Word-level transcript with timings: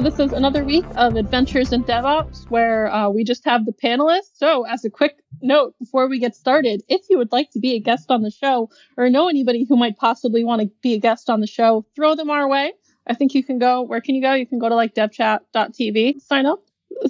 this 0.00 0.18
is 0.18 0.32
another 0.32 0.64
week 0.64 0.86
of 0.96 1.16
Adventures 1.16 1.74
in 1.74 1.84
DevOps, 1.84 2.48
where 2.48 2.90
uh, 2.90 3.10
we 3.10 3.22
just 3.22 3.44
have 3.44 3.66
the 3.66 3.72
panelists. 3.72 4.30
So, 4.32 4.64
as 4.64 4.82
a 4.82 4.88
quick 4.88 5.16
note 5.42 5.74
before 5.78 6.08
we 6.08 6.18
get 6.18 6.34
started, 6.34 6.82
if 6.88 7.02
you 7.10 7.18
would 7.18 7.32
like 7.32 7.50
to 7.50 7.58
be 7.58 7.74
a 7.74 7.80
guest 7.80 8.10
on 8.10 8.22
the 8.22 8.30
show 8.30 8.70
or 8.96 9.10
know 9.10 9.28
anybody 9.28 9.66
who 9.68 9.76
might 9.76 9.98
possibly 9.98 10.42
want 10.42 10.62
to 10.62 10.70
be 10.80 10.94
a 10.94 10.98
guest 10.98 11.28
on 11.28 11.40
the 11.40 11.46
show, 11.46 11.84
throw 11.94 12.14
them 12.14 12.30
our 12.30 12.48
way. 12.48 12.72
I 13.06 13.14
think 13.14 13.34
you 13.34 13.42
can 13.42 13.58
go. 13.58 13.82
Where 13.82 14.00
can 14.00 14.14
you 14.14 14.22
go? 14.22 14.34
You 14.34 14.46
can 14.46 14.58
go 14.58 14.68
to 14.68 14.74
like 14.74 14.94
devchat.tv, 14.94 16.20
sign 16.20 16.46
up, 16.46 16.62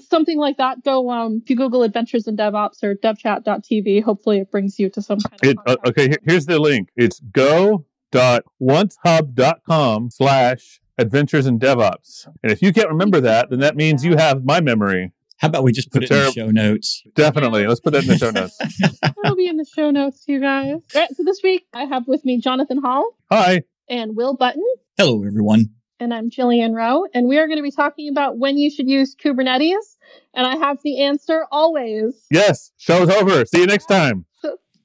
something 0.08 0.38
like 0.38 0.56
that. 0.58 0.82
Go 0.84 1.10
um, 1.10 1.40
if 1.42 1.50
you 1.50 1.56
Google 1.56 1.82
Adventures 1.82 2.26
in 2.26 2.36
DevOps 2.36 2.82
or 2.82 2.94
devchat.tv, 2.94 4.02
hopefully 4.02 4.38
it 4.38 4.50
brings 4.50 4.78
you 4.78 4.88
to 4.90 5.02
some 5.02 5.18
kind 5.20 5.40
of. 5.42 5.48
It, 5.48 5.56
uh, 5.66 5.76
okay, 5.86 6.14
here's 6.26 6.46
the 6.46 6.58
link. 6.58 6.88
It's 6.96 7.20
go.oncehub.com 7.20 10.10
slash 10.10 10.80
adventures 10.98 11.46
in 11.46 11.58
DevOps. 11.58 12.28
And 12.42 12.52
if 12.52 12.62
you 12.62 12.72
can't 12.72 12.88
remember 12.88 13.20
that, 13.22 13.50
then 13.50 13.60
that 13.60 13.76
means 13.76 14.04
you 14.04 14.16
have 14.16 14.44
my 14.44 14.60
memory. 14.60 15.12
How 15.38 15.48
about 15.48 15.64
we 15.64 15.72
just 15.72 15.90
put 15.90 16.02
It's 16.02 16.10
it 16.10 16.14
a 16.14 16.18
in 16.18 16.24
the 16.26 16.32
show 16.32 16.50
notes? 16.50 17.02
Definitely. 17.14 17.66
Let's 17.66 17.80
put 17.80 17.94
that 17.94 18.02
in 18.02 18.08
the 18.10 18.18
show 18.18 18.30
notes. 18.30 18.58
It'll 19.24 19.36
be 19.36 19.48
in 19.48 19.56
the 19.56 19.64
show 19.64 19.90
notes, 19.90 20.24
you 20.26 20.38
guys. 20.38 20.74
All 20.94 21.00
right, 21.00 21.08
so 21.16 21.22
this 21.24 21.40
week 21.42 21.64
I 21.72 21.86
have 21.86 22.06
with 22.06 22.26
me 22.26 22.38
Jonathan 22.38 22.82
Hall 22.82 23.16
Hi. 23.30 23.62
and 23.88 24.14
Will 24.14 24.36
Button. 24.36 24.62
Hello, 24.98 25.24
everyone. 25.24 25.70
And 26.02 26.14
I'm 26.14 26.30
Jillian 26.30 26.74
Rowe, 26.74 27.06
and 27.12 27.28
we 27.28 27.36
are 27.38 27.46
going 27.46 27.58
to 27.58 27.62
be 27.62 27.70
talking 27.70 28.08
about 28.08 28.38
when 28.38 28.56
you 28.56 28.70
should 28.70 28.88
use 28.88 29.14
Kubernetes. 29.14 29.96
And 30.32 30.46
I 30.46 30.56
have 30.56 30.78
the 30.82 31.02
answer 31.02 31.44
always. 31.52 32.14
Yes, 32.30 32.72
show's 32.78 33.10
over. 33.10 33.44
See 33.44 33.60
you 33.60 33.66
next 33.66 33.84
time. 33.86 34.24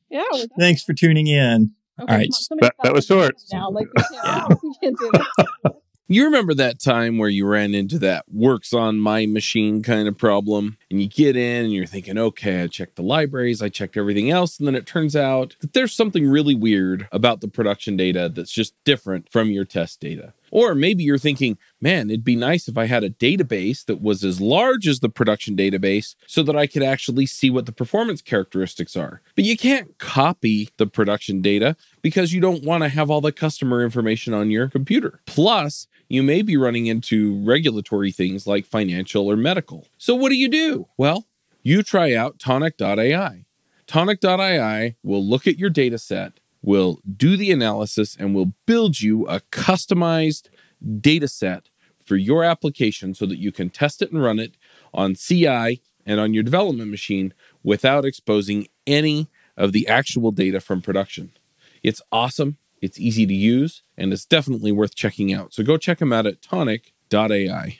Yeah. 0.09 0.23
Thanks 0.59 0.83
for 0.83 0.93
tuning 0.93 1.27
in. 1.27 1.71
Okay, 1.99 2.11
All 2.11 2.17
right. 2.19 2.29
on, 2.51 2.57
That- 2.61 2.75
that 2.83 2.93
was 2.93 3.05
short. 3.05 3.35
Now, 3.53 3.69
like 3.69 3.87
we 3.95 4.03
can't, 4.03 4.13
Yeah. 4.23 4.47
we 4.61 4.75
can't 4.81 4.97
do 4.99 5.11
this. 5.13 5.73
You 6.07 6.25
remember 6.25 6.53
that 6.53 6.79
time 6.79 7.17
where 7.17 7.29
you 7.29 7.47
ran 7.47 7.73
into 7.73 7.97
that 7.97 8.25
works 8.31 8.73
on 8.73 8.99
my 8.99 9.25
machine 9.25 9.81
kind 9.81 10.07
of 10.07 10.15
problem? 10.15 10.77
And 10.91 11.01
you 11.01 11.07
get 11.09 11.35
in 11.35 11.63
and 11.65 11.73
you're 11.73 11.87
thinking, 11.87 12.15
okay, 12.15 12.61
I 12.61 12.67
checked 12.67 12.95
the 12.95 13.01
libraries, 13.01 13.59
I 13.63 13.69
checked 13.69 13.97
everything 13.97 14.29
else. 14.29 14.59
And 14.59 14.67
then 14.67 14.75
it 14.75 14.85
turns 14.85 15.15
out 15.15 15.55
that 15.61 15.73
there's 15.73 15.93
something 15.93 16.29
really 16.29 16.53
weird 16.53 17.07
about 17.11 17.41
the 17.41 17.47
production 17.47 17.97
data 17.97 18.29
that's 18.31 18.51
just 18.51 18.75
different 18.83 19.31
from 19.31 19.49
your 19.49 19.65
test 19.65 19.99
data. 19.99 20.33
Or 20.55 20.73
maybe 20.73 21.03
you're 21.03 21.17
thinking, 21.17 21.57
man, 21.81 22.09
it'd 22.09 22.23
be 22.23 22.37
nice 22.37 22.69
if 22.69 22.77
I 22.77 22.85
had 22.85 23.03
a 23.03 23.09
database 23.09 23.83
that 23.87 24.01
was 24.01 24.23
as 24.23 24.39
large 24.39 24.87
as 24.87 25.01
the 25.01 25.09
production 25.09 25.57
database 25.57 26.15
so 26.27 26.43
that 26.43 26.55
I 26.55 26.65
could 26.65 26.81
actually 26.81 27.25
see 27.25 27.49
what 27.49 27.65
the 27.65 27.73
performance 27.73 28.21
characteristics 28.21 28.95
are. 28.95 29.21
But 29.35 29.43
you 29.43 29.57
can't 29.57 29.97
copy 29.97 30.69
the 30.77 30.87
production 30.87 31.41
data 31.41 31.75
because 32.01 32.31
you 32.31 32.39
don't 32.39 32.63
want 32.63 32.83
to 32.83 32.87
have 32.87 33.11
all 33.11 33.19
the 33.19 33.33
customer 33.33 33.83
information 33.83 34.33
on 34.33 34.49
your 34.49 34.69
computer. 34.69 35.19
Plus, 35.25 35.87
you 36.07 36.23
may 36.23 36.41
be 36.41 36.55
running 36.55 36.85
into 36.85 37.43
regulatory 37.43 38.13
things 38.13 38.47
like 38.47 38.65
financial 38.65 39.29
or 39.29 39.35
medical. 39.35 39.85
So, 39.97 40.15
what 40.15 40.29
do 40.29 40.35
you 40.37 40.47
do? 40.47 40.87
Well, 40.97 41.25
you 41.63 41.83
try 41.83 42.13
out 42.13 42.39
tonic.ai. 42.39 43.43
Tonic.ai 43.87 44.95
will 45.03 45.25
look 45.25 45.47
at 45.47 45.59
your 45.59 45.69
data 45.69 45.97
set, 45.97 46.39
will 46.65 46.99
do 47.15 47.37
the 47.37 47.51
analysis, 47.51 48.17
and 48.19 48.33
will 48.33 48.53
build 48.65 48.99
you 48.99 49.27
a 49.27 49.39
customized 49.51 50.49
data 50.99 51.27
set 51.27 51.69
for 52.03 52.15
your 52.15 52.43
application 52.43 53.13
so 53.13 53.25
that 53.25 53.37
you 53.37 53.51
can 53.51 53.69
test 53.69 54.01
it 54.01 54.11
and 54.11 54.21
run 54.21 54.39
it 54.39 54.57
on 54.93 55.15
CI 55.15 55.81
and 56.05 56.19
on 56.19 56.33
your 56.33 56.43
development 56.43 56.89
machine 56.91 57.33
without 57.63 58.05
exposing 58.05 58.67
any 58.85 59.27
of 59.57 59.71
the 59.71 59.87
actual 59.87 60.31
data 60.31 60.59
from 60.59 60.81
production. 60.81 61.31
It's 61.83 62.01
awesome, 62.11 62.57
it's 62.81 62.99
easy 62.99 63.25
to 63.25 63.33
use, 63.33 63.83
and 63.97 64.11
it's 64.11 64.25
definitely 64.25 64.71
worth 64.71 64.95
checking 64.95 65.33
out. 65.33 65.53
So 65.53 65.63
go 65.63 65.77
check 65.77 65.99
them 65.99 66.13
out 66.13 66.25
at 66.25 66.41
tonic.ai. 66.41 67.77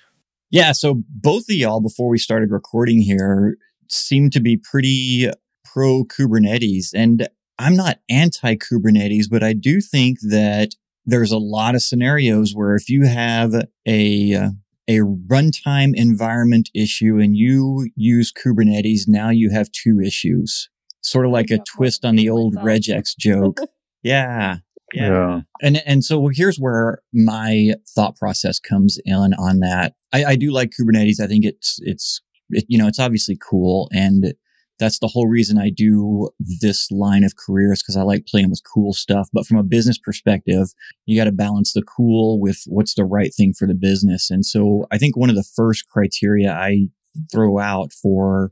Yeah, 0.52 0.72
so 0.72 1.04
both 1.10 1.50
of 1.50 1.56
y'all, 1.56 1.82
before 1.82 2.08
we 2.08 2.18
started 2.18 2.52
recording 2.52 3.02
here, 3.02 3.58
seem 3.90 4.30
to 4.30 4.40
be 4.40 4.58
pretty 4.58 5.30
pro 5.64 6.04
Kubernetes. 6.06 6.92
And 6.94 7.28
I'm 7.58 7.76
not 7.76 8.00
anti 8.10 8.56
Kubernetes, 8.56 9.26
but 9.30 9.44
I 9.44 9.54
do 9.54 9.82
think 9.82 10.20
that 10.22 10.76
there's 11.06 11.32
a 11.32 11.38
lot 11.38 11.76
of 11.76 11.82
scenarios 11.82 12.54
where 12.54 12.76
if 12.76 12.90
you 12.90 13.06
have 13.06 13.54
a 13.86 14.34
uh, 14.34 14.50
a 14.88 15.00
runtime 15.00 15.94
environment 15.96 16.70
issue 16.74 17.18
and 17.20 17.36
you 17.36 17.90
use 17.96 18.32
Kubernetes, 18.32 19.08
now 19.08 19.30
you 19.30 19.50
have 19.52 19.72
two 19.72 20.00
issues. 20.00 20.70
Sort 21.02 21.26
of 21.26 21.32
like 21.32 21.52
a 21.52 21.60
twist 21.60 22.04
on 22.04 22.16
the 22.16 22.30
old 22.30 22.56
myself. 22.56 22.68
regex 22.68 23.18
joke. 23.18 23.60
Yeah. 24.04 24.58
Yeah. 24.94 25.42
And 25.64 25.82
and 25.86 26.04
so 26.04 26.28
here's 26.28 26.58
where 26.58 27.00
my 27.12 27.74
thought 27.96 28.16
process 28.16 28.60
comes 28.60 29.00
in 29.04 29.34
on 29.34 29.60
that. 29.62 29.96
I, 30.14 30.26
I 30.26 30.36
do 30.36 30.52
like 30.52 30.74
Kubernetes. 30.80 31.20
I 31.20 31.26
think 31.26 31.44
it's 31.44 31.80
it's 31.82 32.22
it, 32.52 32.66
you 32.68 32.78
know 32.78 32.88
it's 32.88 33.00
obviously 33.00 33.36
cool, 33.36 33.90
and 33.92 34.36
that's 34.80 35.00
the 35.00 35.08
whole 35.08 35.28
reason 35.28 35.58
I 35.58 35.70
do 35.70 36.30
this 36.62 36.92
line 36.92 37.24
of 37.24 37.34
careers 37.36 37.82
because 37.82 37.96
I 37.96 38.02
like 38.02 38.26
playing 38.26 38.50
with 38.50 38.62
cool 38.72 38.94
stuff. 38.94 39.30
But 39.32 39.46
from 39.46 39.58
a 39.58 39.64
business 39.64 39.98
perspective, 39.98 40.68
you 41.06 41.18
got 41.18 41.26
to 41.26 41.32
balance 41.32 41.74
the 41.74 41.84
cool 41.84 42.40
with 42.40 42.64
what's 42.68 42.96
the 42.96 43.06
right 43.06 43.34
thing 43.34 43.54
for 43.58 43.68
the 43.68 43.76
business. 43.76 44.30
And 44.30 44.46
so 44.46 44.86
I 44.92 44.98
think 44.98 45.16
one 45.16 45.30
of 45.30 45.36
the 45.36 45.48
first 45.56 45.88
criteria 45.88 46.52
I 46.52 46.88
throw 47.32 47.60
out 47.60 47.94
for 47.94 48.52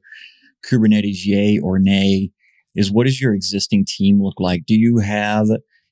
Kubernetes 0.66 1.26
yay 1.26 1.60
or 1.60 1.78
nay 1.80 2.32
is 2.76 2.92
what 2.92 3.06
does 3.06 3.22
your 3.22 3.34
existing 3.34 3.86
team 3.86 4.22
look 4.22 4.40
like? 4.40 4.66
Do 4.66 4.76
you 4.76 5.00
have 5.00 5.48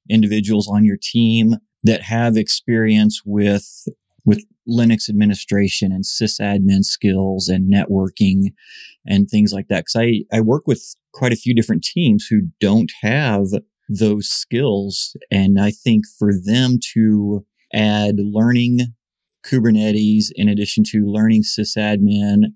individuals 0.10 0.68
on 0.68 0.86
your 0.86 0.98
team 1.02 1.56
that 1.84 2.02
have 2.02 2.38
experience 2.38 3.22
with 3.26 3.88
with 4.24 4.44
Linux 4.68 5.10
administration 5.10 5.92
and 5.92 6.04
sysadmin 6.04 6.84
skills 6.84 7.48
and 7.48 7.72
networking 7.72 8.54
and 9.06 9.28
things 9.28 9.52
like 9.54 9.68
that. 9.70 9.86
Because 9.86 9.96
I 9.96 10.24
I 10.36 10.42
work 10.42 10.68
with 10.68 10.96
quite 11.14 11.34
a 11.34 11.38
few 11.38 11.54
different 11.54 11.84
teams 11.84 12.28
who 12.28 12.50
don't 12.60 12.92
have 13.02 13.46
those 13.90 14.30
skills, 14.30 15.16
and 15.30 15.60
I 15.60 15.72
think 15.72 16.06
for 16.18 16.32
them 16.34 16.80
to 16.94 17.46
add 17.74 18.16
learning 18.18 18.94
Kubernetes 19.46 20.26
in 20.36 20.48
addition 20.48 20.84
to 20.92 21.06
learning 21.06 21.44
sysadmin 21.44 22.54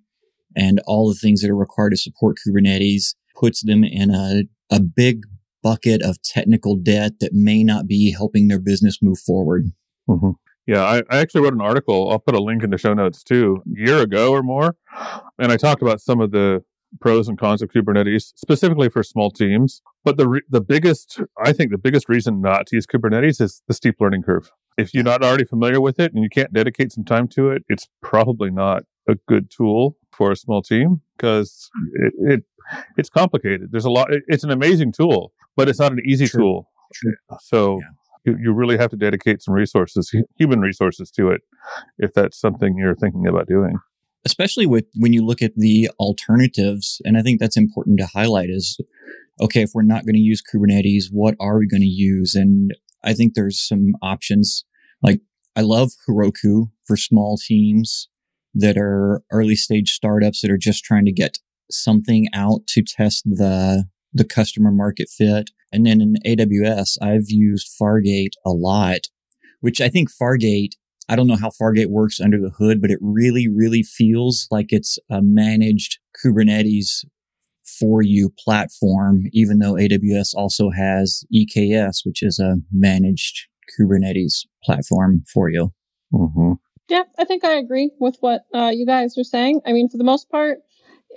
and 0.56 0.82
all 0.86 1.10
the 1.10 1.16
things 1.16 1.42
that 1.42 1.50
are 1.50 1.56
required 1.56 1.92
to 1.92 1.98
support 1.98 2.38
Kubernetes 2.46 3.16
puts 3.36 3.64
them 3.64 3.84
in 3.84 4.12
a 4.12 4.44
a 4.72 4.80
big 4.80 5.24
bucket 5.62 6.02
of 6.04 6.22
technical 6.22 6.76
debt 6.76 7.14
that 7.20 7.34
may 7.34 7.64
not 7.64 7.88
be 7.88 8.12
helping 8.12 8.48
their 8.48 8.60
business 8.60 9.00
move 9.02 9.20
forward. 9.20 9.72
hmm 10.08 10.32
Yeah, 10.68 10.84
I, 10.84 10.98
I 11.10 11.18
actually 11.20 11.42
wrote 11.42 11.54
an 11.54 11.62
article. 11.62 12.10
I'll 12.10 12.20
put 12.20 12.34
a 12.36 12.42
link 12.42 12.64
in 12.64 12.72
the 12.72 12.78
show 12.78 12.94
notes 12.94 13.24
too, 13.24 13.62
a 13.66 13.80
year 13.80 14.00
ago 14.00 14.32
or 14.32 14.42
more. 14.42 14.76
And 15.38 15.52
I 15.52 15.58
talked 15.58 15.82
about 15.82 16.02
some 16.02 16.20
of 16.20 16.32
the 16.32 16.64
pros 17.02 17.28
and 17.28 17.38
cons 17.38 17.62
of 17.62 17.70
Kubernetes, 17.70 18.32
specifically 18.36 18.90
for 18.90 19.04
small 19.04 19.30
teams. 19.30 19.82
But 20.04 20.18
the, 20.18 20.28
re- 20.28 20.42
the 20.50 20.62
biggest, 20.62 21.22
I 21.44 21.52
think 21.54 21.72
the 21.72 21.78
biggest 21.78 22.10
reason 22.10 22.42
not 22.42 22.68
to 22.68 22.78
use 22.78 22.86
Kubernetes 22.88 23.42
is 23.42 23.62
the 23.68 23.74
steep 23.74 23.96
learning 24.00 24.24
curve. 24.24 24.52
If 24.78 24.94
you're 24.94 25.04
not 25.04 25.24
already 25.24 25.46
familiar 25.46 25.80
with 25.82 26.00
it 26.00 26.14
and 26.14 26.24
you 26.24 26.30
can't 26.30 26.52
dedicate 26.54 26.92
some 26.92 27.04
time 27.06 27.28
to 27.30 27.50
it, 27.52 27.64
it's 27.70 27.88
probably 28.02 28.50
not 28.50 28.84
a 29.08 29.16
good 29.28 29.52
tool 29.52 29.98
for 30.12 30.32
a 30.32 30.36
small 30.36 30.62
team 30.62 31.02
because 31.18 31.70
it, 31.94 32.14
it 32.18 32.44
it's 32.98 33.10
complicated. 33.10 33.72
There's 33.72 33.86
a 33.86 33.92
lot. 33.92 34.12
it- 34.12 34.24
It's 34.28 34.44
an 34.44 34.50
amazing 34.52 34.92
tool, 34.94 35.32
but 35.56 35.70
it's 35.70 35.80
not 35.80 35.92
an 35.92 36.00
easy 36.06 36.28
True. 36.28 36.40
tool. 36.42 36.70
True. 36.94 37.14
So 37.42 37.80
Yeah. 37.82 37.88
You, 38.26 38.38
you 38.42 38.54
really 38.54 38.78
have 38.78 38.90
to 38.92 38.98
dedicate 38.98 39.42
some 39.42 39.54
resources, 39.54 40.12
human 40.38 40.60
resources 40.60 41.12
to 41.12 41.30
it, 41.30 41.42
if 41.98 42.14
that's 42.14 42.40
something 42.40 42.76
you're 42.78 42.96
thinking 42.96 43.28
about 43.28 43.48
doing. 43.48 43.78
especially 44.26 44.66
with 44.66 44.86
when 44.96 45.14
you 45.14 45.24
look 45.26 45.42
at 45.42 45.54
the 45.56 45.90
alternatives 46.00 47.02
and 47.06 47.18
i 47.18 47.22
think 47.22 47.40
that's 47.40 47.56
important 47.58 48.00
to 48.00 48.08
highlight 48.08 48.50
is 48.50 48.80
okay 49.40 49.62
if 49.62 49.72
we're 49.74 49.84
not 49.84 50.04
going 50.06 50.16
to 50.16 50.20
use 50.20 50.42
kubernetes 50.42 51.06
what 51.12 51.36
are 51.40 51.60
we 51.60 51.68
going 51.68 51.82
to 51.82 51.88
use 51.88 52.36
and 52.36 52.74
i 53.04 53.14
think 53.14 53.34
there's 53.34 53.60
some 53.60 53.94
options 54.02 54.66
like 55.02 55.22
i 55.56 55.62
love 55.62 55.92
heroku 56.08 56.70
for 56.86 56.98
small 56.98 57.38
teams 57.38 58.10
that 58.54 58.78
are 58.78 59.22
early 59.32 59.56
stage 59.56 59.92
startups 59.92 60.42
that 60.42 60.52
are 60.52 60.58
just 60.58 60.84
trying 60.84 61.06
to 61.06 61.12
get 61.12 61.38
something 61.70 62.28
out 62.34 62.66
to 62.68 62.82
test 62.82 63.24
the 63.26 63.86
the 64.14 64.24
customer 64.24 64.72
market 64.72 65.08
fit 65.10 65.52
and 65.76 65.86
then 65.86 66.02
in 66.02 66.16
aws 66.26 66.98
i've 67.02 67.30
used 67.30 67.70
fargate 67.80 68.34
a 68.46 68.52
lot 68.52 69.02
which 69.62 69.82
i 69.82 69.90
think 69.90 70.10
fargate 70.10 70.72
I 71.08 71.16
don't 71.16 71.28
know 71.28 71.36
how 71.36 71.50
Fargate 71.50 71.90
works 71.90 72.20
under 72.20 72.40
the 72.40 72.50
hood, 72.50 72.82
but 72.82 72.90
it 72.90 72.98
really, 73.02 73.48
really 73.48 73.84
feels 73.84 74.48
like 74.50 74.68
it's 74.70 74.98
a 75.10 75.22
managed 75.22 76.00
Kubernetes 76.24 77.06
for 77.80 78.02
you 78.02 78.32
platform, 78.40 79.26
even 79.32 79.60
though 79.60 79.74
AWS 79.74 80.34
also 80.36 80.70
has 80.72 81.24
EKS, 81.34 82.06
which 82.06 82.24
is 82.24 82.40
a 82.40 82.58
managed 82.72 83.48
Kubernetes 83.78 84.46
platform 84.64 85.24
for 85.32 85.50
you. 85.50 85.72
hmm 86.12 86.54
Yeah, 86.90 87.04
I 87.18 87.26
think 87.26 87.44
I 87.44 87.54
agree 87.54 87.92
with 88.00 88.18
what 88.20 88.46
uh, 88.54 88.72
you 88.74 88.86
guys 88.86 89.18
are 89.18 89.24
saying. 89.24 89.62
I 89.66 89.74
mean, 89.74 89.90
for 89.90 89.98
the 89.98 90.04
most 90.04 90.30
part, 90.30 90.60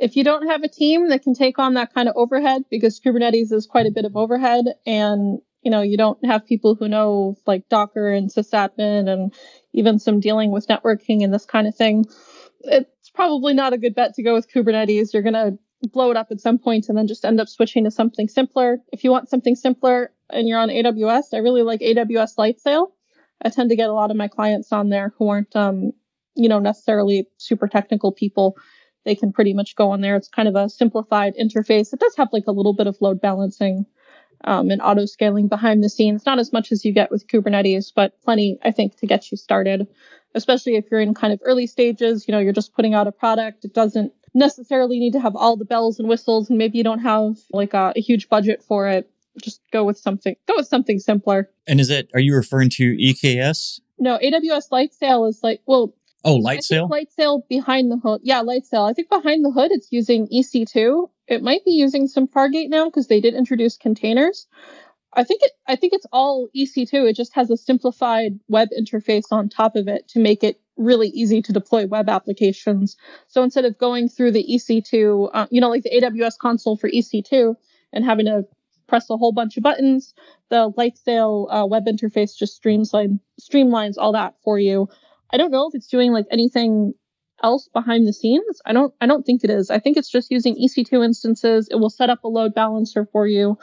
if 0.01 0.17
you 0.17 0.25
don't 0.25 0.49
have 0.49 0.63
a 0.63 0.69
team 0.69 1.09
that 1.09 1.23
can 1.23 1.35
take 1.35 1.59
on 1.59 1.75
that 1.75 1.93
kind 1.93 2.09
of 2.09 2.17
overhead, 2.17 2.63
because 2.71 3.01
Kubernetes 3.01 3.53
is 3.53 3.67
quite 3.67 3.87
a 3.87 3.93
bit 3.93 4.05
of 4.05 4.17
overhead, 4.17 4.67
and 4.87 5.41
you 5.63 5.71
know, 5.71 5.83
you 5.83 5.97
don't 5.97 6.25
have 6.25 6.47
people 6.47 6.77
who 6.77 6.89
know 6.89 7.37
like 7.47 7.69
Docker 7.69 8.09
and 8.09 8.31
sysadmin 8.31 9.09
and 9.09 9.35
even 9.73 9.99
some 9.99 10.21
dealing 10.21 10.51
with 10.51 10.69
networking 10.69 11.23
and 11.25 11.35
this 11.35 11.45
kind 11.45 11.67
of 11.67 11.75
thing, 11.75 12.07
it's 12.61 13.11
probably 13.11 13.55
not 13.55 13.73
a 13.73 13.79
good 13.79 13.95
bet 13.95 14.15
to 14.15 14.23
go 14.23 14.35
with 14.35 14.51
Kubernetes. 14.51 15.13
You're 15.13 15.23
going 15.23 15.35
to 15.35 15.59
blow 15.89 16.11
it 16.11 16.17
up 16.17 16.29
at 16.31 16.41
some 16.41 16.59
point 16.59 16.89
and 16.89 16.97
then 16.97 17.07
just 17.07 17.25
end 17.25 17.41
up 17.41 17.49
switching 17.49 17.85
to 17.85 17.91
something 17.91 18.29
simpler. 18.29 18.79
If 18.93 19.05
you 19.05 19.11
want 19.11 19.29
something 19.29 19.57
simpler 19.57 20.13
and 20.31 20.49
you're 20.49 20.59
on 20.59 20.69
AWS, 20.69 21.35
I 21.35 21.39
really 21.39 21.63
like 21.63 21.81
AWS 21.81 22.37
Lightsail. 22.37 22.89
I 23.43 23.51
tend 23.51 23.71
to 23.71 23.77
get 23.77 23.91
a 23.91 23.95
lot 23.95 24.11
of 24.11 24.17
my 24.17 24.29
clients 24.29 24.73
on 24.73 24.89
there 24.89 25.13
who 25.19 25.29
aren't, 25.29 25.55
um, 25.55 25.93
you 26.35 26.49
know, 26.49 26.59
necessarily 26.59 27.29
super 27.37 27.69
technical 27.69 28.13
people. 28.13 28.57
They 29.05 29.15
can 29.15 29.33
pretty 29.33 29.55
much 29.55 29.77
go 29.77 29.91
on 29.91 30.01
there. 30.01 30.17
It's 30.17 30.29
kind 30.29 30.49
of 30.49 30.57
a 30.57 30.69
simplified 30.69 31.35
interface. 31.41 31.93
It 31.93 32.01
does 32.01 32.17
have 32.17 32.29
like 32.33 32.47
a 32.47 32.53
little 32.53 32.75
bit 32.75 32.87
of 32.87 32.97
load 33.01 33.21
balancing 33.21 33.87
um, 34.45 34.71
and 34.71 34.81
auto 34.83 35.07
scaling 35.07 35.49
behind 35.49 35.83
the 35.83 35.89
scenes. 35.89 36.27
Not 36.27 36.39
as 36.39 36.53
much 36.53 36.73
as 36.73 36.85
you 36.85 36.93
get 36.93 37.11
with 37.11 37.27
Kubernetes, 37.27 37.93
but 37.95 38.21
plenty, 38.23 38.59
I 38.63 38.71
think, 38.71 38.97
to 38.99 39.07
get 39.07 39.31
you 39.31 39.37
started. 39.37 39.87
Especially 40.35 40.77
if 40.77 40.85
you're 40.91 41.01
in 41.01 41.15
kind 41.15 41.33
of 41.33 41.41
early 41.45 41.67
stages, 41.67 42.27
you 42.29 42.33
know, 42.33 42.39
you're 42.39 42.53
just 42.53 42.75
putting 42.75 42.95
out 42.95 43.07
a 43.07 43.13
product. 43.13 43.65
It 43.65 43.73
doesn't 43.73 44.13
necessarily 44.35 44.99
need 44.99 45.13
to 45.15 45.21
have 45.21 45.35
all 45.35 45.57
the 45.57 45.65
bells 45.65 45.99
and 45.99 46.09
whistles, 46.09 46.51
and 46.51 46.59
maybe 46.59 46.79
you 46.79 46.85
don't 46.85 47.01
have 47.01 47.39
like 47.51 47.75
a, 47.75 47.93
a 47.97 48.01
huge 48.01 48.29
budget 48.29 48.63
for 48.63 48.89
it. 48.89 49.11
Just 49.41 49.61
go 49.73 49.85
with 49.85 49.99
something. 49.99 50.37
Go 50.47 50.55
with 50.57 50.69
something 50.69 50.99
simpler. 50.99 51.51
And 51.67 51.81
is 51.81 51.91
it? 51.91 52.11
Are 52.13 52.21
you 52.21 52.35
referring 52.35 52.71
to 52.71 52.97
EKS? 52.97 53.81
No, 53.99 54.19
AWS 54.19 54.71
Lightsail 54.71 55.29
is 55.29 55.41
like 55.43 55.63
well. 55.67 55.95
Oh, 56.25 56.39
Lightsail. 56.41 56.91
Lightsail 56.91 57.43
behind 57.49 57.91
the 57.91 57.97
hood. 57.97 58.21
Yeah, 58.25 58.43
Lightsail. 58.43 58.89
I 58.89 58.93
think 58.93 59.09
behind 59.09 59.45
the 59.45 59.51
hood 59.51 59.71
it's 59.71 59.89
using 59.91 60.27
EC2 60.29 61.09
it 61.29 61.43
might 61.43 61.65
be 61.65 61.73
using 61.73 62.09
some 62.09 62.27
Fargate 62.27 62.71
now 62.71 62.87
because 62.87 63.07
they 63.07 63.21
did 63.21 63.35
introduce 63.35 63.77
containers. 63.77 64.47
I 65.13 65.25
think 65.25 65.43
it 65.43 65.53
I 65.67 65.77
think 65.77 65.93
it's 65.93 66.07
all 66.13 66.49
EC2. 66.57 67.09
It 67.09 67.17
just 67.17 67.35
has 67.35 67.51
a 67.51 67.57
simplified 67.57 68.39
web 68.49 68.69
interface 68.79 69.31
on 69.31 69.49
top 69.49 69.77
of 69.77 69.89
it 69.89 70.09
to 70.09 70.19
make 70.19 70.43
it 70.43 70.61
really 70.77 71.09
easy 71.09 71.43
to 71.43 71.53
deploy 71.53 71.87
web 71.87 72.09
applications. 72.09 72.97
So 73.29 73.43
instead 73.43 73.65
of 73.65 73.79
going 73.79 74.09
through 74.09 74.33
the 74.33 74.45
EC2, 74.49 75.31
uh, 75.33 75.47
you 75.51 75.61
know, 75.61 75.71
like 75.71 75.83
the 75.83 75.91
AWS 75.91 76.39
console 76.39 76.77
for 76.77 76.91
EC2 76.91 77.57
and 77.93 78.05
having 78.05 78.27
to 78.27 78.45
press 78.87 79.11
a 79.11 79.17
whole 79.17 79.33
bunch 79.33 79.57
of 79.57 79.63
buttons, 79.63 80.15
the 80.51 80.71
Lightsail 80.73 81.49
uh, 81.51 81.67
web 81.67 81.87
interface 81.87 82.37
just 82.37 82.63
streamlines 82.63 83.19
streamlines 83.41 83.95
all 83.99 84.13
that 84.13 84.35
for 84.43 84.59
you. 84.59 84.89
I 85.33 85.37
don't 85.37 85.51
know 85.51 85.69
if 85.69 85.75
it's 85.75 85.89
doing 85.89 86.13
like 86.13 86.27
anything 86.31 86.95
else 87.43 87.69
behind 87.73 88.07
the 88.07 88.13
scenes. 88.13 88.61
I 88.67 88.73
don't 88.73 88.93
I 89.01 89.07
don't 89.07 89.25
think 89.25 89.45
it 89.45 89.51
is. 89.51 89.71
I 89.71 89.79
think 89.79 89.97
it's 89.97 90.11
just 90.11 90.31
using 90.31 90.57
EC2 90.57 91.05
instances. 91.05 91.69
It 91.71 91.77
will 91.77 91.91
set 91.91 92.11
up 92.11 92.25
a 92.25 92.29
load 92.29 92.55
balancer 92.55 93.07
for 93.13 93.27
you 93.27 93.57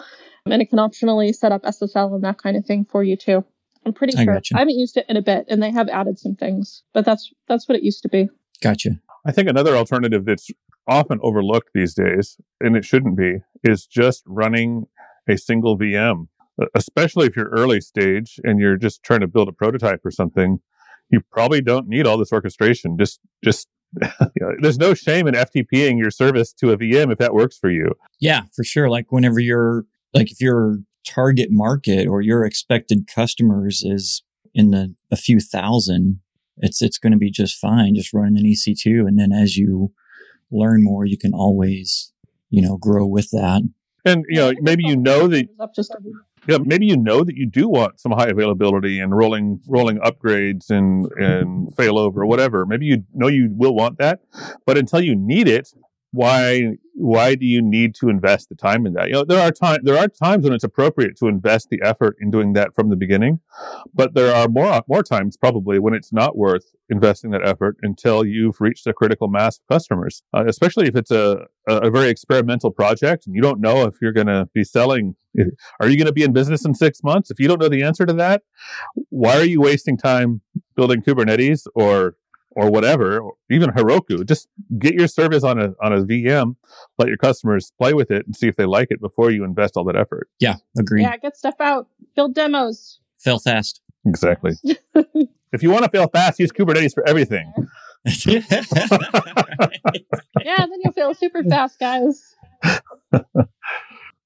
um, 0.46 0.52
and 0.52 0.62
it 0.62 0.70
can 0.70 0.80
optionally 0.80 1.34
set 1.34 1.52
up 1.52 1.64
SSL 1.64 2.16
and 2.16 2.24
that 2.24 2.42
kind 2.42 2.56
of 2.56 2.66
thing 2.66 2.86
for 2.90 3.04
you 3.04 3.18
too. 3.18 3.44
I'm 3.86 3.94
pretty 3.94 4.18
I 4.18 4.24
sure. 4.24 4.34
gotcha. 4.36 4.56
I 4.56 4.60
haven't 4.60 4.78
used 4.78 4.98
it 4.98 5.06
in 5.10 5.18
a 5.18 5.22
bit 5.22 5.46
and 5.50 5.62
they 5.62 5.72
have 5.72 5.90
added 5.90 6.20
some 6.20 6.36
things, 6.36 6.84
but 6.94 7.06
that's 7.06 7.32
that's 7.48 7.68
what 7.68 7.78
it 7.78 7.84
used 7.84 8.02
to 8.04 8.10
be. 8.10 8.30
Gotcha. 8.62 9.00
I 9.26 9.32
think 9.32 9.50
another 9.50 9.76
alternative 9.76 10.26
that's 10.26 10.50
often 10.88 11.20
overlooked 11.22 11.72
these 11.74 11.94
days, 11.94 12.38
and 12.60 12.78
it 12.78 12.86
shouldn't 12.86 13.18
be, 13.18 13.38
is 13.64 13.88
just 13.88 14.24
running 14.28 14.86
a 15.28 15.38
single 15.38 15.78
VM. 15.78 16.28
Especially 16.74 17.28
if 17.28 17.36
you're 17.36 17.50
early 17.50 17.82
stage 17.82 18.40
and 18.46 18.62
you're 18.62 18.78
just 18.78 19.04
trying 19.04 19.20
to 19.20 19.28
build 19.28 19.50
a 19.50 19.52
prototype 19.52 20.06
or 20.06 20.12
something, 20.12 20.62
you 21.10 21.22
probably 21.32 21.62
don't 21.62 21.88
need 21.88 22.08
all 22.08 22.18
this 22.18 22.32
orchestration. 22.32 22.98
Just, 22.98 23.20
just 23.44 23.68
you 24.02 24.30
know, 24.42 24.52
there's 24.60 24.78
no 24.78 24.94
shame 24.94 25.28
in 25.28 25.34
FTPing 25.34 25.98
your 25.98 26.12
service 26.12 26.52
to 26.54 26.72
a 26.72 26.78
VM 26.78 27.12
if 27.12 27.18
that 27.20 27.34
works 27.34 27.58
for 27.58 27.70
you. 27.70 27.92
Yeah, 28.20 28.42
for 28.56 28.64
sure. 28.64 28.90
Like 28.90 29.12
whenever 29.12 29.40
you're 29.40 29.86
like 30.14 30.32
if 30.32 30.42
your 30.42 30.80
target 31.06 31.50
market 31.52 32.08
or 32.08 32.22
your 32.22 32.44
expected 32.44 33.08
customers 33.08 33.84
is 33.84 34.24
in 34.54 34.72
the 34.72 34.96
a 35.12 35.16
few 35.16 35.40
thousand, 35.40 36.20
it's 36.58 36.82
it's 36.82 36.98
going 36.98 37.14
to 37.14 37.18
be 37.18 37.32
just 37.32 37.58
fine 37.58 37.96
just 37.96 38.14
running 38.14 38.38
an 38.38 38.44
EC2 38.44 39.08
and 39.08 39.20
then 39.20 39.32
as 39.32 39.58
you 39.58 39.92
learn 40.52 40.84
more 40.84 41.06
you 41.06 41.18
can 41.18 41.34
always, 41.34 42.12
you 42.50 42.62
know, 42.62 42.78
grow 42.78 43.06
with 43.06 43.30
that. 43.32 43.62
And 44.04 44.26
you 44.30 44.38
know, 44.38 44.54
maybe 44.62 44.84
you 44.86 44.98
know 44.98 45.28
that 45.28 45.48
Up 45.60 45.74
just 45.74 45.96
yeah, 46.48 46.58
maybe 46.64 46.86
you 46.86 46.98
know 46.98 47.24
that 47.24 47.36
you 47.36 47.46
do 47.46 47.68
want 47.68 48.00
some 48.00 48.12
high 48.12 48.28
availability 48.28 49.00
and 49.00 49.16
rolling 49.16 49.60
rolling 49.68 49.98
upgrades 50.00 50.70
and 50.70 51.06
and 51.14 51.70
failover 51.76 52.18
or 52.18 52.26
whatever. 52.26 52.66
Maybe 52.66 52.86
you 52.86 53.04
know 53.14 53.28
you 53.28 53.50
will 53.52 53.76
want 53.76 53.98
that, 54.00 54.20
but 54.66 54.78
until 54.78 55.02
you 55.02 55.16
need 55.16 55.48
it, 55.48 55.74
why 56.16 56.78
why 56.94 57.36
do 57.36 57.46
you 57.46 57.62
need 57.62 57.94
to 57.94 58.08
invest 58.08 58.48
the 58.48 58.56
time 58.56 58.86
in 58.86 58.94
that? 58.94 59.08
You 59.08 59.14
know, 59.16 59.26
there 59.26 59.42
are 59.42 59.52
time 59.52 59.80
there 59.84 59.98
are 59.98 60.08
times 60.08 60.44
when 60.44 60.54
it's 60.54 60.64
appropriate 60.64 61.18
to 61.18 61.28
invest 61.28 61.70
the 61.70 61.82
effort 61.84 62.16
in 62.22 62.32
doing 62.32 62.54
that 62.54 62.74
from 62.74 62.90
the 62.90 62.96
beginning, 62.96 63.42
but 63.94 64.14
there 64.14 64.34
are 64.34 64.48
more 64.48 64.82
more 64.88 65.04
times 65.04 65.36
probably 65.36 65.78
when 65.78 65.94
it's 65.94 66.14
not 66.14 66.38
worth 66.38 66.74
investing 66.90 67.32
that 67.32 67.46
effort 67.46 67.78
until 67.82 68.26
you've 68.26 68.62
reached 68.62 68.88
a 68.88 68.94
critical 68.94 69.28
mass 69.28 69.58
of 69.58 69.68
customers. 69.74 70.24
Uh, 70.34 70.46
especially 70.48 70.88
if 70.88 70.96
it's 70.96 71.12
a 71.12 71.46
a 71.68 71.90
very 71.90 72.10
experimental 72.10 72.72
project 72.72 73.26
and 73.26 73.36
you 73.36 73.42
don't 73.42 73.60
know 73.60 73.84
if 73.84 73.96
you're 74.02 74.14
going 74.14 74.28
to 74.28 74.48
be 74.54 74.64
selling. 74.64 75.16
Are 75.82 75.90
you 75.90 75.98
going 75.98 76.06
to 76.06 76.14
be 76.14 76.24
in 76.24 76.32
business 76.32 76.64
in 76.64 76.74
six 76.74 77.04
months? 77.04 77.30
If 77.30 77.40
you 77.40 77.48
don't 77.48 77.60
know 77.60 77.68
the 77.68 77.84
answer 77.84 78.06
to 78.06 78.14
that, 78.14 78.44
why 79.10 79.36
are 79.36 79.44
you 79.44 79.60
wasting 79.60 79.98
time 79.98 80.42
building 80.78 81.02
Kubernetes 81.02 81.68
or 81.76 82.16
or 82.56 82.72
whatever, 82.72 83.20
or 83.20 83.34
even 83.52 83.70
Heroku. 83.72 84.26
Just 84.26 84.48
get 84.80 84.94
your 84.94 85.08
service 85.08 85.44
on 85.44 85.60
a 85.60 85.74
on 85.82 85.94
a 85.94 86.04
VM, 86.04 86.56
let 86.98 87.08
your 87.10 87.18
customers 87.18 87.72
play 87.78 87.94
with 87.94 88.10
it 88.12 88.26
and 88.26 88.36
see 88.36 88.48
if 88.48 88.56
they 88.56 88.66
like 88.66 88.88
it 88.92 89.02
before 89.02 89.30
you 89.32 89.44
invest 89.44 89.76
all 89.78 89.84
that 89.86 89.96
effort. 89.96 90.30
Yeah, 90.40 90.56
agreed. 90.80 91.04
Yeah, 91.04 91.18
get 91.18 91.36
stuff 91.38 91.56
out. 91.60 91.88
Build 92.16 92.34
demos. 92.36 93.00
Fail 93.20 93.40
fast. 93.40 93.82
Exactly. 94.06 94.54
if 95.54 95.64
you 95.64 95.72
want 95.72 95.84
to 95.84 95.90
fail 95.92 96.08
fast, 96.08 96.40
use 96.40 96.52
Kubernetes 96.52 96.94
for 96.94 97.08
everything. 97.08 97.52
Yeah, 100.44 100.58
then 100.60 100.80
you'll 100.84 100.94
fail 100.94 101.14
super 101.16 101.44
fast, 101.44 101.80
guys. 101.80 102.36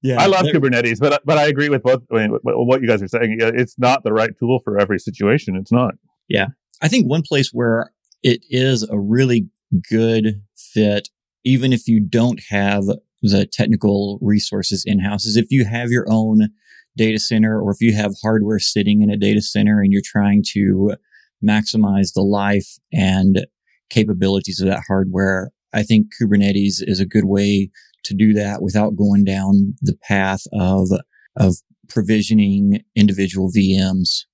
yeah. 0.02 0.20
I 0.20 0.26
love 0.26 0.42
Kubernetes, 0.46 0.98
but 1.00 1.22
but 1.24 1.38
I 1.38 1.46
agree 1.46 1.68
with 1.68 1.82
both 1.82 2.02
I 2.12 2.14
mean, 2.16 2.30
what- 2.30 2.42
what 2.66 2.82
you 2.82 2.86
guys 2.88 3.02
are 3.02 3.08
saying. 3.08 3.38
It's 3.40 3.78
not 3.78 4.04
the 4.04 4.12
right 4.12 4.30
tool 4.38 4.60
for 4.64 4.78
every 4.78 4.98
situation. 4.98 5.56
It's 5.56 5.72
not. 5.72 5.94
Yeah, 6.28 6.48
I 6.82 6.88
think 6.88 7.06
one 7.08 7.22
place 7.22 7.50
where 7.52 7.90
it 8.22 8.42
is 8.48 8.82
a 8.88 8.98
really 8.98 9.48
good 9.90 10.42
fit, 10.56 11.08
even 11.44 11.72
if 11.72 11.86
you 11.86 12.00
don't 12.00 12.40
have 12.50 12.84
the 13.22 13.46
technical 13.46 14.18
resources 14.22 14.84
in 14.86 15.00
house, 15.00 15.24
is 15.24 15.36
if 15.36 15.46
you 15.50 15.64
have 15.64 15.90
your 15.90 16.06
own 16.08 16.48
data 16.96 17.18
center 17.18 17.60
or 17.60 17.70
if 17.70 17.80
you 17.80 17.94
have 17.94 18.12
hardware 18.22 18.58
sitting 18.58 19.02
in 19.02 19.10
a 19.10 19.16
data 19.16 19.40
center 19.40 19.80
and 19.80 19.92
you're 19.92 20.02
trying 20.04 20.42
to 20.52 20.92
maximize 21.44 22.12
the 22.14 22.22
life 22.22 22.78
and 22.92 23.46
capabilities 23.90 24.60
of 24.60 24.68
that 24.68 24.82
hardware. 24.86 25.50
I 25.72 25.82
think 25.82 26.08
Kubernetes 26.20 26.76
is 26.80 27.00
a 27.00 27.06
good 27.06 27.24
way 27.24 27.70
to 28.04 28.14
do 28.14 28.32
that 28.34 28.62
without 28.62 28.96
going 28.96 29.24
down 29.24 29.74
the 29.80 29.96
path 30.02 30.42
of, 30.52 30.88
of 31.36 31.56
provisioning 31.88 32.82
individual 32.96 33.50
VMs 33.50 34.24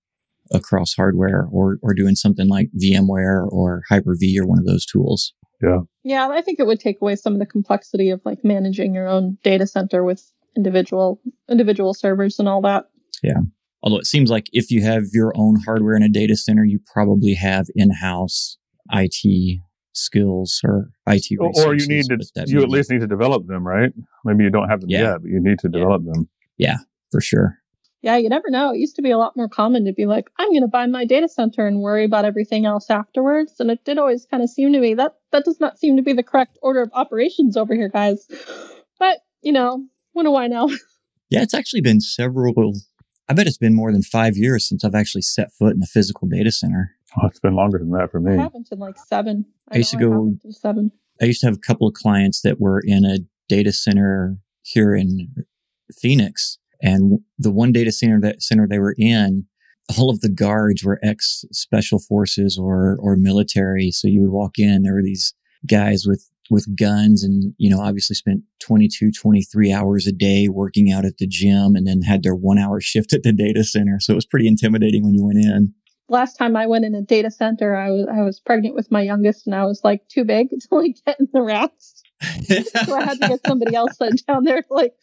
across 0.53 0.95
hardware 0.95 1.47
or, 1.51 1.79
or 1.83 1.95
doing 1.95 2.15
something 2.15 2.49
like 2.49 2.69
VMware 2.83 3.47
or 3.51 3.83
Hyper-V 3.89 4.39
or 4.41 4.47
one 4.47 4.59
of 4.59 4.67
those 4.67 4.85
tools. 4.87 5.33
Yeah, 5.63 5.81
Yeah. 6.05 6.29
I 6.29 6.43
think 6.43 6.59
it 6.61 6.67
would 6.67 6.81
take 6.81 6.99
away 7.01 7.17
some 7.17 7.33
of 7.33 7.39
the 7.39 7.47
complexity 7.47 8.11
of 8.11 8.21
like 8.25 8.45
managing 8.45 8.95
your 8.95 9.09
own 9.09 9.39
data 9.43 9.67
center 9.67 10.05
with 10.05 10.23
individual 10.57 11.21
individual 11.51 11.95
servers 11.95 12.39
and 12.39 12.49
all 12.49 12.61
that. 12.63 12.85
Yeah. 13.23 13.41
Although 13.83 13.99
it 13.99 14.07
seems 14.07 14.31
like 14.31 14.49
if 14.53 14.71
you 14.71 14.83
have 14.83 15.05
your 15.13 15.33
own 15.37 15.57
hardware 15.65 15.97
in 15.97 16.03
a 16.03 16.09
data 16.09 16.37
center, 16.37 16.65
you 16.65 16.81
probably 16.93 17.35
have 17.35 17.67
in-house 17.75 18.59
IT 18.93 19.61
skills 19.93 20.61
or 20.65 20.91
IT 21.09 21.25
Or, 21.41 21.49
resources. 21.49 21.65
or 21.65 21.75
you 21.75 21.89
need 21.89 22.05
to 22.07 22.19
that 22.35 22.49
you 22.49 22.59
may 22.59 22.63
at 22.65 22.69
least 22.69 22.91
need 22.91 23.01
to 23.01 23.07
develop 23.07 23.47
them, 23.47 23.67
right? 23.67 23.93
Maybe 24.25 24.45
you 24.45 24.51
don't 24.51 24.69
have 24.69 24.81
them 24.83 24.91
Yeah. 24.91 25.01
yet, 25.13 25.23
but 25.23 25.31
you 25.31 25.41
need 25.41 25.59
to 25.61 25.71
Yeah. 25.73 25.79
develop 25.81 26.05
them. 26.05 26.29
Yeah, 26.59 26.77
for 27.11 27.21
sure. 27.21 27.59
Yeah, 28.03 28.17
you 28.17 28.29
never 28.29 28.51
know. 28.51 28.73
It 28.73 28.79
used 28.79 28.97
to 28.97 29.03
be 29.03 29.11
a 29.11 29.19
lot 29.19 29.37
more 29.37 29.49
common 29.49 29.85
to 29.87 29.93
be 29.93 30.07
like, 30.07 30.31
I'm 30.39 30.51
going 30.51 30.63
to 30.63 30.69
buy 30.69 30.87
my 30.87 31.05
data 31.05 31.29
center 31.29 31.67
and 31.67 31.81
worry 31.81 32.05
about 32.05 32.25
everything 32.25 32.65
else 32.67 32.89
afterwards. 32.91 33.55
And 33.59 33.71
it 33.71 33.85
did 33.85 33.99
always 33.99 34.27
kind 34.27 34.43
of 34.43 34.51
seem 34.51 34.73
to 34.75 34.81
me 34.81 34.95
that 34.95 35.17
that 35.33 35.45
does 35.45 35.59
not 35.61 35.79
seem 35.79 35.97
to 35.97 36.03
be 36.03 36.13
the 36.13 36.23
correct 36.23 36.59
order 36.63 36.83
of 36.83 36.91
operations 36.93 37.57
over 37.57 37.75
here, 37.75 37.89
guys. 37.89 38.27
But, 38.99 39.19
you 39.43 39.53
know, 39.53 39.85
what 40.13 40.23
do 40.25 40.37
I 40.37 40.47
know? 40.47 40.71
Yeah, 41.29 41.43
it's 41.43 41.55
actually 41.55 41.81
been 41.81 42.01
several. 42.01 42.55
I 43.29 43.35
bet 43.35 43.49
it's 43.49 43.59
been 43.59 43.75
more 43.75 43.91
than 43.91 44.03
five 44.03 44.37
years 44.37 44.69
since 44.69 44.85
I've 44.85 44.95
actually 44.95 45.23
set 45.23 45.53
foot 45.53 45.75
in 45.75 45.83
a 45.83 45.87
physical 45.87 46.29
data 46.29 46.53
center. 46.53 46.93
Oh, 47.21 47.27
it's 47.27 47.41
been 47.41 47.57
longer 47.57 47.79
than 47.79 47.91
that 47.91 48.13
for 48.13 48.19
I 48.19 48.37
me. 48.37 48.39
haven't 48.39 48.69
in 48.71 48.79
like 48.79 48.97
seven. 49.09 49.45
I 49.73 49.79
used 49.79 49.91
to 49.91 49.97
go- 49.97 50.11
haven't 50.13 50.55
seven. 50.55 50.93
I 51.21 51.25
used 51.25 51.41
to 51.41 51.47
have 51.49 51.57
a 51.57 51.59
couple 51.59 51.89
of 51.89 51.95
clients 51.95 52.43
that 52.43 52.61
were 52.61 52.79
in 52.79 53.05
a 53.05 53.19
data 53.49 53.73
center 53.73 54.39
here 54.63 54.95
in 54.95 55.35
Phoenix, 55.99 56.59
and 56.83 57.21
the 57.39 57.51
one 57.51 57.73
data 57.73 57.93
center 57.93 58.21
that 58.21 58.43
center 58.43 58.67
they 58.69 58.79
were 58.79 58.95
in, 58.99 59.47
all 59.97 60.11
of 60.11 60.21
the 60.21 60.29
guards 60.29 60.85
were 60.85 61.01
ex 61.03 61.45
special 61.53 61.99
forces 61.99 62.59
or 62.59 62.97
or 63.01 63.17
military. 63.17 63.91
So 63.91 64.09
you 64.09 64.23
would 64.23 64.31
walk 64.31 64.59
in, 64.59 64.83
there 64.83 64.95
were 64.95 65.03
these 65.03 65.35
guys 65.67 66.05
with 66.07 66.29
with 66.51 66.77
guns 66.79 67.25
and 67.25 67.55
you 67.59 67.69
know 67.69 67.81
obviously 67.81 68.15
spent 68.15 68.43
22 68.61 69.11
23 69.11 69.73
hours 69.73 70.07
a 70.07 70.13
day 70.13 70.49
working 70.49 70.93
out 70.93 71.05
at 71.05 71.19
the 71.19 71.27
gym 71.27 71.75
and 71.75 71.87
then 71.87 72.03
had 72.03 72.23
their 72.23 72.35
one 72.35 72.59
hour 72.59 72.81
shift 72.81 73.13
at 73.13 73.23
the 73.23 73.33
data 73.33 73.65
center. 73.65 73.99
So 74.01 74.13
it 74.13 74.17
was 74.17 74.27
pretty 74.27 74.49
intimidating 74.49 75.05
when 75.05 75.15
you 75.15 75.25
went 75.25 75.39
in. 75.39 75.75
Last 76.09 76.35
time 76.35 76.55
i 76.55 76.67
went 76.67 76.85
in 76.85 76.95
a 76.95 77.03
data 77.03 77.33
center 77.33 77.75
i 77.75 77.91
was 77.91 78.07
i 78.07 78.23
was 78.23 78.39
pregnant 78.39 78.77
with 78.77 78.93
my 78.93 79.03
youngest 79.03 79.45
and 79.45 79.57
i 79.57 79.65
was 79.65 79.81
like 79.83 80.07
too 80.07 80.25
big 80.25 80.51
to 80.61 80.69
like 80.71 80.97
get 81.05 81.19
in 81.19 81.27
the 81.33 81.43
racks 81.43 82.01
so 82.45 82.95
i 82.95 83.03
had 83.03 83.21
to 83.21 83.27
get 83.27 83.41
somebody 83.45 83.75
else 83.75 83.99
sent 83.99 84.25
down 84.25 84.45
there 84.45 84.63
like 84.71 84.95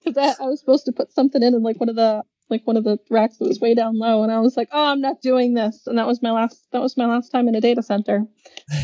because 0.04 0.36
I, 0.40 0.44
I 0.44 0.48
was 0.48 0.60
supposed 0.60 0.86
to 0.86 0.92
put 0.92 1.12
something 1.12 1.42
in 1.42 1.54
in 1.54 1.62
like 1.62 1.78
one 1.78 1.88
of 1.88 1.96
the 1.96 2.22
like 2.50 2.66
one 2.66 2.76
of 2.76 2.84
the 2.84 2.98
racks 3.08 3.38
that 3.38 3.46
was 3.46 3.60
way 3.60 3.74
down 3.74 3.98
low 3.98 4.22
and 4.22 4.32
I 4.32 4.40
was 4.40 4.56
like, 4.56 4.68
oh, 4.72 4.86
I'm 4.86 5.00
not 5.00 5.22
doing 5.22 5.54
this. 5.54 5.86
And 5.86 5.96
that 5.98 6.06
was 6.06 6.20
my 6.20 6.32
last, 6.32 6.66
that 6.72 6.82
was 6.82 6.96
my 6.96 7.06
last 7.06 7.30
time 7.30 7.46
in 7.46 7.54
a 7.54 7.60
data 7.60 7.82
center. 7.82 8.26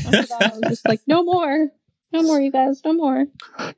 That, 0.05 0.31
I 0.41 0.49
was 0.57 0.61
just 0.69 0.89
like, 0.89 1.01
no 1.09 1.25
more, 1.25 1.73
no 2.17 2.23
more, 2.23 2.41
you 2.41 2.51
guys, 2.51 2.81
no 2.85 2.93
more. 2.93 3.27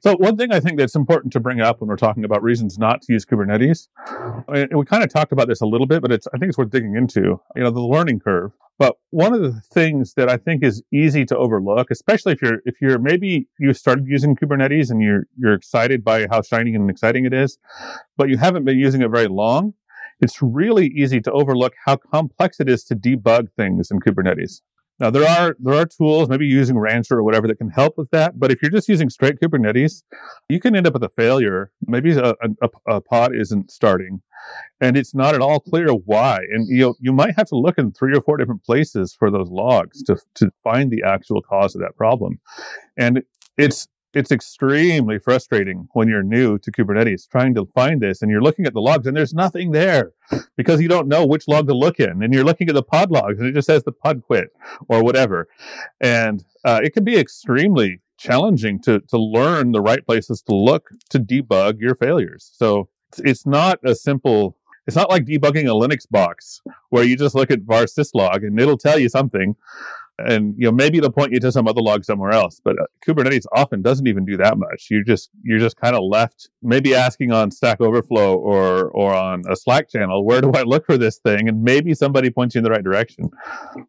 So 0.00 0.16
one 0.16 0.36
thing 0.36 0.52
I 0.52 0.60
think 0.60 0.78
that's 0.78 0.94
important 0.94 1.32
to 1.32 1.40
bring 1.40 1.60
up 1.60 1.80
when 1.80 1.88
we're 1.88 1.96
talking 1.96 2.24
about 2.24 2.42
reasons 2.42 2.78
not 2.78 3.02
to 3.02 3.12
use 3.12 3.24
Kubernetes, 3.24 3.88
I 4.48 4.52
mean, 4.52 4.68
we 4.72 4.84
kind 4.84 5.02
of 5.02 5.12
talked 5.12 5.32
about 5.32 5.48
this 5.48 5.60
a 5.60 5.66
little 5.66 5.86
bit, 5.86 6.02
but 6.02 6.12
it's, 6.12 6.26
I 6.28 6.38
think 6.38 6.50
it's 6.50 6.58
worth 6.58 6.70
digging 6.70 6.96
into, 6.96 7.40
you 7.56 7.62
know, 7.62 7.70
the 7.70 7.80
learning 7.80 8.20
curve. 8.20 8.52
But 8.78 8.96
one 9.10 9.34
of 9.34 9.40
the 9.40 9.60
things 9.72 10.14
that 10.14 10.28
I 10.28 10.36
think 10.36 10.62
is 10.62 10.82
easy 10.92 11.24
to 11.26 11.36
overlook, 11.36 11.90
especially 11.90 12.32
if 12.32 12.42
you're, 12.42 12.60
if 12.64 12.80
you're 12.80 12.98
maybe 12.98 13.48
you 13.58 13.72
started 13.72 14.06
using 14.06 14.36
Kubernetes 14.36 14.90
and 14.90 15.02
you're, 15.02 15.24
you're 15.36 15.54
excited 15.54 16.04
by 16.04 16.28
how 16.30 16.42
shiny 16.42 16.74
and 16.74 16.88
exciting 16.88 17.24
it 17.24 17.34
is, 17.34 17.58
but 18.16 18.28
you 18.28 18.36
haven't 18.36 18.64
been 18.64 18.78
using 18.78 19.02
it 19.02 19.10
very 19.10 19.26
long, 19.26 19.74
it's 20.20 20.40
really 20.40 20.88
easy 20.88 21.20
to 21.20 21.32
overlook 21.32 21.74
how 21.84 21.96
complex 21.96 22.60
it 22.60 22.68
is 22.68 22.84
to 22.84 22.94
debug 22.94 23.48
things 23.56 23.90
in 23.90 24.00
Kubernetes. 24.00 24.62
Now 25.00 25.10
there 25.10 25.26
are 25.26 25.56
there 25.60 25.74
are 25.74 25.86
tools, 25.86 26.28
maybe 26.28 26.46
using 26.46 26.78
Rancher 26.78 27.18
or 27.18 27.22
whatever, 27.22 27.46
that 27.46 27.56
can 27.56 27.70
help 27.70 27.96
with 27.96 28.10
that. 28.10 28.38
But 28.38 28.50
if 28.50 28.60
you're 28.60 28.70
just 28.70 28.88
using 28.88 29.10
straight 29.10 29.38
Kubernetes, 29.40 30.02
you 30.48 30.60
can 30.60 30.74
end 30.74 30.86
up 30.86 30.94
with 30.94 31.04
a 31.04 31.08
failure. 31.08 31.70
Maybe 31.86 32.12
a, 32.12 32.30
a, 32.30 32.68
a 32.86 33.00
pod 33.00 33.34
isn't 33.34 33.70
starting, 33.70 34.20
and 34.80 34.96
it's 34.96 35.14
not 35.14 35.34
at 35.34 35.40
all 35.40 35.60
clear 35.60 35.90
why. 35.90 36.38
And 36.52 36.66
you 36.68 36.96
you 37.00 37.12
might 37.12 37.36
have 37.36 37.46
to 37.48 37.56
look 37.56 37.78
in 37.78 37.92
three 37.92 38.16
or 38.16 38.22
four 38.22 38.36
different 38.36 38.64
places 38.64 39.14
for 39.16 39.30
those 39.30 39.50
logs 39.50 40.02
to 40.04 40.16
to 40.34 40.50
find 40.64 40.90
the 40.90 41.02
actual 41.06 41.42
cause 41.42 41.74
of 41.74 41.80
that 41.80 41.96
problem. 41.96 42.40
And 42.96 43.22
it's 43.56 43.88
it's 44.18 44.32
extremely 44.32 45.18
frustrating 45.20 45.88
when 45.92 46.08
you're 46.08 46.24
new 46.24 46.58
to 46.58 46.72
Kubernetes 46.72 47.28
trying 47.28 47.54
to 47.54 47.66
find 47.72 48.00
this 48.00 48.20
and 48.20 48.30
you're 48.30 48.42
looking 48.42 48.66
at 48.66 48.74
the 48.74 48.80
logs 48.80 49.06
and 49.06 49.16
there's 49.16 49.32
nothing 49.32 49.70
there 49.70 50.10
because 50.56 50.80
you 50.80 50.88
don't 50.88 51.06
know 51.06 51.24
which 51.24 51.46
log 51.46 51.68
to 51.68 51.74
look 51.74 52.00
in 52.00 52.22
and 52.22 52.34
you're 52.34 52.44
looking 52.44 52.68
at 52.68 52.74
the 52.74 52.82
pod 52.82 53.12
logs 53.12 53.38
and 53.38 53.48
it 53.48 53.54
just 53.54 53.66
says 53.66 53.84
the 53.84 53.92
pod 53.92 54.22
quit 54.24 54.48
or 54.88 55.04
whatever. 55.04 55.46
And 56.00 56.44
uh, 56.64 56.80
it 56.82 56.94
can 56.94 57.04
be 57.04 57.16
extremely 57.16 58.00
challenging 58.16 58.82
to, 58.82 58.98
to 59.02 59.16
learn 59.16 59.70
the 59.70 59.80
right 59.80 60.04
places 60.04 60.42
to 60.42 60.54
look 60.54 60.88
to 61.10 61.20
debug 61.20 61.78
your 61.78 61.94
failures. 61.94 62.50
So 62.52 62.88
it's, 63.18 63.46
not 63.46 63.78
a 63.84 63.94
simple 63.94 64.56
it's 64.88 64.96
not 64.96 65.10
like 65.10 65.26
debugging 65.26 65.66
a 65.66 65.88
Linux 65.88 66.10
box 66.10 66.60
where 66.88 67.04
you 67.04 67.16
just 67.16 67.36
look 67.36 67.52
at 67.52 67.60
var 67.60 67.84
syslog 67.84 68.38
and 68.38 68.58
it'll 68.58 68.76
tell 68.76 68.98
you 68.98 69.08
something 69.08 69.54
and 70.18 70.54
you 70.56 70.64
know 70.66 70.72
maybe 70.72 71.00
they'll 71.00 71.10
point 71.10 71.32
you 71.32 71.40
to 71.40 71.52
some 71.52 71.68
other 71.68 71.80
log 71.80 72.04
somewhere 72.04 72.30
else 72.30 72.60
but 72.64 72.76
uh, 72.80 72.86
kubernetes 73.06 73.44
often 73.52 73.82
doesn't 73.82 74.06
even 74.06 74.24
do 74.24 74.36
that 74.36 74.58
much. 74.58 74.88
You're 74.90 75.04
just 75.04 75.30
you're 75.42 75.58
just 75.58 75.76
kind 75.76 75.94
of 75.94 76.02
left 76.02 76.50
maybe 76.62 76.94
asking 76.94 77.32
on 77.32 77.50
stack 77.50 77.80
overflow 77.80 78.36
or 78.36 78.90
or 78.90 79.14
on 79.14 79.42
a 79.48 79.56
slack 79.56 79.88
channel 79.88 80.24
where 80.24 80.40
do 80.40 80.50
i 80.52 80.62
look 80.62 80.86
for 80.86 80.98
this 80.98 81.18
thing? 81.18 81.48
And 81.48 81.62
maybe 81.62 81.94
somebody 81.94 82.30
points 82.30 82.54
you 82.54 82.60
in 82.60 82.64
the 82.64 82.70
right 82.70 82.84
direction. 82.84 83.30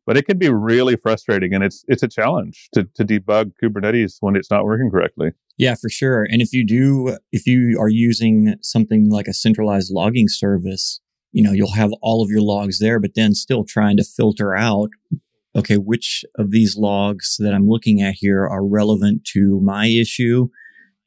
But 0.06 0.18
it 0.18 0.26
can 0.26 0.38
be 0.38 0.50
really 0.50 0.96
frustrating 0.96 1.54
and 1.54 1.64
it's 1.64 1.84
it's 1.88 2.04
a 2.04 2.08
challenge 2.08 2.70
to, 2.74 2.84
to 2.96 3.04
debug 3.04 3.52
kubernetes 3.62 4.18
when 4.20 4.36
it's 4.36 4.52
not 4.52 4.66
working 4.66 4.90
correctly. 4.90 5.32
Yeah 5.58 5.76
for 5.76 5.90
sure. 5.90 6.24
And 6.24 6.42
if 6.42 6.54
you 6.54 6.66
do 6.66 7.18
if 7.32 7.48
you 7.48 7.78
are 7.80 7.90
using 7.90 8.56
something 8.62 9.10
like 9.10 9.28
a 9.28 9.34
centralized 9.34 9.92
logging 9.92 10.28
service 10.28 11.02
you 11.32 11.44
know 11.44 11.52
you'll 11.52 11.74
have 11.74 11.92
all 12.02 12.24
of 12.24 12.30
your 12.30 12.42
logs 12.42 12.80
there 12.80 13.00
but 13.00 13.12
then 13.16 13.36
still 13.36 13.64
trying 13.64 13.98
to 13.98 14.04
filter 14.04 14.56
out 14.56 14.90
okay, 15.56 15.76
which 15.76 16.24
of 16.38 16.52
these 16.52 16.78
logs 16.78 17.38
that 17.40 17.54
I'm 17.54 17.68
looking 17.68 18.02
at 18.02 18.16
here 18.18 18.48
are 18.48 18.66
relevant 18.66 19.26
to 19.34 19.60
my 19.64 19.88
issue 19.88 20.50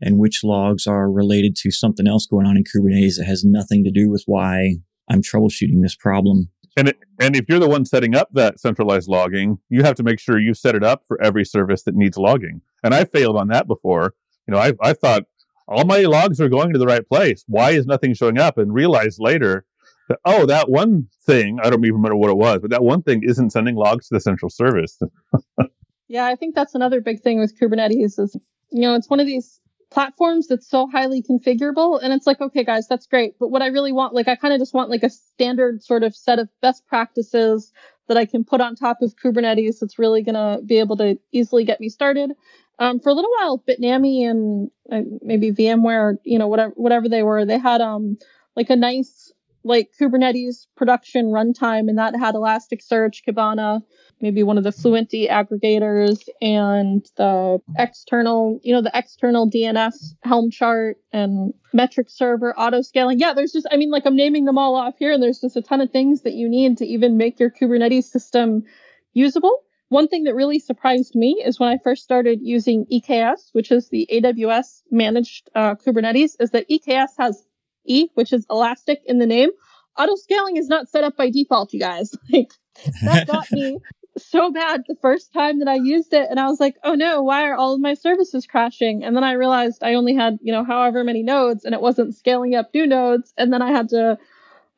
and 0.01 0.19
which 0.19 0.43
logs 0.43 0.87
are 0.87 1.11
related 1.11 1.55
to 1.57 1.71
something 1.71 2.09
else 2.09 2.27
going 2.27 2.47
on 2.47 2.57
in 2.57 2.65
Kubernetes 2.65 3.17
that 3.19 3.27
has 3.27 3.45
nothing 3.45 3.85
to 3.85 3.91
do 3.91 4.11
with 4.11 4.25
why 4.27 4.79
I'm 5.09 5.23
troubleshooting 5.23 5.81
this 5.81 5.95
problem. 5.95 6.51
And 6.77 6.89
it, 6.89 6.99
and 7.21 7.37
if 7.37 7.45
you're 7.49 7.61
the 7.61 7.69
one 7.69 7.85
setting 7.85 8.17
up 8.17 8.31
that 8.33 8.59
centralized 8.59 9.09
logging, 9.09 9.59
you 9.69 9.83
have 9.83 9.95
to 9.97 10.03
make 10.03 10.19
sure 10.19 10.41
you 10.41 10.55
set 10.55 10.75
it 10.75 10.83
up 10.83 11.03
for 11.07 11.23
every 11.23 11.45
service 11.45 11.85
that 11.85 11.95
needs 11.95 12.17
logging. 12.17 12.63
And 12.83 12.95
I 12.95 13.05
failed 13.05 13.37
on 13.37 13.49
that 13.49 13.69
before. 13.69 14.15
You 14.49 14.55
know, 14.55 14.59
I 14.59 14.73
I 14.83 14.95
thought 14.95 15.25
all 15.69 15.85
my 15.85 16.01
logs 16.01 16.41
are 16.41 16.49
going 16.49 16.73
to 16.73 16.79
the 16.79 16.87
right 16.87 17.07
place. 17.07 17.45
Why 17.47 17.73
is 17.73 17.87
nothing 17.87 18.15
showing 18.15 18.39
up? 18.39 18.59
And 18.59 18.75
realized 18.75 19.19
later 19.21 19.67
oh, 20.25 20.47
that 20.47 20.69
one 20.69 21.09
thing, 21.25 21.59
I 21.63 21.71
don't 21.71 21.85
even 21.85 21.95
remember 21.95 22.17
what 22.17 22.31
it 22.31 22.37
was, 22.37 22.61
but 22.61 22.71
that 22.71 22.83
one 22.83 23.03
thing 23.03 23.23
isn't 23.25 23.51
sending 23.51 23.77
logs 23.77 24.09
to 24.09 24.15
the 24.15 24.21
central 24.21 24.51
service. 24.51 24.99
yeah, 26.09 26.27
I 26.27 26.37
think 26.37 26.55
that's 26.55 26.75
another 26.75 27.01
big 27.01 27.21
thing 27.21 27.39
with 27.39 27.59
Kubernetes 27.59 28.19
is, 28.19 28.37
you 28.71 28.83
know, 28.83 28.95
it's 28.95 29.09
one 29.09 29.21
of 29.21 29.27
these 29.27 29.61
platforms 29.93 30.49
that's 30.49 30.67
so 30.67 30.89
highly 30.91 31.23
configurable 31.23 32.01
and 32.03 32.15
it's 32.15 32.27
like 32.27 32.41
okay 32.41 32.65
guys 32.65 32.89
that's 32.89 33.07
great 33.07 33.39
but 33.39 33.49
what 33.49 33.61
i 33.61 33.67
really 33.67 33.93
want 33.93 34.15
like 34.15 34.27
i 34.27 34.35
kind 34.35 34.55
of 34.55 34.59
just 34.59 34.73
want 34.73 34.89
like 34.89 35.03
a 35.03 35.11
standard 35.11 35.83
sort 35.83 36.03
of 36.03 36.17
set 36.17 36.39
of 36.39 36.49
best 36.63 36.87
practices 36.87 37.73
that 38.09 38.17
i 38.17 38.25
can 38.25 38.43
put 38.43 38.63
on 38.63 38.75
top 38.75 39.03
of 39.03 39.15
kubernetes 39.23 39.81
that's 39.81 39.99
really 39.99 40.23
going 40.23 40.35
to 40.35 40.63
be 40.65 40.79
able 40.79 40.97
to 40.97 41.19
easily 41.31 41.63
get 41.63 41.79
me 41.79 41.91
started 41.91 42.33
um, 42.79 43.01
for 43.01 43.11
a 43.11 43.13
little 43.13 43.31
while 43.39 43.63
bitnami 43.69 44.23
and 44.23 44.71
uh, 44.91 45.03
maybe 45.21 45.53
vmware 45.53 46.17
you 46.25 46.39
know 46.39 46.49
whatever 46.49 46.73
whatever 46.77 47.07
they 47.07 47.23
were 47.23 47.45
they 47.45 47.59
had 47.59 47.83
um 47.83 48.17
like 48.57 48.71
a 48.71 48.77
nice 48.77 49.31
like 49.65 49.91
Kubernetes 50.01 50.67
production 50.77 51.27
runtime, 51.27 51.89
and 51.89 51.99
that 51.99 52.17
had 52.17 52.35
Elasticsearch, 52.35 53.23
Kibana, 53.27 53.83
maybe 54.21 54.43
one 54.43 54.59
of 54.59 54.65
the 54.65 54.71
Fluentd 54.71 55.29
aggregators, 55.31 56.29
and 56.41 57.05
the 57.17 57.59
external, 57.79 58.59
you 58.63 58.73
know, 58.73 58.83
the 58.83 58.91
external 58.95 59.49
DNS 59.49 59.95
Helm 60.23 60.51
chart 60.51 60.99
and 61.13 61.53
metric 61.73 62.09
server, 62.11 62.55
auto 62.59 62.83
scaling. 62.83 63.19
Yeah, 63.19 63.35
there's 63.35 63.53
just, 63.53 63.67
I 63.71 63.77
mean, 63.77 63.91
like 63.91 64.07
I'm 64.07 64.17
naming 64.17 64.45
them 64.45 64.59
all 64.59 64.75
off 64.75 64.95
here, 64.99 65.13
and 65.13 65.23
there's 65.23 65.41
just 65.41 65.57
a 65.57 65.63
ton 65.63 65.81
of 65.81 65.91
things 65.91 66.23
that 66.23 66.35
you 66.35 66.49
need 66.49 66.79
to 66.79 66.87
even 66.87 67.17
make 67.17 67.39
your 67.39 67.51
Kubernetes 67.51 68.05
system 68.05 68.65
usable. 69.13 69.63
One 69.89 70.09
thing 70.09 70.25
that 70.25 70.35
really 70.35 70.59
surprised 70.59 71.15
me 71.15 71.43
is 71.45 71.61
when 71.61 71.69
I 71.69 71.77
first 71.85 72.03
started 72.03 72.39
using 72.41 72.87
EKS, 72.91 73.51
which 73.53 73.71
is 73.71 73.91
the 73.91 74.09
AWS 74.11 74.85
managed 74.91 75.51
uh, 75.55 75.75
Kubernetes, 75.75 76.31
is 76.41 76.53
that 76.53 76.67
EKS 76.71 77.11
has 77.19 77.45
E, 77.85 78.09
which 78.15 78.33
is 78.33 78.47
elastic 78.51 79.03
in 79.07 79.19
the 79.19 79.27
name. 79.27 79.51
Auto 79.99 80.17
scaling 80.17 80.57
is 80.57 80.69
not 80.69 80.89
set 80.89 81.05
up 81.05 81.17
by 81.17 81.31
default, 81.31 81.73
you 81.73 81.81
guys. 81.81 82.15
Like 82.33 82.53
that 83.03 83.27
got 83.27 83.53
me 83.53 83.79
so 84.17 84.51
bad 84.51 84.83
the 84.89 84.97
first 85.01 85.33
time 85.33 85.59
that 85.61 85.69
I 85.69 85.75
used 85.75 86.13
it. 86.13 86.29
And 86.31 86.39
I 86.39 86.47
was 86.47 86.61
like, 86.61 86.77
oh 86.85 86.95
no, 86.95 87.23
why 87.23 87.49
are 87.49 87.55
all 87.55 87.75
of 87.75 87.81
my 87.81 87.95
services 87.95 88.47
crashing? 88.47 89.05
And 89.05 89.17
then 89.17 89.25
I 89.25 89.33
realized 89.33 89.83
I 89.83 89.95
only 89.95 90.15
had, 90.15 90.39
you 90.43 90.53
know, 90.53 90.65
however 90.65 91.05
many 91.05 91.23
nodes 91.23 91.65
and 91.65 91.75
it 91.75 91.81
wasn't 91.81 92.15
scaling 92.15 92.55
up 92.55 92.71
new 92.75 92.87
nodes. 92.87 93.33
And 93.37 93.53
then 93.53 93.63
I 93.63 93.71
had 93.71 93.89
to, 93.91 94.19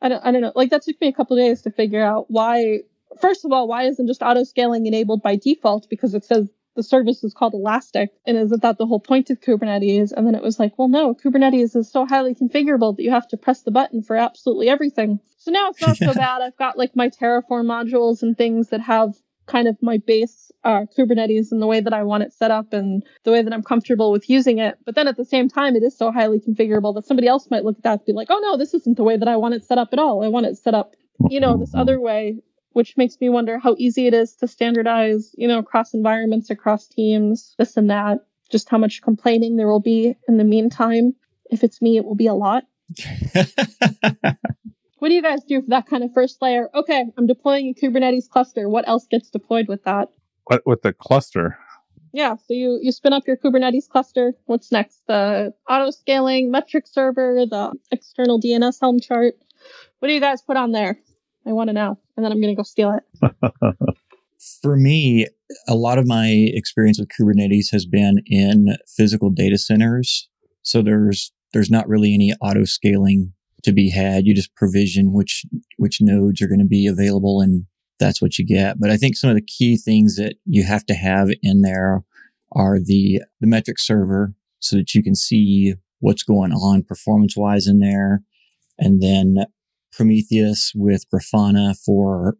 I 0.01 0.09
don't, 0.09 0.25
I 0.25 0.31
don't 0.31 0.41
know, 0.41 0.51
like 0.55 0.69
that 0.71 0.83
took 0.83 0.99
me 1.01 1.07
a 1.07 1.13
couple 1.13 1.35
days 1.35 1.61
to 1.63 1.71
figure 1.71 2.03
out 2.03 2.25
why. 2.29 2.79
First 3.21 3.45
of 3.45 3.51
all, 3.51 3.67
why 3.67 3.83
isn't 3.83 4.07
just 4.07 4.21
auto 4.21 4.43
scaling 4.43 4.85
enabled 4.85 5.21
by 5.21 5.37
default? 5.37 5.89
Because 5.89 6.13
it 6.13 6.25
says 6.25 6.49
the 6.75 6.83
service 6.83 7.23
is 7.23 7.33
called 7.33 7.53
Elastic. 7.53 8.09
And 8.25 8.37
isn't 8.37 8.61
that 8.61 8.77
the 8.77 8.85
whole 8.85 8.99
point 8.99 9.29
of 9.29 9.39
Kubernetes? 9.39 10.11
And 10.11 10.27
then 10.27 10.35
it 10.35 10.43
was 10.43 10.59
like, 10.59 10.77
well, 10.77 10.87
no, 10.87 11.15
Kubernetes 11.15 11.75
is 11.75 11.91
so 11.91 12.05
highly 12.05 12.35
configurable 12.35 12.95
that 12.95 13.03
you 13.03 13.11
have 13.11 13.27
to 13.29 13.37
press 13.37 13.63
the 13.63 13.71
button 13.71 14.03
for 14.03 14.15
absolutely 14.15 14.69
everything. 14.69 15.19
So 15.37 15.51
now 15.51 15.69
it's 15.69 15.81
not 15.81 15.97
so 15.97 16.13
bad. 16.13 16.41
I've 16.41 16.57
got 16.57 16.77
like 16.77 16.95
my 16.95 17.09
Terraform 17.09 17.65
modules 17.65 18.21
and 18.21 18.37
things 18.37 18.69
that 18.69 18.81
have 18.81 19.15
kind 19.47 19.67
of 19.67 19.77
my 19.81 19.97
base 19.97 20.51
uh, 20.63 20.85
Kubernetes 20.97 21.51
and 21.51 21.61
the 21.61 21.67
way 21.67 21.79
that 21.79 21.93
I 21.93 22.03
want 22.03 22.23
it 22.23 22.33
set 22.33 22.49
up 22.49 22.73
and 22.73 23.03
the 23.23 23.31
way 23.31 23.43
that 23.43 23.53
I'm 23.53 23.61
comfortable 23.61 24.11
with 24.11 24.29
using 24.29 24.57
it. 24.57 24.77
But 24.85 24.95
then 24.95 25.07
at 25.07 25.17
the 25.17 25.25
same 25.25 25.47
time, 25.49 25.75
it 25.75 25.83
is 25.83 25.95
so 25.95 26.11
highly 26.11 26.39
configurable 26.39 26.95
that 26.95 27.05
somebody 27.05 27.27
else 27.27 27.49
might 27.51 27.63
look 27.63 27.77
at 27.77 27.83
that 27.83 27.99
and 27.99 28.05
be 28.05 28.13
like, 28.13 28.29
oh 28.31 28.39
no, 28.39 28.57
this 28.57 28.73
isn't 28.73 28.97
the 28.97 29.03
way 29.03 29.17
that 29.17 29.27
I 29.27 29.37
want 29.37 29.53
it 29.53 29.63
set 29.63 29.77
up 29.77 29.89
at 29.93 29.99
all. 29.99 30.23
I 30.23 30.27
want 30.27 30.47
it 30.47 30.57
set 30.57 30.73
up, 30.73 30.95
you 31.29 31.39
know, 31.39 31.57
this 31.57 31.75
other 31.75 31.99
way 31.99 32.39
which 32.75 32.97
makes 32.97 33.15
me 33.21 33.29
wonder 33.29 33.57
how 33.57 33.73
easy 33.77 34.05
it 34.05 34.13
is 34.13 34.35
to 34.35 34.49
standardize, 34.49 35.33
you 35.37 35.47
know, 35.47 35.59
across 35.59 35.93
environments, 35.93 36.49
across 36.49 36.89
teams, 36.89 37.55
this 37.57 37.77
and 37.77 37.89
that. 37.89 38.17
Just 38.51 38.67
how 38.67 38.77
much 38.77 39.01
complaining 39.01 39.55
there 39.55 39.69
will 39.69 39.79
be 39.79 40.13
in 40.27 40.35
the 40.35 40.43
meantime. 40.43 41.15
If 41.49 41.63
it's 41.63 41.81
me, 41.81 41.95
it 41.95 42.03
will 42.03 42.15
be 42.15 42.27
a 42.27 42.33
lot. 42.33 42.65
what 44.99 45.07
do 45.07 45.13
you 45.13 45.21
guys 45.21 45.41
do 45.45 45.61
for 45.61 45.69
that 45.69 45.87
kind 45.87 46.03
of 46.03 46.13
first 46.13 46.41
layer? 46.41 46.69
Okay, 46.75 47.05
I'm 47.17 47.25
deploying 47.25 47.69
a 47.69 47.73
Kubernetes 47.73 48.27
cluster. 48.27 48.67
What 48.67 48.85
else 48.89 49.07
gets 49.09 49.29
deployed 49.29 49.69
with 49.69 49.85
that? 49.85 50.09
What 50.43 50.61
with 50.65 50.81
the 50.81 50.91
cluster? 50.91 51.57
Yeah, 52.11 52.35
so 52.35 52.53
you 52.53 52.79
you 52.81 52.91
spin 52.91 53.13
up 53.13 53.25
your 53.25 53.37
Kubernetes 53.37 53.87
cluster. 53.87 54.33
What's 54.47 54.73
next? 54.73 55.01
The 55.07 55.53
auto 55.69 55.91
scaling 55.91 56.51
metric 56.51 56.87
server, 56.87 57.45
the 57.49 57.71
external 57.89 58.37
DNS 58.37 58.77
Helm 58.81 58.99
chart. 58.99 59.35
What 59.99 60.09
do 60.09 60.13
you 60.13 60.19
guys 60.19 60.41
put 60.41 60.57
on 60.57 60.73
there? 60.73 60.99
I 61.47 61.51
want 61.51 61.69
to 61.69 61.73
know. 61.73 61.97
And 62.15 62.25
then 62.25 62.31
I'm 62.31 62.41
going 62.41 62.53
to 62.53 62.57
go 62.57 62.63
steal 62.63 62.97
it. 62.97 63.33
For 64.61 64.75
me, 64.75 65.27
a 65.67 65.75
lot 65.75 65.97
of 65.97 66.07
my 66.07 66.27
experience 66.27 66.99
with 66.99 67.09
Kubernetes 67.09 67.71
has 67.71 67.85
been 67.85 68.21
in 68.25 68.75
physical 68.87 69.29
data 69.29 69.57
centers. 69.57 70.29
So 70.61 70.81
there's 70.81 71.31
there's 71.53 71.69
not 71.69 71.87
really 71.87 72.13
any 72.13 72.33
auto 72.41 72.65
scaling 72.65 73.33
to 73.63 73.71
be 73.71 73.89
had. 73.89 74.25
You 74.25 74.33
just 74.35 74.55
provision 74.55 75.13
which 75.13 75.45
which 75.77 76.01
nodes 76.01 76.41
are 76.41 76.47
going 76.47 76.59
to 76.59 76.65
be 76.65 76.87
available 76.87 77.41
and 77.41 77.65
that's 77.99 78.21
what 78.21 78.37
you 78.37 78.45
get. 78.45 78.79
But 78.79 78.89
I 78.89 78.97
think 78.97 79.15
some 79.15 79.29
of 79.29 79.35
the 79.35 79.41
key 79.41 79.77
things 79.77 80.17
that 80.17 80.35
you 80.45 80.63
have 80.63 80.85
to 80.87 80.93
have 80.93 81.29
in 81.41 81.61
there 81.61 82.03
are 82.51 82.79
the 82.79 83.21
the 83.39 83.47
metric 83.47 83.79
server 83.79 84.33
so 84.59 84.75
that 84.77 84.93
you 84.93 85.03
can 85.03 85.15
see 85.15 85.75
what's 85.99 86.23
going 86.23 86.51
on 86.51 86.83
performance 86.83 87.35
wise 87.37 87.67
in 87.67 87.79
there. 87.79 88.21
And 88.77 89.01
then 89.01 89.45
Prometheus 89.95 90.71
with 90.75 91.03
Grafana 91.09 91.77
for 91.77 92.35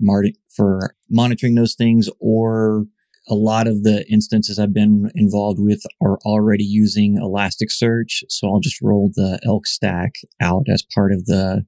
for 0.56 0.96
monitoring 1.10 1.56
those 1.56 1.76
things 1.76 2.10
or 2.20 2.86
a 3.28 3.34
lot 3.36 3.68
of 3.68 3.84
the 3.84 4.06
instances 4.12 4.60
I've 4.60 4.74
been 4.74 5.10
involved 5.16 5.60
with 5.60 5.82
are 6.02 6.20
already 6.26 6.64
using 6.64 7.18
Elasticsearch. 7.18 8.24
So 8.30 8.48
I'll 8.48 8.60
just 8.60 8.82
roll 8.82 9.10
the 9.14 9.40
Elk 9.44 9.66
stack 9.66 10.16
out 10.42 10.66
as 10.72 10.84
part 10.94 11.12
of 11.12 11.26
the 11.26 11.66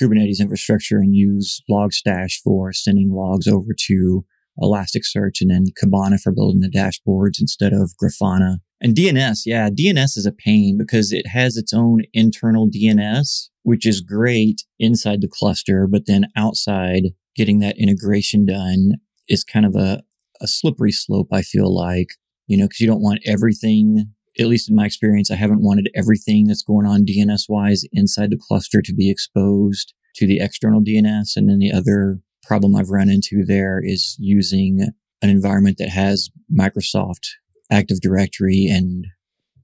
Kubernetes 0.00 0.40
infrastructure 0.40 0.98
and 0.98 1.14
use 1.14 1.62
Logstash 1.70 2.34
for 2.42 2.72
sending 2.72 3.10
logs 3.10 3.48
over 3.48 3.72
to 3.86 4.24
Elasticsearch 4.60 5.40
and 5.40 5.50
then 5.50 5.66
Kibana 5.82 6.20
for 6.20 6.32
building 6.32 6.60
the 6.60 6.70
dashboards 6.70 7.40
instead 7.40 7.72
of 7.72 7.92
Grafana. 8.02 8.58
And 8.80 8.94
DNS, 8.94 9.40
yeah, 9.46 9.70
DNS 9.70 10.16
is 10.16 10.26
a 10.26 10.32
pain 10.32 10.76
because 10.78 11.12
it 11.12 11.26
has 11.28 11.56
its 11.56 11.72
own 11.72 12.02
internal 12.12 12.68
DNS, 12.68 13.48
which 13.62 13.86
is 13.86 14.00
great 14.00 14.62
inside 14.78 15.20
the 15.20 15.28
cluster, 15.28 15.86
but 15.86 16.02
then 16.06 16.26
outside 16.36 17.04
getting 17.34 17.60
that 17.60 17.78
integration 17.78 18.46
done 18.46 18.92
is 19.28 19.42
kind 19.44 19.66
of 19.66 19.74
a, 19.74 20.02
a 20.40 20.46
slippery 20.46 20.92
slope, 20.92 21.28
I 21.32 21.42
feel 21.42 21.74
like, 21.74 22.08
you 22.46 22.56
know, 22.56 22.64
because 22.64 22.80
you 22.80 22.86
don't 22.86 23.02
want 23.02 23.20
everything, 23.26 24.12
at 24.38 24.46
least 24.46 24.68
in 24.68 24.76
my 24.76 24.86
experience, 24.86 25.30
I 25.30 25.36
haven't 25.36 25.62
wanted 25.62 25.90
everything 25.94 26.46
that's 26.46 26.62
going 26.62 26.86
on 26.86 27.06
DNS 27.06 27.42
wise 27.48 27.84
inside 27.92 28.30
the 28.30 28.40
cluster 28.40 28.82
to 28.82 28.94
be 28.94 29.10
exposed 29.10 29.94
to 30.16 30.26
the 30.26 30.40
external 30.40 30.80
DNS. 30.80 31.36
And 31.36 31.48
then 31.48 31.58
the 31.58 31.72
other 31.72 32.20
problem 32.46 32.76
I've 32.76 32.90
run 32.90 33.08
into 33.08 33.44
there 33.44 33.80
is 33.82 34.16
using 34.18 34.88
an 35.22 35.30
environment 35.30 35.78
that 35.78 35.90
has 35.90 36.30
Microsoft 36.52 37.28
Active 37.70 38.00
Directory 38.00 38.66
and 38.66 39.06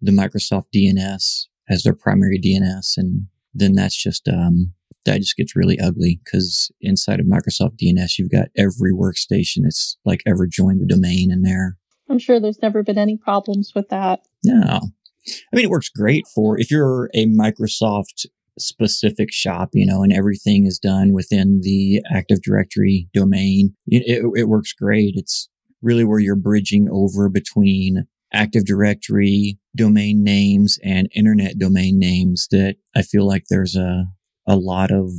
the 0.01 0.13
Microsoft 0.13 0.67
DNS 0.75 1.47
as 1.69 1.83
their 1.83 1.95
primary 1.95 2.41
DNS. 2.41 2.97
And 2.97 3.27
then 3.53 3.75
that's 3.75 4.01
just, 4.01 4.27
um, 4.29 4.73
that 5.05 5.19
just 5.19 5.37
gets 5.37 5.57
really 5.57 5.79
ugly 5.79 6.21
because 6.25 6.71
inside 6.81 7.21
of 7.21 7.27
Microsoft 7.27 7.79
DNS, 7.83 8.19
you've 8.19 8.31
got 8.31 8.49
every 8.57 8.93
workstation 8.93 9.63
that's 9.63 9.97
like 10.05 10.23
ever 10.27 10.47
joined 10.47 10.81
the 10.81 10.87
domain 10.87 11.31
in 11.31 11.43
there. 11.43 11.77
I'm 12.09 12.19
sure 12.19 12.41
there's 12.41 12.63
never 12.63 12.83
been 12.83 12.99
any 12.99 13.17
problems 13.17 13.73
with 13.75 13.89
that. 13.91 14.21
No. 14.45 14.81
I 15.27 15.57
mean, 15.57 15.65
it 15.65 15.71
works 15.71 15.89
great 15.89 16.27
for 16.35 16.59
if 16.59 16.71
you're 16.71 17.11
a 17.15 17.27
Microsoft 17.27 18.27
specific 18.59 19.33
shop, 19.33 19.71
you 19.73 19.87
know, 19.87 20.03
and 20.03 20.13
everything 20.13 20.67
is 20.67 20.79
done 20.79 21.13
within 21.13 21.61
the 21.63 22.03
Active 22.13 22.43
Directory 22.43 23.09
domain. 23.15 23.75
It, 23.87 24.03
it, 24.07 24.41
it 24.41 24.49
works 24.49 24.73
great. 24.73 25.15
It's 25.17 25.49
really 25.83 26.05
where 26.05 26.19
you're 26.19 26.37
bridging 26.37 26.89
over 26.91 27.29
between 27.29 28.07
Active 28.33 28.65
Directory 28.65 29.59
domain 29.77 30.23
names 30.23 30.79
and 30.85 31.09
internet 31.15 31.59
domain 31.59 31.99
names 31.99 32.49
that 32.51 32.77
I 32.95 33.03
feel 33.03 33.27
like 33.27 33.45
there's 33.49 33.77
a, 33.77 34.07
a 34.47 34.57
lot 34.57 34.91
of 34.91 35.11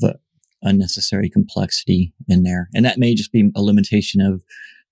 unnecessary 0.62 1.30
complexity 1.30 2.14
in 2.28 2.44
there. 2.44 2.70
And 2.74 2.86
that 2.86 3.00
may 3.00 3.16
just 3.16 3.32
be 3.32 3.50
a 3.56 3.62
limitation 3.62 4.22
of 4.22 4.44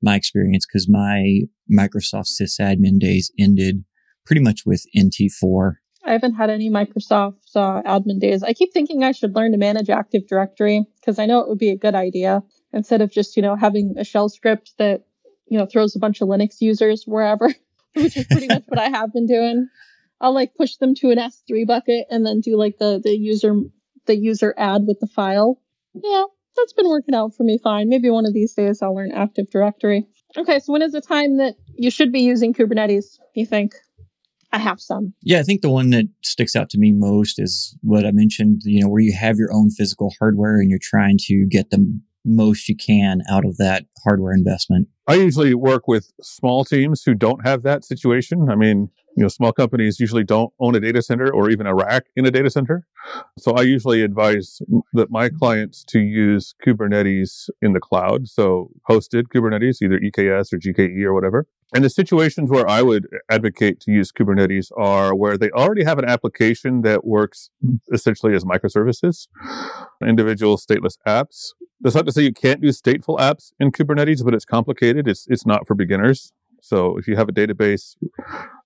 my 0.02 0.16
experience 0.16 0.66
because 0.66 0.90
my 0.90 1.42
Microsoft 1.72 2.30
sysadmin 2.42 3.00
days 3.00 3.32
ended 3.40 3.84
pretty 4.26 4.42
much 4.42 4.62
with 4.66 4.86
NT4. 4.96 5.76
I 6.10 6.14
haven't 6.14 6.34
had 6.34 6.50
any 6.50 6.72
Microsoft 6.72 7.56
uh, 7.56 7.84
admin 7.84 8.20
days. 8.20 8.42
I 8.42 8.54
keep 8.54 8.74
thinking 8.74 9.04
I 9.04 9.12
should 9.12 9.36
learn 9.36 9.52
to 9.52 9.60
manage 9.60 9.92
Active 9.92 10.28
Directory 10.28 10.84
because 11.00 11.20
I 11.20 11.28
know 11.28 11.40
it 11.40 11.48
would 11.48 11.60
be 11.60 11.70
a 11.70 11.78
good 11.78 11.94
idea 11.94 12.42
instead 12.74 13.02
of 13.02 13.12
just, 13.12 13.36
you 13.36 13.44
know, 13.44 13.56
having 13.56 13.94
a 13.96 14.04
shell 14.04 14.28
script 14.28 14.74
that, 14.80 15.04
you 15.48 15.60
know, 15.60 15.68
throws 15.68 15.96
a 15.96 16.00
bunch 16.00 16.20
of 16.22 16.28
Linux 16.28 16.62
users 16.62 17.04
wherever, 17.06 17.54
which 17.94 18.18
is 18.18 18.26
pretty 18.26 18.48
much 18.48 18.64
what 18.66 18.80
I 18.80 18.90
have 18.90 19.14
been 19.14 19.28
doing. 19.28 19.68
I'll 20.20 20.34
like 20.34 20.56
push 20.56 20.78
them 20.78 20.96
to 20.96 21.12
an 21.12 21.20
S3 21.20 21.68
bucket 21.68 22.08
and 22.10 22.26
then 22.26 22.42
do 22.42 22.58
like 22.58 22.80
the, 22.80 23.00
the 23.04 23.16
user, 23.16 23.54
the 24.08 24.18
user 24.18 24.56
add 24.58 24.88
with 24.88 25.00
the 25.00 25.08
file. 25.08 25.62
Yeah, 25.94 26.24
that's 26.56 26.74
been 26.74 26.90
working 26.90 27.14
out 27.14 27.36
for 27.36 27.44
me 27.44 27.60
fine. 27.64 27.88
Maybe 27.88 28.10
one 28.10 28.26
of 28.26 28.34
these 28.34 28.56
days 28.56 28.82
I'll 28.82 28.96
learn 28.96 29.12
Active 29.12 29.52
Directory. 29.52 30.08
Okay, 30.36 30.58
so 30.58 30.74
when 30.74 30.82
is 30.82 30.92
the 30.92 31.02
time 31.02 31.38
that 31.38 31.54
you 31.76 31.92
should 31.92 32.12
be 32.12 32.22
using 32.22 32.56
Kubernetes, 32.56 33.20
you 33.36 33.46
think? 33.46 33.76
I 34.52 34.58
have 34.58 34.80
some. 34.80 35.14
Yeah, 35.22 35.40
I 35.40 35.44
think 35.44 35.62
the 35.62 35.70
one 35.70 35.92
that 35.92 36.06
sticks 36.24 36.56
out 36.56 36.70
to 36.72 36.80
me 36.80 36.92
most 36.92 37.40
is 37.40 37.78
what 37.82 38.06
I 38.06 38.12
mentioned, 38.12 38.62
you 38.66 38.82
know, 38.82 38.90
where 38.90 39.02
you 39.02 39.14
have 39.14 39.38
your 39.38 39.54
own 39.54 39.70
physical 39.70 40.14
hardware 40.20 40.58
and 40.58 40.70
you're 40.70 40.80
trying 40.82 41.18
to 41.26 41.46
get 41.50 41.70
the 41.70 42.00
most 42.26 42.68
you 42.68 42.76
can 42.76 43.22
out 43.30 43.46
of 43.46 43.58
that 43.58 43.86
hardware 44.04 44.34
investment. 44.34 44.88
I 45.08 45.16
usually 45.16 45.54
work 45.54 45.88
with 45.88 46.12
small 46.22 46.66
teams 46.66 47.04
who 47.04 47.14
don't 47.14 47.46
have 47.46 47.64
that 47.64 47.86
situation. 47.86 48.50
I 48.50 48.56
mean, 48.56 48.90
you 49.20 49.24
know, 49.24 49.28
small 49.28 49.52
companies 49.52 50.00
usually 50.00 50.24
don't 50.24 50.54
own 50.62 50.76
a 50.76 50.80
data 50.80 51.02
center 51.02 51.30
or 51.30 51.50
even 51.50 51.68
a 51.68 51.76
rack 51.76 52.06
in 52.16 52.26
a 52.26 52.32
data 52.32 52.50
center. 52.50 52.88
So 53.38 53.52
I 53.52 53.64
usually 53.64 54.02
advise 54.02 54.62
that 54.94 55.12
my 55.12 55.28
clients 55.28 55.84
to 55.90 56.00
use 56.00 56.56
Kubernetes 56.66 57.50
in 57.62 57.74
the 57.74 57.82
cloud. 57.82 58.30
So 58.30 58.72
hosted 58.90 59.24
Kubernetes, 59.24 59.82
either 59.82 60.00
EKS 60.00 60.54
or 60.54 60.58
GKE 60.58 61.04
or 61.04 61.14
whatever. 61.14 61.48
And 61.76 61.84
the 61.84 61.90
situations 61.90 62.50
where 62.50 62.68
I 62.68 62.82
would 62.82 63.08
advocate 63.30 63.82
to 63.82 63.92
use 63.92 64.14
Kubernetes 64.14 64.72
are 64.78 65.14
where 65.14 65.38
they 65.38 65.52
already 65.52 65.84
have 65.84 66.00
an 66.00 66.06
application 66.06 66.82
that 66.84 67.04
works 67.04 67.50
essentially 67.92 68.34
as 68.36 68.46
microservices, 68.46 69.28
individual 70.02 70.56
stateless 70.56 70.98
apps. 71.06 71.50
That's 71.82 71.96
not 71.96 72.06
to 72.06 72.14
say 72.14 72.22
you 72.22 72.34
can't 72.34 72.62
do 72.62 72.70
stateful 72.70 73.20
apps 73.20 73.52
in 73.60 73.74
Kubernetes, 73.74 74.24
but 74.24 74.34
it's 74.34 74.46
complicated. 74.46 75.10
It's, 75.10 75.28
it's 75.28 75.46
not 75.46 75.68
for 75.68 75.76
beginners. 75.76 76.32
So 76.62 76.98
if 76.98 77.08
you 77.08 77.16
have 77.16 77.30
a 77.30 77.32
database, 77.32 77.96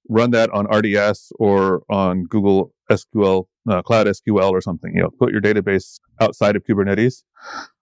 run 0.10 0.32
that 0.32 0.50
on 0.52 0.66
RDS 0.66 1.32
or 1.40 1.84
on 1.90 2.24
Google 2.26 2.74
SQL, 2.92 3.46
uh, 3.70 3.82
Cloud 3.82 4.08
SQL 4.08 4.52
or 4.52 4.62
something. 4.62 4.94
You 4.96 5.04
know, 5.04 5.10
put 5.10 5.32
your 5.32 5.42
database 5.42 6.00
outside 6.20 6.56
of 6.56 6.64
Kubernetes, 6.64 7.24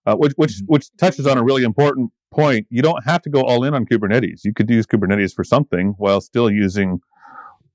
uh, 0.05 0.15
which 0.15 0.33
which 0.35 0.53
mm-hmm. 0.53 0.65
which 0.65 0.89
touches 0.97 1.27
on 1.27 1.37
a 1.37 1.43
really 1.43 1.63
important 1.63 2.11
point. 2.31 2.67
You 2.69 2.81
don't 2.81 3.03
have 3.05 3.21
to 3.23 3.29
go 3.29 3.41
all 3.41 3.63
in 3.63 3.73
on 3.73 3.85
Kubernetes. 3.85 4.41
You 4.43 4.53
could 4.53 4.69
use 4.69 4.85
Kubernetes 4.85 5.33
for 5.33 5.43
something 5.43 5.95
while 5.97 6.21
still 6.21 6.49
using 6.49 6.99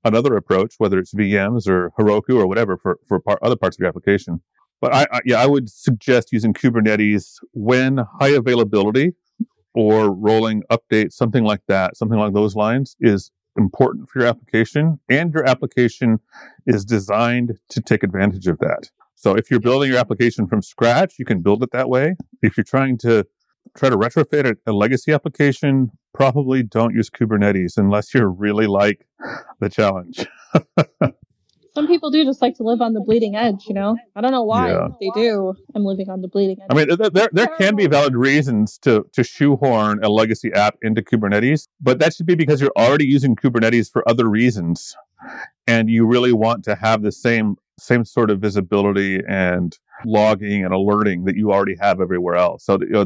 another 0.03 0.35
approach, 0.35 0.75
whether 0.77 0.99
it's 0.99 1.13
VMs 1.13 1.67
or 1.67 1.91
Heroku 1.99 2.35
or 2.39 2.47
whatever 2.47 2.77
for 2.77 2.99
for 3.07 3.19
par- 3.19 3.39
other 3.41 3.55
parts 3.55 3.77
of 3.77 3.81
your 3.81 3.89
application. 3.89 4.41
But 4.79 4.93
I, 4.93 5.07
I 5.11 5.19
yeah, 5.25 5.41
I 5.41 5.47
would 5.47 5.69
suggest 5.69 6.31
using 6.31 6.53
Kubernetes 6.53 7.39
when 7.53 7.99
high 8.19 8.29
availability 8.29 9.13
or 9.73 10.13
rolling 10.13 10.63
updates, 10.71 11.13
something 11.13 11.43
like 11.43 11.61
that, 11.67 11.97
something 11.97 12.17
along 12.17 12.33
those 12.33 12.55
lines 12.55 12.95
is 12.99 13.31
important 13.57 14.09
for 14.09 14.19
your 14.19 14.27
application 14.27 14.99
and 15.09 15.33
your 15.33 15.47
application 15.47 16.19
is 16.65 16.85
designed 16.85 17.57
to 17.69 17.81
take 17.81 18.03
advantage 18.03 18.47
of 18.47 18.59
that. 18.59 18.89
So 19.15 19.35
if 19.35 19.49
you're 19.49 19.59
building 19.59 19.89
your 19.89 19.99
application 19.99 20.47
from 20.47 20.61
scratch, 20.61 21.15
you 21.17 21.25
can 21.25 21.41
build 21.41 21.63
it 21.63 21.71
that 21.71 21.89
way. 21.89 22.15
If 22.43 22.55
you're 22.55 22.63
trying 22.63 22.99
to 22.99 23.25
try 23.75 23.89
to 23.89 23.97
retrofit 23.97 24.45
a, 24.45 24.71
a 24.71 24.73
legacy 24.73 25.11
application, 25.11 25.91
probably 26.13 26.63
don't 26.63 26.93
use 26.93 27.09
Kubernetes 27.09 27.77
unless 27.77 28.13
you're 28.13 28.29
really 28.29 28.67
like 28.67 29.07
the 29.59 29.69
challenge. 29.69 30.25
Some 31.77 31.85
people 31.85 32.09
do 32.09 32.25
just 32.25 32.41
like 32.41 32.55
to 32.55 32.63
live 32.63 32.81
on 32.81 32.93
the 32.93 33.01
bleeding 33.01 33.35
edge, 33.35 33.65
you 33.67 33.75
know? 33.75 33.95
I 34.15 34.21
don't 34.21 34.31
know 34.31 34.41
why 34.41 34.71
yeah. 34.71 34.87
they 34.99 35.11
do. 35.13 35.53
I'm 35.75 35.85
living 35.85 36.09
on 36.09 36.23
the 36.23 36.27
bleeding 36.27 36.57
edge. 36.59 36.67
I 36.71 36.73
mean, 36.73 37.11
there, 37.13 37.29
there 37.31 37.47
can 37.59 37.75
be 37.75 37.85
valid 37.85 38.15
reasons 38.15 38.79
to, 38.79 39.05
to 39.13 39.23
shoehorn 39.23 40.03
a 40.03 40.09
legacy 40.09 40.51
app 40.53 40.77
into 40.81 41.03
Kubernetes, 41.03 41.67
but 41.79 41.99
that 41.99 42.15
should 42.15 42.25
be 42.25 42.33
because 42.33 42.61
you're 42.61 42.73
already 42.75 43.05
using 43.05 43.35
Kubernetes 43.35 43.91
for 43.91 44.03
other 44.09 44.27
reasons. 44.27 44.95
And 45.67 45.87
you 45.87 46.07
really 46.07 46.33
want 46.33 46.63
to 46.63 46.73
have 46.73 47.03
the 47.03 47.11
same, 47.11 47.57
same 47.77 48.05
sort 48.05 48.31
of 48.31 48.39
visibility 48.39 49.21
and 49.29 49.77
logging 50.03 50.65
and 50.65 50.73
alerting 50.73 51.25
that 51.25 51.35
you 51.35 51.51
already 51.51 51.75
have 51.79 52.01
everywhere 52.01 52.37
else. 52.37 52.65
So 52.65 52.79
you 52.81 52.89
know, 52.89 53.05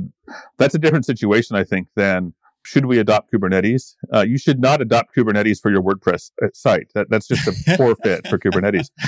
that's 0.58 0.76
a 0.76 0.80
different 0.80 1.06
situation, 1.06 1.58
I 1.58 1.66
think, 1.66 1.90
than 1.98 2.34
should 2.63 2.86
we 2.86 3.00
adopt 3.00 3.32
Kubernetes? 3.32 3.95
Uh, 4.13 4.21
you 4.21 4.38
should 4.38 4.60
not 4.60 4.82
adopt 4.82 5.15
Kubernetes 5.15 5.60
for 5.60 5.71
your 5.71 5.82
WordPress 5.82 6.32
uh, 6.43 6.47
site. 6.54 6.91
That, 6.93 7.10
that's 7.10 7.28
just 7.28 7.47
a 7.47 7.78
poor 7.78 7.95
fit 7.95 8.28
for 8.28 8.38
Kubernetes. 8.38 8.89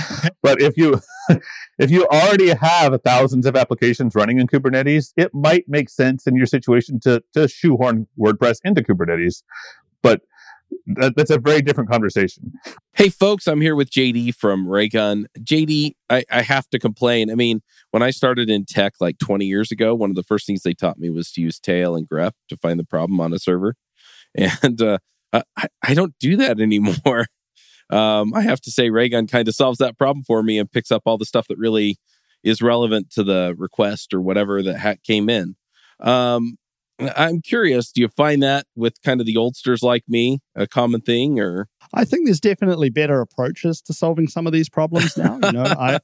But 0.41 0.61
if 0.61 0.75
you 0.75 0.99
if 1.79 1.89
you 1.89 2.05
already 2.07 2.49
have 2.49 2.99
thousands 3.03 3.45
of 3.45 3.55
applications 3.55 4.13
running 4.13 4.39
in 4.39 4.47
Kubernetes, 4.47 5.13
it 5.15 5.33
might 5.33 5.63
make 5.67 5.89
sense 5.89 6.27
in 6.27 6.35
your 6.35 6.45
situation 6.45 6.99
to 7.01 7.23
to 7.33 7.47
shoehorn 7.47 8.07
WordPress 8.19 8.57
into 8.63 8.81
Kubernetes. 8.81 9.43
But 10.01 10.21
that, 10.87 11.15
that's 11.15 11.31
a 11.31 11.39
very 11.39 11.61
different 11.61 11.89
conversation. 11.89 12.53
Hey, 12.93 13.09
folks, 13.09 13.47
I'm 13.47 13.61
here 13.61 13.75
with 13.75 13.89
JD 13.89 14.35
from 14.35 14.67
Raygun. 14.67 15.27
JD, 15.39 15.93
I, 16.09 16.23
I 16.29 16.41
have 16.41 16.69
to 16.69 16.79
complain. 16.79 17.31
I 17.31 17.35
mean, 17.35 17.61
when 17.91 18.03
I 18.03 18.11
started 18.11 18.49
in 18.49 18.65
tech 18.65 18.93
like 18.99 19.17
20 19.19 19.45
years 19.45 19.71
ago, 19.71 19.95
one 19.95 20.09
of 20.09 20.15
the 20.15 20.23
first 20.23 20.45
things 20.45 20.61
they 20.61 20.73
taught 20.73 20.99
me 20.99 21.09
was 21.09 21.31
to 21.33 21.41
use 21.41 21.59
tail 21.59 21.95
and 21.95 22.07
grep 22.07 22.31
to 22.49 22.57
find 22.57 22.79
the 22.79 22.85
problem 22.85 23.19
on 23.19 23.33
a 23.33 23.39
server. 23.39 23.75
And 24.63 24.81
uh, 24.81 24.97
I, 25.31 25.43
I 25.83 25.93
don't 25.93 26.15
do 26.19 26.37
that 26.37 26.59
anymore. 26.59 27.27
Um, 27.89 28.33
I 28.33 28.41
have 28.41 28.61
to 28.61 28.71
say, 28.71 28.89
Raygun 28.89 29.27
kind 29.27 29.47
of 29.47 29.53
solves 29.53 29.77
that 29.77 29.99
problem 29.99 30.23
for 30.23 30.41
me 30.41 30.57
and 30.57 30.71
picks 30.71 30.89
up 30.89 31.03
all 31.05 31.17
the 31.17 31.25
stuff 31.25 31.47
that 31.49 31.59
really 31.59 31.97
is 32.43 32.61
relevant 32.61 33.11
to 33.11 33.23
the 33.23 33.53
request 33.57 34.13
or 34.13 34.21
whatever 34.21 34.63
that 34.63 34.79
hat 34.79 35.03
came 35.03 35.29
in. 35.29 35.55
Um, 35.99 36.57
I'm 37.15 37.41
curious, 37.41 37.91
do 37.91 38.01
you 38.01 38.07
find 38.09 38.41
that 38.43 38.65
with 38.75 39.01
kind 39.03 39.19
of 39.19 39.25
the 39.25 39.35
oldsters 39.35 39.81
like 39.81 40.03
me 40.07 40.39
a 40.55 40.67
common 40.67 41.01
thing 41.01 41.39
or 41.39 41.67
I 41.93 42.05
think 42.05 42.25
there's 42.25 42.39
definitely 42.39 42.89
better 42.89 43.21
approaches 43.21 43.81
to 43.83 43.93
solving 43.93 44.27
some 44.27 44.47
of 44.47 44.53
these 44.53 44.69
problems 44.69 45.17
now. 45.17 45.39
You 45.43 45.51
know, 45.51 45.63
I 45.63 45.99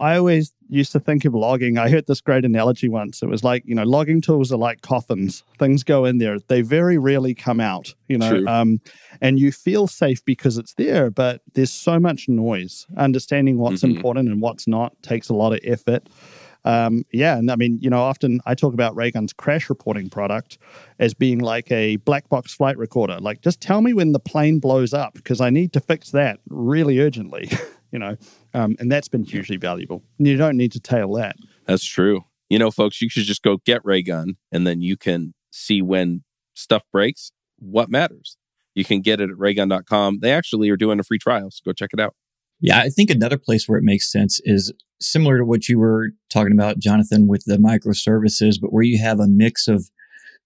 I 0.00 0.16
always 0.16 0.52
used 0.68 0.92
to 0.92 1.00
think 1.00 1.24
of 1.24 1.34
logging. 1.34 1.78
I 1.78 1.88
heard 1.88 2.06
this 2.06 2.20
great 2.20 2.44
analogy 2.44 2.88
once. 2.88 3.22
It 3.22 3.28
was 3.28 3.44
like, 3.44 3.62
you 3.64 3.74
know, 3.74 3.84
logging 3.84 4.20
tools 4.20 4.52
are 4.52 4.58
like 4.58 4.80
coffins. 4.82 5.44
Things 5.58 5.84
go 5.84 6.04
in 6.04 6.18
there. 6.18 6.38
They 6.48 6.62
very 6.62 6.98
rarely 6.98 7.34
come 7.34 7.60
out, 7.60 7.94
you 8.08 8.18
know. 8.18 8.44
Um, 8.46 8.80
and 9.20 9.38
you 9.38 9.52
feel 9.52 9.86
safe 9.86 10.24
because 10.24 10.58
it's 10.58 10.74
there, 10.74 11.10
but 11.10 11.42
there's 11.54 11.72
so 11.72 12.00
much 12.00 12.28
noise. 12.28 12.86
Understanding 12.96 13.58
what's 13.58 13.82
mm-hmm. 13.82 13.96
important 13.96 14.28
and 14.28 14.40
what's 14.40 14.66
not 14.66 15.00
takes 15.02 15.28
a 15.28 15.34
lot 15.34 15.52
of 15.52 15.60
effort. 15.64 16.08
Um, 16.64 17.04
yeah, 17.12 17.36
and 17.36 17.50
I 17.50 17.56
mean, 17.56 17.78
you 17.80 17.90
know, 17.90 18.00
often 18.00 18.40
I 18.46 18.54
talk 18.54 18.72
about 18.72 18.94
Raygun's 18.94 19.32
crash 19.32 19.68
reporting 19.68 20.08
product 20.08 20.58
as 20.98 21.12
being 21.12 21.40
like 21.40 21.70
a 21.70 21.96
black 21.96 22.28
box 22.28 22.54
flight 22.54 22.78
recorder. 22.78 23.18
Like, 23.20 23.42
just 23.42 23.60
tell 23.60 23.82
me 23.82 23.92
when 23.92 24.12
the 24.12 24.20
plane 24.20 24.60
blows 24.60 24.94
up 24.94 25.14
because 25.14 25.40
I 25.40 25.50
need 25.50 25.72
to 25.74 25.80
fix 25.80 26.10
that 26.12 26.40
really 26.48 27.00
urgently. 27.00 27.50
you 27.92 27.98
know, 27.98 28.16
um, 28.54 28.76
and 28.78 28.90
that's 28.90 29.08
been 29.08 29.24
hugely 29.24 29.56
valuable. 29.56 30.02
And 30.18 30.26
you 30.26 30.36
don't 30.36 30.56
need 30.56 30.72
to 30.72 30.80
tail 30.80 31.12
that. 31.14 31.36
That's 31.66 31.84
true. 31.84 32.24
You 32.48 32.58
know, 32.58 32.70
folks, 32.70 33.00
you 33.00 33.08
should 33.08 33.24
just 33.24 33.42
go 33.42 33.58
get 33.64 33.82
Raygun, 33.84 34.36
and 34.50 34.66
then 34.66 34.80
you 34.80 34.96
can 34.96 35.34
see 35.50 35.82
when 35.82 36.24
stuff 36.54 36.82
breaks. 36.92 37.30
What 37.58 37.90
matters? 37.90 38.36
You 38.74 38.84
can 38.84 39.00
get 39.00 39.20
it 39.20 39.30
at 39.30 39.38
raygun.com. 39.38 40.18
They 40.20 40.32
actually 40.32 40.68
are 40.70 40.76
doing 40.76 40.98
a 40.98 41.04
free 41.04 41.18
trial, 41.18 41.50
so 41.50 41.60
go 41.64 41.72
check 41.72 41.90
it 41.92 42.00
out. 42.00 42.14
Yeah, 42.60 42.78
I 42.78 42.88
think 42.88 43.10
another 43.10 43.38
place 43.38 43.68
where 43.68 43.78
it 43.78 43.84
makes 43.84 44.10
sense 44.10 44.40
is 44.44 44.72
similar 45.00 45.38
to 45.38 45.44
what 45.44 45.68
you 45.68 45.78
were 45.78 46.10
talking 46.30 46.52
about, 46.52 46.78
Jonathan, 46.78 47.26
with 47.26 47.44
the 47.44 47.56
microservices, 47.56 48.60
but 48.60 48.72
where 48.72 48.82
you 48.82 48.98
have 48.98 49.20
a 49.20 49.26
mix 49.26 49.68
of 49.68 49.90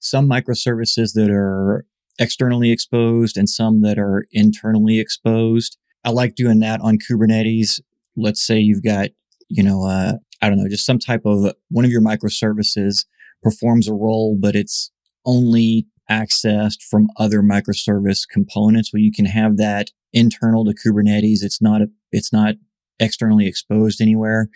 some 0.01 0.29
microservices 0.29 1.13
that 1.15 1.31
are 1.31 1.85
externally 2.19 2.73
exposed 2.73 3.37
and 3.37 3.49
some 3.49 3.83
that 3.83 3.99
are 3.99 4.27
internally 4.33 4.99
exposed. 4.99 5.77
I 6.05 6.11
like 6.11 6.35
doing 6.35 6.61
that 6.61 6.81
on 6.81 6.99
Kubernetes. 6.99 7.81
Let's 8.17 8.45
say 8.45 8.59
you've 8.59 8.83
got, 8.83 9.11
you 9.49 9.63
know, 9.63 9.85
uh, 9.85 10.15
I 10.43 10.49
don't 10.49 10.59
know, 10.59 10.69
just 10.69 10.87
some 10.87 10.99
type 10.99 11.23
of 11.25 11.53
one 11.71 11.85
of 11.85 11.91
your 11.91 12.03
microservices 12.03 13.05
performs 13.43 13.89
a 13.89 13.95
role, 13.95 14.37
but 14.41 14.57
it's 14.57 14.91
only 15.25 15.87
accessed 16.11 16.83
from 16.83 17.09
other 17.19 17.43
microservice 17.43 18.27
components. 18.29 18.93
Well, 18.93 19.03
you 19.03 19.13
can 19.13 19.27
have 19.27 19.57
that 19.59 19.91
internal 20.13 20.65
to 20.65 20.75
Kubernetes. 20.75 21.43
It's 21.43 21.61
not 21.61 21.83
a, 21.83 21.91
it's 22.13 22.33
not 22.33 22.55
externally 23.01 23.47
exposed 23.47 24.01
anywhere. 24.01 24.49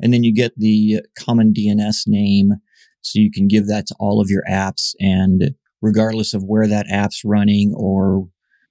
And 0.00 0.12
then 0.12 0.22
you 0.22 0.32
get 0.32 0.52
the 0.56 1.00
common 1.18 1.52
DNS 1.52 1.96
name. 2.06 2.52
So 3.00 3.18
you 3.18 3.30
can 3.30 3.48
give 3.48 3.66
that 3.68 3.86
to 3.88 3.96
all 3.98 4.20
of 4.20 4.28
your 4.30 4.42
apps 4.50 4.92
and 4.98 5.54
regardless 5.80 6.34
of 6.34 6.42
where 6.42 6.66
that 6.66 6.86
app's 6.90 7.22
running 7.24 7.72
or 7.76 8.28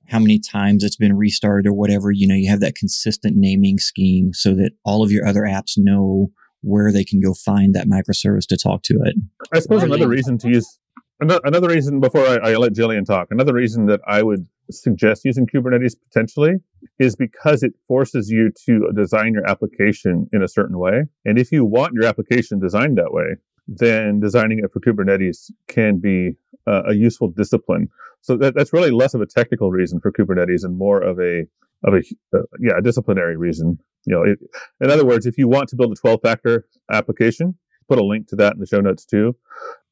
how 0.10 0.20
many 0.20 0.40
times 0.40 0.84
it's 0.84 0.96
been 0.96 1.18
restarted 1.18 1.68
or 1.68 1.74
whatever, 1.74 2.12
you 2.12 2.28
know, 2.28 2.36
you 2.36 2.50
have 2.50 2.60
that 2.62 2.76
consistent 2.76 3.36
naming 3.36 3.78
scheme 3.78 4.34
so 4.34 4.54
that 4.54 4.72
all 4.86 5.04
of 5.04 5.12
your 5.12 5.26
other 5.26 5.42
apps 5.42 5.74
know 5.78 6.32
where 6.62 6.92
they 6.92 7.04
can 7.04 7.20
go 7.20 7.34
find 7.34 7.74
that 7.74 7.88
microservice 7.88 8.48
to 8.48 8.58
talk 8.58 8.84
to 8.84 8.96
it. 9.06 9.16
I 9.54 9.60
suppose 9.60 9.84
another 9.84 10.08
reason 10.08 10.38
to 10.40 10.50
use 10.50 10.80
another 11.20 11.68
reason 11.68 12.00
before 12.00 12.26
I, 12.26 12.52
I, 12.52 12.56
let 12.56 12.74
Jillian 12.74 13.06
talk, 13.06 13.28
another 13.32 13.54
reason 13.54 13.86
that 13.88 14.02
I 14.08 14.24
would 14.24 14.46
suggest 14.70 15.26
using 15.26 15.48
Kubernetes 15.48 15.96
potentially 16.12 16.56
is 17.00 17.16
because 17.16 17.64
it 17.64 17.74
forces 17.88 18.30
you 18.30 18.52
to 18.66 18.90
design 18.96 19.34
your 19.34 19.48
application 19.48 20.28
in 20.34 20.42
a 20.42 20.48
certain 20.48 20.80
way. 20.80 21.04
And 21.26 21.38
if 21.38 21.52
you 21.52 21.64
want 21.64 21.94
your 21.94 22.06
application 22.06 22.60
designed 22.60 22.98
that 22.98 23.14
way, 23.14 23.36
then 23.68 24.20
designing 24.20 24.60
it 24.60 24.72
for 24.72 24.80
Kubernetes 24.80 25.52
can 25.68 26.00
be 26.00 26.34
uh, 26.66 26.84
a 26.88 26.94
useful 26.94 27.30
discipline. 27.30 27.90
So 28.22 28.38
that, 28.38 28.56
that's 28.56 28.74
really 28.74 28.92
less 28.92 29.14
of 29.14 29.22
a 29.22 29.26
technical 29.26 29.72
reason 29.72 30.00
for 30.00 30.12
Kubernetes 30.12 30.64
and 30.64 30.78
more 30.78 31.02
of 31.02 31.20
a 31.20 31.46
of 31.84 31.94
a 31.94 32.02
uh, 32.36 32.42
yeah 32.60 32.78
a 32.78 32.82
disciplinary 32.82 33.38
reason. 33.38 33.78
You 34.06 34.16
know, 34.16 34.24
it, 34.24 34.40
in 34.82 34.90
other 34.90 35.06
words, 35.06 35.26
if 35.26 35.38
you 35.38 35.48
want 35.48 35.70
to 35.70 35.76
build 35.76 35.92
a 35.92 35.96
12 35.96 36.22
factor 36.22 36.66
application, 36.92 37.56
put 37.88 38.00
a 38.00 38.06
link 38.06 38.28
to 38.30 38.36
that 38.38 38.54
in 38.54 38.60
the 38.60 38.66
show 38.66 38.80
notes 38.80 39.06
too 39.06 39.36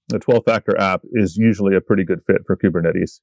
the 0.10 0.20
12 0.20 0.46
factor 0.46 0.80
app 0.80 1.02
is 1.14 1.36
usually 1.36 1.76
a 1.76 1.82
pretty 1.82 2.04
good 2.04 2.22
fit 2.28 2.42
for 2.46 2.56
Kubernetes. 2.56 3.22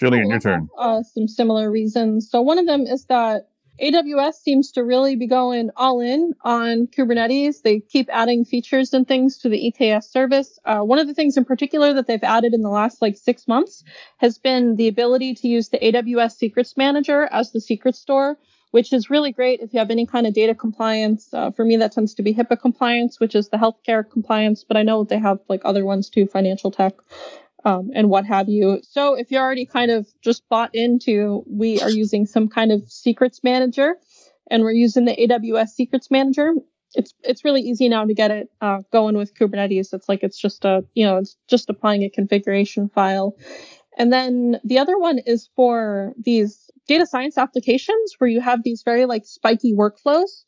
Jillian, 0.00 0.28
your 0.28 0.40
turn. 0.40 0.68
Uh, 0.78 1.02
some 1.02 1.28
similar 1.28 1.70
reasons. 1.70 2.30
So, 2.30 2.40
one 2.40 2.58
of 2.58 2.66
them 2.66 2.82
is 2.82 3.04
that 3.06 3.48
AWS 3.80 4.34
seems 4.34 4.72
to 4.72 4.84
really 4.84 5.16
be 5.16 5.26
going 5.26 5.70
all 5.76 6.00
in 6.00 6.34
on 6.42 6.86
Kubernetes. 6.86 7.62
They 7.62 7.80
keep 7.80 8.08
adding 8.12 8.44
features 8.44 8.92
and 8.92 9.08
things 9.08 9.38
to 9.38 9.48
the 9.48 9.72
EKS 9.72 10.04
service. 10.04 10.58
Uh, 10.64 10.80
one 10.80 10.98
of 10.98 11.06
the 11.06 11.14
things 11.14 11.36
in 11.36 11.44
particular 11.44 11.94
that 11.94 12.06
they've 12.06 12.22
added 12.22 12.54
in 12.54 12.60
the 12.60 12.68
last 12.68 13.00
like 13.00 13.16
six 13.16 13.48
months 13.48 13.82
has 14.18 14.38
been 14.38 14.76
the 14.76 14.88
ability 14.88 15.34
to 15.36 15.48
use 15.48 15.70
the 15.70 15.78
AWS 15.78 16.32
Secrets 16.32 16.76
Manager 16.76 17.28
as 17.32 17.52
the 17.52 17.60
secret 17.60 17.96
store 17.96 18.36
which 18.72 18.92
is 18.92 19.10
really 19.10 19.32
great 19.32 19.60
if 19.60 19.72
you 19.72 19.78
have 19.78 19.90
any 19.90 20.06
kind 20.06 20.26
of 20.26 20.34
data 20.34 20.54
compliance. 20.54 21.28
Uh, 21.32 21.50
for 21.52 21.64
me, 21.64 21.76
that 21.76 21.92
tends 21.92 22.14
to 22.14 22.22
be 22.22 22.34
HIPAA 22.34 22.60
compliance, 22.60 23.20
which 23.20 23.34
is 23.34 23.50
the 23.50 23.58
healthcare 23.58 24.02
compliance, 24.10 24.64
but 24.66 24.76
I 24.76 24.82
know 24.82 25.04
they 25.04 25.18
have 25.18 25.38
like 25.48 25.60
other 25.64 25.84
ones 25.84 26.10
too, 26.10 26.26
financial 26.26 26.70
tech. 26.70 26.94
Um, 27.64 27.90
and 27.94 28.10
what 28.10 28.26
have 28.26 28.48
you. 28.48 28.80
So 28.82 29.14
if 29.14 29.30
you're 29.30 29.42
already 29.42 29.66
kind 29.66 29.92
of 29.92 30.08
just 30.20 30.42
bought 30.48 30.70
into, 30.74 31.44
we 31.48 31.80
are 31.80 31.90
using 31.90 32.26
some 32.26 32.48
kind 32.48 32.72
of 32.72 32.90
secrets 32.90 33.44
manager 33.44 33.94
and 34.50 34.64
we're 34.64 34.72
using 34.72 35.04
the 35.04 35.14
AWS 35.14 35.68
secrets 35.68 36.10
manager. 36.10 36.54
It's, 36.94 37.14
it's 37.22 37.44
really 37.44 37.60
easy 37.60 37.88
now 37.88 38.04
to 38.04 38.14
get 38.14 38.32
it 38.32 38.50
uh, 38.60 38.80
going 38.90 39.16
with 39.16 39.34
Kubernetes. 39.34 39.92
It's 39.92 40.08
like 40.08 40.24
it's 40.24 40.40
just 40.40 40.64
a, 40.64 40.84
you 40.94 41.06
know, 41.06 41.18
it's 41.18 41.36
just 41.46 41.70
applying 41.70 42.02
a 42.02 42.10
configuration 42.10 42.88
file. 42.88 43.36
And 43.98 44.12
then 44.12 44.60
the 44.64 44.78
other 44.78 44.98
one 44.98 45.18
is 45.18 45.48
for 45.54 46.12
these 46.22 46.70
data 46.88 47.06
science 47.06 47.38
applications 47.38 48.14
where 48.18 48.30
you 48.30 48.40
have 48.40 48.62
these 48.62 48.82
very 48.84 49.06
like 49.06 49.24
spiky 49.24 49.74
workflows. 49.74 50.44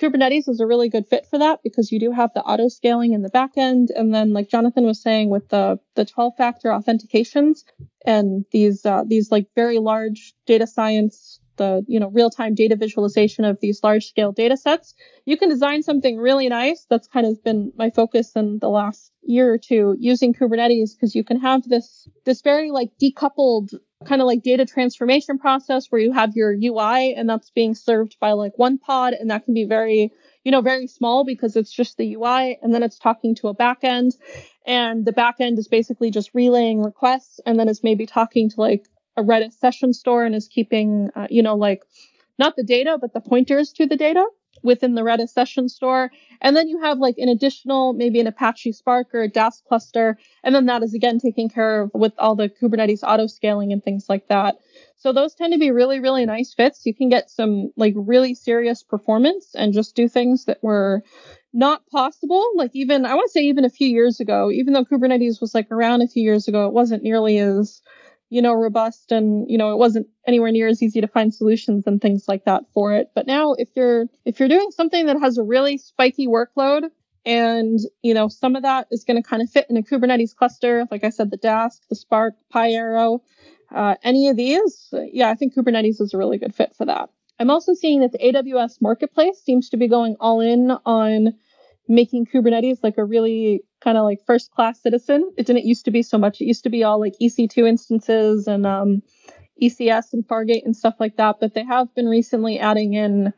Kubernetes 0.00 0.48
is 0.48 0.58
a 0.58 0.66
really 0.66 0.88
good 0.88 1.06
fit 1.06 1.26
for 1.30 1.38
that 1.38 1.60
because 1.62 1.92
you 1.92 2.00
do 2.00 2.10
have 2.10 2.30
the 2.34 2.42
auto 2.42 2.68
scaling 2.68 3.12
in 3.12 3.22
the 3.22 3.28
back 3.28 3.52
end. 3.56 3.90
And 3.94 4.12
then 4.12 4.32
like 4.32 4.48
Jonathan 4.48 4.84
was 4.84 5.00
saying 5.00 5.30
with 5.30 5.48
the, 5.50 5.78
the 5.94 6.04
12 6.04 6.32
factor 6.36 6.70
authentications 6.70 7.60
and 8.04 8.44
these, 8.50 8.84
uh, 8.84 9.04
these 9.06 9.30
like 9.30 9.46
very 9.54 9.78
large 9.78 10.34
data 10.46 10.66
science 10.66 11.38
the 11.56 11.84
you 11.86 12.00
know 12.00 12.08
real-time 12.08 12.54
data 12.54 12.76
visualization 12.76 13.44
of 13.44 13.58
these 13.60 13.80
large-scale 13.82 14.32
data 14.32 14.56
sets 14.56 14.94
you 15.24 15.36
can 15.36 15.48
design 15.48 15.82
something 15.82 16.16
really 16.16 16.48
nice 16.48 16.86
that's 16.88 17.08
kind 17.08 17.26
of 17.26 17.42
been 17.44 17.72
my 17.76 17.90
focus 17.90 18.32
in 18.36 18.58
the 18.60 18.68
last 18.68 19.12
year 19.22 19.52
or 19.52 19.58
two 19.58 19.96
using 19.98 20.34
kubernetes 20.34 20.90
because 20.94 21.14
you 21.14 21.24
can 21.24 21.38
have 21.38 21.62
this 21.68 22.08
this 22.24 22.42
very 22.42 22.70
like 22.70 22.90
decoupled 23.00 23.74
kind 24.04 24.20
of 24.20 24.26
like 24.26 24.42
data 24.42 24.66
transformation 24.66 25.38
process 25.38 25.86
where 25.90 26.00
you 26.00 26.12
have 26.12 26.34
your 26.34 26.52
ui 26.52 27.14
and 27.14 27.28
that's 27.28 27.50
being 27.50 27.74
served 27.74 28.16
by 28.20 28.32
like 28.32 28.52
one 28.56 28.78
pod 28.78 29.14
and 29.14 29.30
that 29.30 29.44
can 29.44 29.54
be 29.54 29.64
very 29.64 30.12
you 30.44 30.50
know 30.50 30.60
very 30.60 30.86
small 30.86 31.24
because 31.24 31.56
it's 31.56 31.72
just 31.72 31.96
the 31.96 32.14
ui 32.14 32.58
and 32.62 32.74
then 32.74 32.82
it's 32.82 32.98
talking 32.98 33.34
to 33.34 33.48
a 33.48 33.54
backend 33.54 34.12
and 34.66 35.04
the 35.04 35.12
backend 35.12 35.58
is 35.58 35.68
basically 35.68 36.10
just 36.10 36.30
relaying 36.34 36.82
requests 36.82 37.40
and 37.46 37.58
then 37.58 37.68
it's 37.68 37.84
maybe 37.84 38.06
talking 38.06 38.50
to 38.50 38.60
like 38.60 38.86
a 39.16 39.22
Redis 39.22 39.52
session 39.54 39.92
store 39.92 40.24
and 40.24 40.34
is 40.34 40.48
keeping, 40.48 41.10
uh, 41.14 41.26
you 41.30 41.42
know, 41.42 41.56
like 41.56 41.82
not 42.38 42.56
the 42.56 42.64
data, 42.64 42.98
but 43.00 43.12
the 43.12 43.20
pointers 43.20 43.72
to 43.74 43.86
the 43.86 43.96
data 43.96 44.24
within 44.62 44.94
the 44.94 45.02
Redis 45.02 45.30
session 45.30 45.68
store. 45.68 46.10
And 46.40 46.56
then 46.56 46.68
you 46.68 46.80
have 46.82 46.98
like 46.98 47.16
an 47.18 47.28
additional, 47.28 47.92
maybe 47.92 48.20
an 48.20 48.26
Apache 48.26 48.72
Spark 48.72 49.08
or 49.14 49.22
a 49.22 49.30
Dask 49.30 49.64
cluster. 49.64 50.18
And 50.44 50.54
then 50.54 50.66
that 50.66 50.82
is 50.82 50.94
again 50.94 51.18
taken 51.18 51.48
care 51.48 51.82
of 51.82 51.90
with 51.94 52.12
all 52.18 52.36
the 52.36 52.48
Kubernetes 52.48 53.02
auto 53.02 53.26
scaling 53.26 53.72
and 53.72 53.82
things 53.82 54.06
like 54.08 54.28
that. 54.28 54.56
So 54.96 55.12
those 55.12 55.34
tend 55.34 55.52
to 55.52 55.58
be 55.58 55.70
really, 55.70 56.00
really 56.00 56.24
nice 56.24 56.54
fits. 56.54 56.86
You 56.86 56.94
can 56.94 57.08
get 57.08 57.30
some 57.30 57.72
like 57.76 57.94
really 57.96 58.34
serious 58.34 58.82
performance 58.82 59.50
and 59.54 59.72
just 59.72 59.96
do 59.96 60.08
things 60.08 60.44
that 60.44 60.62
were 60.62 61.02
not 61.52 61.86
possible. 61.88 62.46
Like 62.54 62.70
even, 62.74 63.04
I 63.04 63.14
want 63.14 63.26
to 63.26 63.32
say 63.32 63.42
even 63.42 63.64
a 63.64 63.70
few 63.70 63.88
years 63.88 64.20
ago, 64.20 64.50
even 64.50 64.72
though 64.72 64.84
Kubernetes 64.84 65.40
was 65.40 65.54
like 65.54 65.70
around 65.70 66.02
a 66.02 66.08
few 66.08 66.22
years 66.22 66.46
ago, 66.48 66.66
it 66.66 66.72
wasn't 66.72 67.02
nearly 67.02 67.38
as 67.38 67.82
you 68.32 68.40
know, 68.40 68.54
robust 68.54 69.12
and, 69.12 69.44
you 69.50 69.58
know, 69.58 69.72
it 69.72 69.76
wasn't 69.76 70.06
anywhere 70.26 70.50
near 70.50 70.66
as 70.66 70.82
easy 70.82 71.02
to 71.02 71.06
find 71.06 71.34
solutions 71.34 71.86
and 71.86 72.00
things 72.00 72.24
like 72.26 72.46
that 72.46 72.62
for 72.72 72.94
it. 72.94 73.10
But 73.14 73.26
now 73.26 73.52
if 73.52 73.68
you're, 73.76 74.06
if 74.24 74.40
you're 74.40 74.48
doing 74.48 74.70
something 74.70 75.04
that 75.04 75.20
has 75.20 75.36
a 75.36 75.42
really 75.42 75.76
spiky 75.76 76.26
workload 76.26 76.84
and, 77.26 77.78
you 78.00 78.14
know, 78.14 78.28
some 78.28 78.56
of 78.56 78.62
that 78.62 78.86
is 78.90 79.04
going 79.04 79.22
to 79.22 79.28
kind 79.28 79.42
of 79.42 79.50
fit 79.50 79.66
in 79.68 79.76
a 79.76 79.82
Kubernetes 79.82 80.34
cluster, 80.34 80.86
like 80.90 81.04
I 81.04 81.10
said, 81.10 81.30
the 81.30 81.36
Dask, 81.36 81.80
the 81.90 81.94
Spark, 81.94 82.32
PyArrow, 82.50 83.20
uh, 83.70 83.96
any 84.02 84.28
of 84.28 84.36
these, 84.38 84.88
yeah, 85.12 85.28
I 85.28 85.34
think 85.34 85.54
Kubernetes 85.54 86.00
is 86.00 86.14
a 86.14 86.18
really 86.18 86.38
good 86.38 86.54
fit 86.54 86.74
for 86.74 86.86
that. 86.86 87.10
I'm 87.38 87.50
also 87.50 87.74
seeing 87.74 88.00
that 88.00 88.12
the 88.12 88.18
AWS 88.18 88.80
marketplace 88.80 89.42
seems 89.44 89.68
to 89.70 89.76
be 89.76 89.88
going 89.88 90.16
all 90.20 90.40
in 90.40 90.70
on 90.86 91.34
making 91.92 92.26
Kubernetes 92.26 92.78
like 92.82 92.96
a 92.96 93.04
really 93.04 93.62
kind 93.82 93.98
of 93.98 94.04
like 94.04 94.24
first 94.26 94.50
class 94.50 94.80
citizen. 94.80 95.30
It 95.36 95.46
didn't 95.46 95.66
used 95.66 95.84
to 95.84 95.90
be 95.90 96.02
so 96.02 96.16
much. 96.16 96.40
It 96.40 96.46
used 96.46 96.62
to 96.64 96.70
be 96.70 96.82
all 96.82 96.98
like 96.98 97.14
EC2 97.20 97.68
instances 97.68 98.46
and 98.46 98.66
um, 98.66 99.02
ECS 99.62 100.12
and 100.14 100.26
Fargate 100.26 100.64
and 100.64 100.74
stuff 100.74 100.94
like 100.98 101.16
that. 101.18 101.36
But 101.38 101.54
they 101.54 101.64
have 101.64 101.94
been 101.94 102.06
recently 102.06 102.58
adding 102.58 102.94
in 102.94 103.32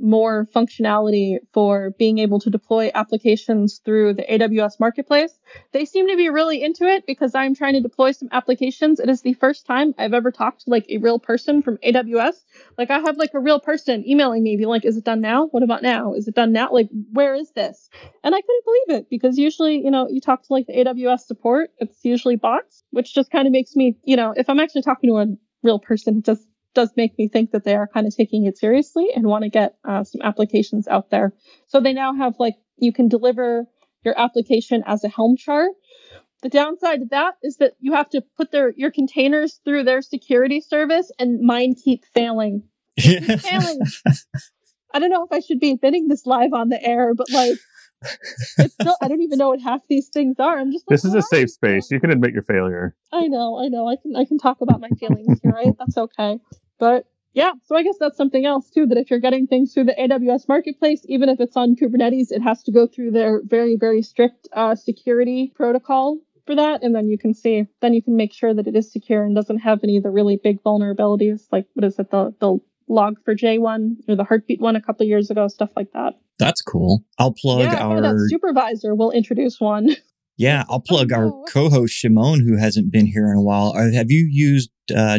more 0.00 0.46
functionality 0.54 1.38
for 1.52 1.90
being 1.98 2.18
able 2.18 2.40
to 2.40 2.50
deploy 2.50 2.90
applications 2.94 3.80
through 3.84 4.14
the 4.14 4.22
AWS 4.24 4.80
marketplace. 4.80 5.38
They 5.72 5.84
seem 5.84 6.08
to 6.08 6.16
be 6.16 6.28
really 6.28 6.62
into 6.62 6.86
it 6.86 7.06
because 7.06 7.34
I'm 7.34 7.54
trying 7.54 7.74
to 7.74 7.80
deploy 7.80 8.12
some 8.12 8.28
applications. 8.32 9.00
It 9.00 9.08
is 9.08 9.22
the 9.22 9.34
first 9.34 9.66
time 9.66 9.94
I've 9.98 10.14
ever 10.14 10.30
talked 10.30 10.64
to 10.64 10.70
like 10.70 10.86
a 10.88 10.98
real 10.98 11.18
person 11.18 11.62
from 11.62 11.78
AWS. 11.78 12.34
Like 12.78 12.90
I 12.90 12.98
have 13.00 13.16
like 13.16 13.34
a 13.34 13.38
real 13.38 13.60
person 13.60 14.08
emailing 14.08 14.42
me 14.42 14.56
being 14.56 14.68
like, 14.68 14.84
is 14.84 14.96
it 14.96 15.04
done 15.04 15.20
now? 15.20 15.46
What 15.46 15.62
about 15.62 15.82
now? 15.82 16.14
Is 16.14 16.26
it 16.26 16.34
done 16.34 16.52
now? 16.52 16.70
Like, 16.72 16.88
where 17.12 17.34
is 17.34 17.50
this? 17.52 17.88
And 18.24 18.34
I 18.34 18.40
couldn't 18.40 18.64
believe 18.64 19.00
it 19.00 19.10
because 19.10 19.38
usually, 19.38 19.76
you 19.84 19.90
know, 19.90 20.08
you 20.08 20.20
talk 20.20 20.42
to 20.42 20.52
like 20.52 20.66
the 20.66 20.74
AWS 20.74 21.20
support, 21.20 21.70
it's 21.78 22.04
usually 22.04 22.36
bots, 22.36 22.82
which 22.90 23.14
just 23.14 23.30
kind 23.30 23.46
of 23.46 23.52
makes 23.52 23.76
me, 23.76 23.96
you 24.04 24.16
know, 24.16 24.34
if 24.36 24.48
I'm 24.48 24.60
actually 24.60 24.82
talking 24.82 25.10
to 25.10 25.18
a 25.18 25.26
real 25.62 25.78
person, 25.78 26.18
it 26.18 26.24
just 26.24 26.46
does 26.74 26.90
make 26.96 27.18
me 27.18 27.28
think 27.28 27.50
that 27.50 27.64
they 27.64 27.74
are 27.74 27.86
kind 27.86 28.06
of 28.06 28.14
taking 28.14 28.46
it 28.46 28.58
seriously 28.58 29.08
and 29.14 29.26
want 29.26 29.44
to 29.44 29.50
get 29.50 29.76
uh, 29.84 30.04
some 30.04 30.22
applications 30.22 30.88
out 30.88 31.10
there. 31.10 31.32
So 31.66 31.80
they 31.80 31.92
now 31.92 32.14
have 32.14 32.34
like 32.38 32.54
you 32.76 32.92
can 32.92 33.08
deliver 33.08 33.66
your 34.04 34.18
application 34.18 34.82
as 34.86 35.04
a 35.04 35.08
Helm 35.08 35.36
chart. 35.36 35.70
The 36.42 36.48
downside 36.48 37.00
to 37.00 37.06
that 37.10 37.34
is 37.42 37.58
that 37.58 37.74
you 37.78 37.92
have 37.92 38.10
to 38.10 38.22
put 38.36 38.50
their 38.50 38.72
your 38.76 38.90
containers 38.90 39.60
through 39.64 39.84
their 39.84 40.02
security 40.02 40.60
service, 40.60 41.10
and 41.18 41.40
mine 41.40 41.74
keep 41.74 42.04
failing. 42.12 42.64
Keep 42.98 43.40
failing. 43.40 43.80
I 44.94 44.98
don't 44.98 45.10
know 45.10 45.24
if 45.24 45.32
I 45.32 45.40
should 45.40 45.60
be 45.60 45.70
admitting 45.70 46.08
this 46.08 46.26
live 46.26 46.52
on 46.52 46.68
the 46.68 46.82
air, 46.82 47.14
but 47.14 47.30
like 47.30 47.56
it's 48.58 48.74
still, 48.74 48.96
I 49.00 49.08
don't 49.08 49.22
even 49.22 49.38
know 49.38 49.48
what 49.48 49.60
half 49.60 49.80
these 49.88 50.08
things 50.08 50.36
are. 50.38 50.58
I'm 50.58 50.72
just. 50.72 50.84
Like, 50.88 50.94
this 50.94 51.04
is 51.04 51.14
a 51.14 51.22
safe 51.22 51.50
space. 51.50 51.90
You 51.90 52.00
can 52.00 52.10
admit 52.10 52.32
your 52.32 52.42
failure. 52.42 52.94
I 53.12 53.28
know, 53.28 53.58
I 53.58 53.68
know. 53.68 53.88
I 53.88 53.96
can, 53.96 54.16
I 54.16 54.24
can 54.24 54.38
talk 54.38 54.60
about 54.60 54.80
my 54.80 54.90
feelings 54.90 55.38
here, 55.42 55.52
right? 55.52 55.74
That's 55.78 55.96
okay. 55.96 56.38
But 56.82 57.06
yeah, 57.32 57.52
so 57.62 57.76
I 57.76 57.84
guess 57.84 57.94
that's 58.00 58.16
something 58.16 58.44
else 58.44 58.68
too. 58.68 58.86
That 58.86 58.98
if 58.98 59.08
you're 59.08 59.20
getting 59.20 59.46
things 59.46 59.72
through 59.72 59.84
the 59.84 59.94
AWS 59.94 60.48
marketplace, 60.48 61.02
even 61.04 61.28
if 61.28 61.38
it's 61.38 61.56
on 61.56 61.76
Kubernetes, 61.76 62.32
it 62.32 62.42
has 62.42 62.60
to 62.64 62.72
go 62.72 62.88
through 62.88 63.12
their 63.12 63.40
very, 63.44 63.76
very 63.76 64.02
strict 64.02 64.48
uh, 64.52 64.74
security 64.74 65.52
protocol 65.54 66.18
for 66.44 66.56
that, 66.56 66.82
and 66.82 66.92
then 66.92 67.08
you 67.08 67.18
can 67.18 67.34
see, 67.34 67.68
then 67.82 67.94
you 67.94 68.02
can 68.02 68.16
make 68.16 68.32
sure 68.32 68.52
that 68.52 68.66
it 68.66 68.74
is 68.74 68.92
secure 68.92 69.22
and 69.22 69.32
doesn't 69.32 69.58
have 69.58 69.78
any 69.84 69.96
of 69.96 70.02
the 70.02 70.10
really 70.10 70.40
big 70.42 70.60
vulnerabilities, 70.64 71.42
like 71.52 71.66
what 71.74 71.84
is 71.84 72.00
it, 72.00 72.10
the 72.10 72.34
the 72.40 72.58
log4j 72.90 73.60
one 73.60 73.98
or 74.08 74.16
the 74.16 74.24
heartbeat 74.24 74.60
one 74.60 74.74
a 74.74 74.82
couple 74.82 75.06
years 75.06 75.30
ago, 75.30 75.46
stuff 75.46 75.70
like 75.76 75.92
that. 75.92 76.14
That's 76.40 76.62
cool. 76.62 77.04
I'll 77.16 77.32
plug 77.32 77.60
yeah, 77.60 77.86
our 77.86 78.28
supervisor. 78.28 78.96
will 78.96 79.12
introduce 79.12 79.60
one. 79.60 79.94
Yeah, 80.38 80.64
I'll 80.70 80.80
plug 80.80 81.12
oh, 81.12 81.20
no. 81.20 81.24
our 81.24 81.44
co-host 81.52 81.92
Shimon, 81.92 82.40
who 82.40 82.56
hasn't 82.56 82.90
been 82.90 83.04
here 83.04 83.30
in 83.30 83.36
a 83.36 83.42
while. 83.42 83.74
Uh, 83.76 83.92
have 83.92 84.10
you 84.10 84.26
used 84.28 84.70
uh? 84.92 85.18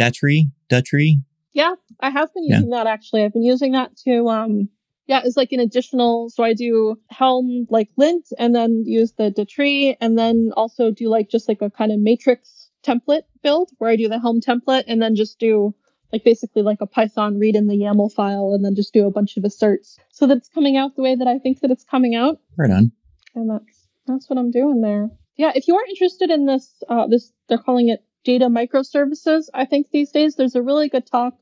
Datree? 0.00 0.50
Datree? 0.70 1.22
Yeah, 1.52 1.74
I 2.00 2.10
have 2.10 2.32
been 2.32 2.44
using 2.44 2.70
yeah. 2.70 2.78
that 2.78 2.86
actually. 2.86 3.24
I've 3.24 3.32
been 3.32 3.42
using 3.42 3.72
that 3.72 3.96
to 4.04 4.28
um 4.28 4.68
yeah, 5.06 5.22
it's 5.24 5.36
like 5.36 5.50
an 5.50 5.58
additional. 5.58 6.30
So 6.30 6.44
I 6.44 6.54
do 6.54 6.96
Helm 7.10 7.66
like 7.68 7.88
lint, 7.96 8.28
and 8.38 8.54
then 8.54 8.84
use 8.86 9.12
the 9.12 9.32
Datree, 9.32 9.96
and 10.00 10.16
then 10.16 10.52
also 10.56 10.92
do 10.92 11.08
like 11.08 11.28
just 11.28 11.48
like 11.48 11.60
a 11.60 11.68
kind 11.68 11.90
of 11.90 11.98
matrix 11.98 12.70
template 12.84 13.24
build 13.42 13.70
where 13.78 13.90
I 13.90 13.96
do 13.96 14.08
the 14.08 14.20
Helm 14.20 14.40
template, 14.40 14.84
and 14.86 15.02
then 15.02 15.16
just 15.16 15.40
do 15.40 15.74
like 16.12 16.24
basically 16.24 16.62
like 16.62 16.80
a 16.80 16.86
Python 16.86 17.38
read 17.38 17.56
in 17.56 17.66
the 17.66 17.74
YAML 17.74 18.12
file 18.12 18.52
and 18.54 18.64
then 18.64 18.74
just 18.74 18.92
do 18.92 19.06
a 19.06 19.10
bunch 19.10 19.36
of 19.36 19.44
asserts 19.44 19.98
so 20.10 20.26
that 20.26 20.38
it's 20.38 20.48
coming 20.48 20.76
out 20.76 20.96
the 20.96 21.02
way 21.02 21.14
that 21.14 21.28
I 21.28 21.38
think 21.38 21.60
that 21.60 21.70
it's 21.70 21.84
coming 21.84 22.14
out. 22.14 22.40
Right 22.56 22.70
on. 22.70 22.92
And 23.34 23.50
that's 23.50 23.88
that's 24.06 24.30
what 24.30 24.38
I'm 24.38 24.50
doing 24.50 24.80
there. 24.80 25.08
Yeah, 25.36 25.52
if 25.54 25.66
you 25.66 25.76
are 25.76 25.84
interested 25.88 26.30
in 26.30 26.46
this, 26.46 26.82
uh, 26.88 27.06
this 27.06 27.32
they're 27.48 27.58
calling 27.58 27.88
it 27.88 28.04
data 28.24 28.46
microservices. 28.46 29.44
I 29.54 29.64
think 29.64 29.90
these 29.90 30.10
days 30.10 30.36
there's 30.36 30.54
a 30.54 30.62
really 30.62 30.88
good 30.88 31.06
talk. 31.06 31.34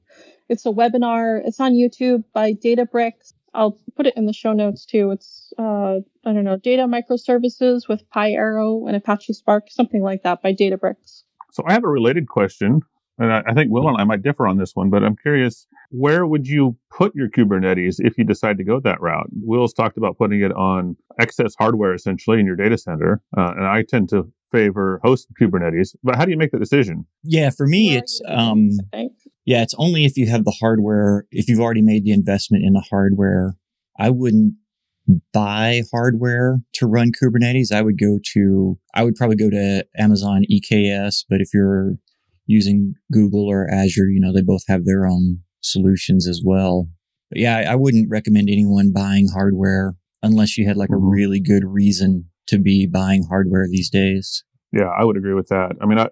It's 0.48 0.66
a 0.66 0.70
webinar. 0.70 1.40
It's 1.44 1.60
on 1.60 1.72
YouTube 1.72 2.24
by 2.32 2.52
Databricks. 2.52 3.34
I'll 3.54 3.78
put 3.96 4.06
it 4.06 4.16
in 4.16 4.26
the 4.26 4.32
show 4.32 4.52
notes 4.52 4.84
too. 4.84 5.10
It's 5.10 5.52
uh, 5.58 5.98
I 6.24 6.32
don't 6.32 6.44
know, 6.44 6.56
data 6.56 6.82
microservices 6.82 7.88
with 7.88 8.02
PyArrow 8.14 8.86
and 8.86 8.96
Apache 8.96 9.32
Spark, 9.32 9.70
something 9.70 10.02
like 10.02 10.22
that 10.22 10.42
by 10.42 10.52
Databricks. 10.52 11.22
So 11.52 11.62
I 11.66 11.72
have 11.72 11.84
a 11.84 11.88
related 11.88 12.28
question 12.28 12.82
and 13.18 13.32
I, 13.32 13.42
I 13.46 13.54
think 13.54 13.70
Will 13.70 13.88
and 13.88 13.96
I 13.96 14.04
might 14.04 14.22
differ 14.22 14.46
on 14.46 14.58
this 14.58 14.74
one, 14.74 14.90
but 14.90 15.02
I'm 15.02 15.16
curious, 15.16 15.66
where 15.90 16.26
would 16.26 16.46
you 16.46 16.76
put 16.90 17.14
your 17.14 17.28
Kubernetes 17.28 17.96
if 17.98 18.16
you 18.16 18.24
decide 18.24 18.58
to 18.58 18.64
go 18.64 18.80
that 18.80 19.00
route? 19.00 19.28
Will's 19.42 19.72
talked 19.72 19.98
about 19.98 20.16
putting 20.16 20.40
it 20.40 20.52
on 20.52 20.96
excess 21.18 21.54
hardware 21.58 21.94
essentially 21.94 22.38
in 22.38 22.46
your 22.46 22.56
data 22.56 22.78
center, 22.78 23.20
uh, 23.36 23.52
and 23.56 23.66
I 23.66 23.82
tend 23.82 24.08
to 24.10 24.30
favor 24.52 25.00
hosted 25.04 25.32
Kubernetes. 25.40 25.96
But 26.02 26.16
how 26.16 26.24
do 26.24 26.30
you 26.30 26.36
make 26.36 26.52
the 26.52 26.58
decision? 26.58 27.06
Yeah, 27.22 27.50
for 27.50 27.66
me, 27.66 27.96
it's 27.96 28.20
um, 28.26 28.70
yeah, 29.44 29.62
it's 29.62 29.74
only 29.78 30.04
if 30.04 30.16
you 30.16 30.28
have 30.28 30.44
the 30.44 30.56
hardware. 30.60 31.26
If 31.30 31.48
you've 31.48 31.60
already 31.60 31.82
made 31.82 32.04
the 32.04 32.12
investment 32.12 32.64
in 32.64 32.72
the 32.72 32.84
hardware, 32.88 33.56
I 33.98 34.10
wouldn't 34.10 34.54
buy 35.32 35.82
hardware 35.92 36.58
to 36.74 36.86
run 36.86 37.12
Kubernetes. 37.12 37.72
I 37.72 37.82
would 37.82 37.98
go 37.98 38.18
to, 38.34 38.78
I 38.94 39.04
would 39.04 39.14
probably 39.14 39.36
go 39.36 39.48
to 39.48 39.86
Amazon 39.96 40.44
EKS. 40.50 41.24
But 41.28 41.40
if 41.40 41.48
you're 41.54 41.94
using 42.48 42.94
Google 43.12 43.46
or 43.46 43.68
Azure. 43.70 44.08
You 44.08 44.20
know, 44.20 44.32
they 44.32 44.42
both 44.42 44.62
have 44.66 44.84
their 44.84 45.06
own 45.06 45.40
solutions 45.60 46.26
as 46.26 46.42
well. 46.44 46.88
But 47.30 47.38
yeah, 47.38 47.58
I, 47.58 47.72
I 47.72 47.74
wouldn't 47.76 48.10
recommend 48.10 48.48
anyone 48.50 48.92
buying 48.92 49.28
hardware 49.32 49.94
unless 50.22 50.58
you 50.58 50.66
had 50.66 50.76
like 50.76 50.88
a 50.88 50.94
mm-hmm. 50.94 51.10
really 51.10 51.40
good 51.40 51.62
reason 51.64 52.24
to 52.48 52.58
be 52.58 52.86
buying 52.86 53.24
hardware 53.24 53.66
these 53.68 53.90
days. 53.90 54.44
Yeah, 54.72 54.90
I 54.98 55.04
would 55.04 55.16
agree 55.16 55.34
with 55.34 55.48
that. 55.48 55.72
I 55.80 55.86
mean, 55.86 55.98
I, 55.98 56.08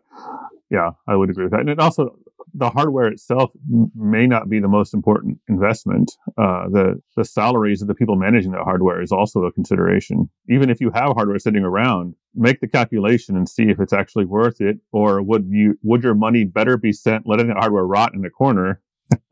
yeah, 0.70 0.90
I 1.08 1.16
would 1.16 1.30
agree 1.30 1.44
with 1.44 1.52
that. 1.52 1.60
And 1.60 1.68
it 1.68 1.78
also, 1.78 2.16
the 2.54 2.70
hardware 2.70 3.08
itself 3.08 3.50
may 3.94 4.26
not 4.26 4.48
be 4.48 4.60
the 4.60 4.68
most 4.68 4.94
important 4.94 5.38
investment. 5.48 6.12
Uh, 6.38 6.68
the 6.70 7.02
the 7.16 7.24
salaries 7.24 7.82
of 7.82 7.88
the 7.88 7.94
people 7.94 8.16
managing 8.16 8.52
that 8.52 8.62
hardware 8.62 9.02
is 9.02 9.12
also 9.12 9.44
a 9.44 9.52
consideration. 9.52 10.30
Even 10.48 10.70
if 10.70 10.80
you 10.80 10.90
have 10.94 11.12
hardware 11.14 11.38
sitting 11.38 11.64
around, 11.64 12.14
make 12.34 12.60
the 12.60 12.68
calculation 12.68 13.36
and 13.36 13.48
see 13.48 13.64
if 13.64 13.78
it's 13.78 13.92
actually 13.92 14.24
worth 14.24 14.60
it, 14.60 14.78
or 14.92 15.22
would 15.22 15.46
you 15.50 15.78
would 15.82 16.02
your 16.02 16.14
money 16.14 16.44
better 16.44 16.76
be 16.78 16.92
spent 16.92 17.26
letting 17.26 17.48
the 17.48 17.54
hardware 17.54 17.86
rot 17.86 18.14
in 18.14 18.22
the 18.22 18.30
corner 18.30 18.80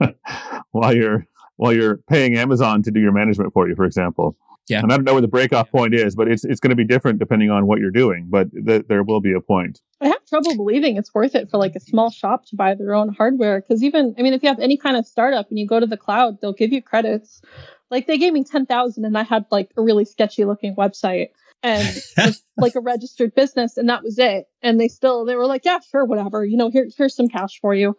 while 0.72 0.94
you're 0.94 1.26
while 1.56 1.72
you're 1.72 1.98
paying 2.08 2.36
Amazon 2.36 2.82
to 2.82 2.90
do 2.90 3.00
your 3.00 3.12
management 3.12 3.52
for 3.52 3.68
you, 3.68 3.74
for 3.74 3.84
example. 3.84 4.36
Yeah. 4.68 4.80
And 4.80 4.92
I 4.92 4.96
don't 4.96 5.04
know 5.04 5.12
where 5.12 5.20
the 5.20 5.28
breakoff 5.28 5.70
point 5.70 5.94
is, 5.94 6.14
but 6.14 6.28
it's 6.28 6.44
it's 6.44 6.60
going 6.60 6.70
to 6.70 6.76
be 6.76 6.84
different 6.84 7.18
depending 7.18 7.50
on 7.50 7.66
what 7.66 7.80
you're 7.80 7.90
doing. 7.90 8.28
But 8.30 8.48
th- 8.52 8.86
there 8.88 9.02
will 9.02 9.20
be 9.20 9.32
a 9.32 9.40
point. 9.40 9.80
I 10.00 10.06
have 10.06 10.24
trouble 10.26 10.56
believing 10.56 10.96
it's 10.96 11.14
worth 11.14 11.34
it 11.34 11.50
for 11.50 11.58
like 11.58 11.74
a 11.74 11.80
small 11.80 12.10
shop 12.10 12.46
to 12.46 12.56
buy 12.56 12.74
their 12.74 12.94
own 12.94 13.10
hardware 13.10 13.60
because 13.60 13.82
even 13.82 14.14
I 14.18 14.22
mean, 14.22 14.32
if 14.32 14.42
you 14.42 14.48
have 14.48 14.60
any 14.60 14.78
kind 14.78 14.96
of 14.96 15.06
startup 15.06 15.50
and 15.50 15.58
you 15.58 15.66
go 15.66 15.80
to 15.80 15.86
the 15.86 15.98
cloud, 15.98 16.40
they'll 16.40 16.54
give 16.54 16.72
you 16.72 16.80
credits. 16.80 17.42
Like 17.90 18.06
they 18.06 18.16
gave 18.16 18.32
me 18.32 18.42
ten 18.42 18.64
thousand, 18.64 19.04
and 19.04 19.18
I 19.18 19.22
had 19.22 19.44
like 19.50 19.70
a 19.76 19.82
really 19.82 20.06
sketchy 20.06 20.46
looking 20.46 20.74
website 20.76 21.28
and 21.62 21.96
like 22.56 22.74
a 22.74 22.80
registered 22.80 23.34
business, 23.34 23.76
and 23.76 23.88
that 23.90 24.02
was 24.02 24.18
it. 24.18 24.46
And 24.62 24.80
they 24.80 24.88
still 24.88 25.26
they 25.26 25.36
were 25.36 25.46
like, 25.46 25.66
yeah, 25.66 25.80
sure, 25.80 26.06
whatever. 26.06 26.42
You 26.42 26.56
know, 26.56 26.70
here 26.70 26.88
here's 26.96 27.14
some 27.14 27.28
cash 27.28 27.60
for 27.60 27.74
you. 27.74 27.96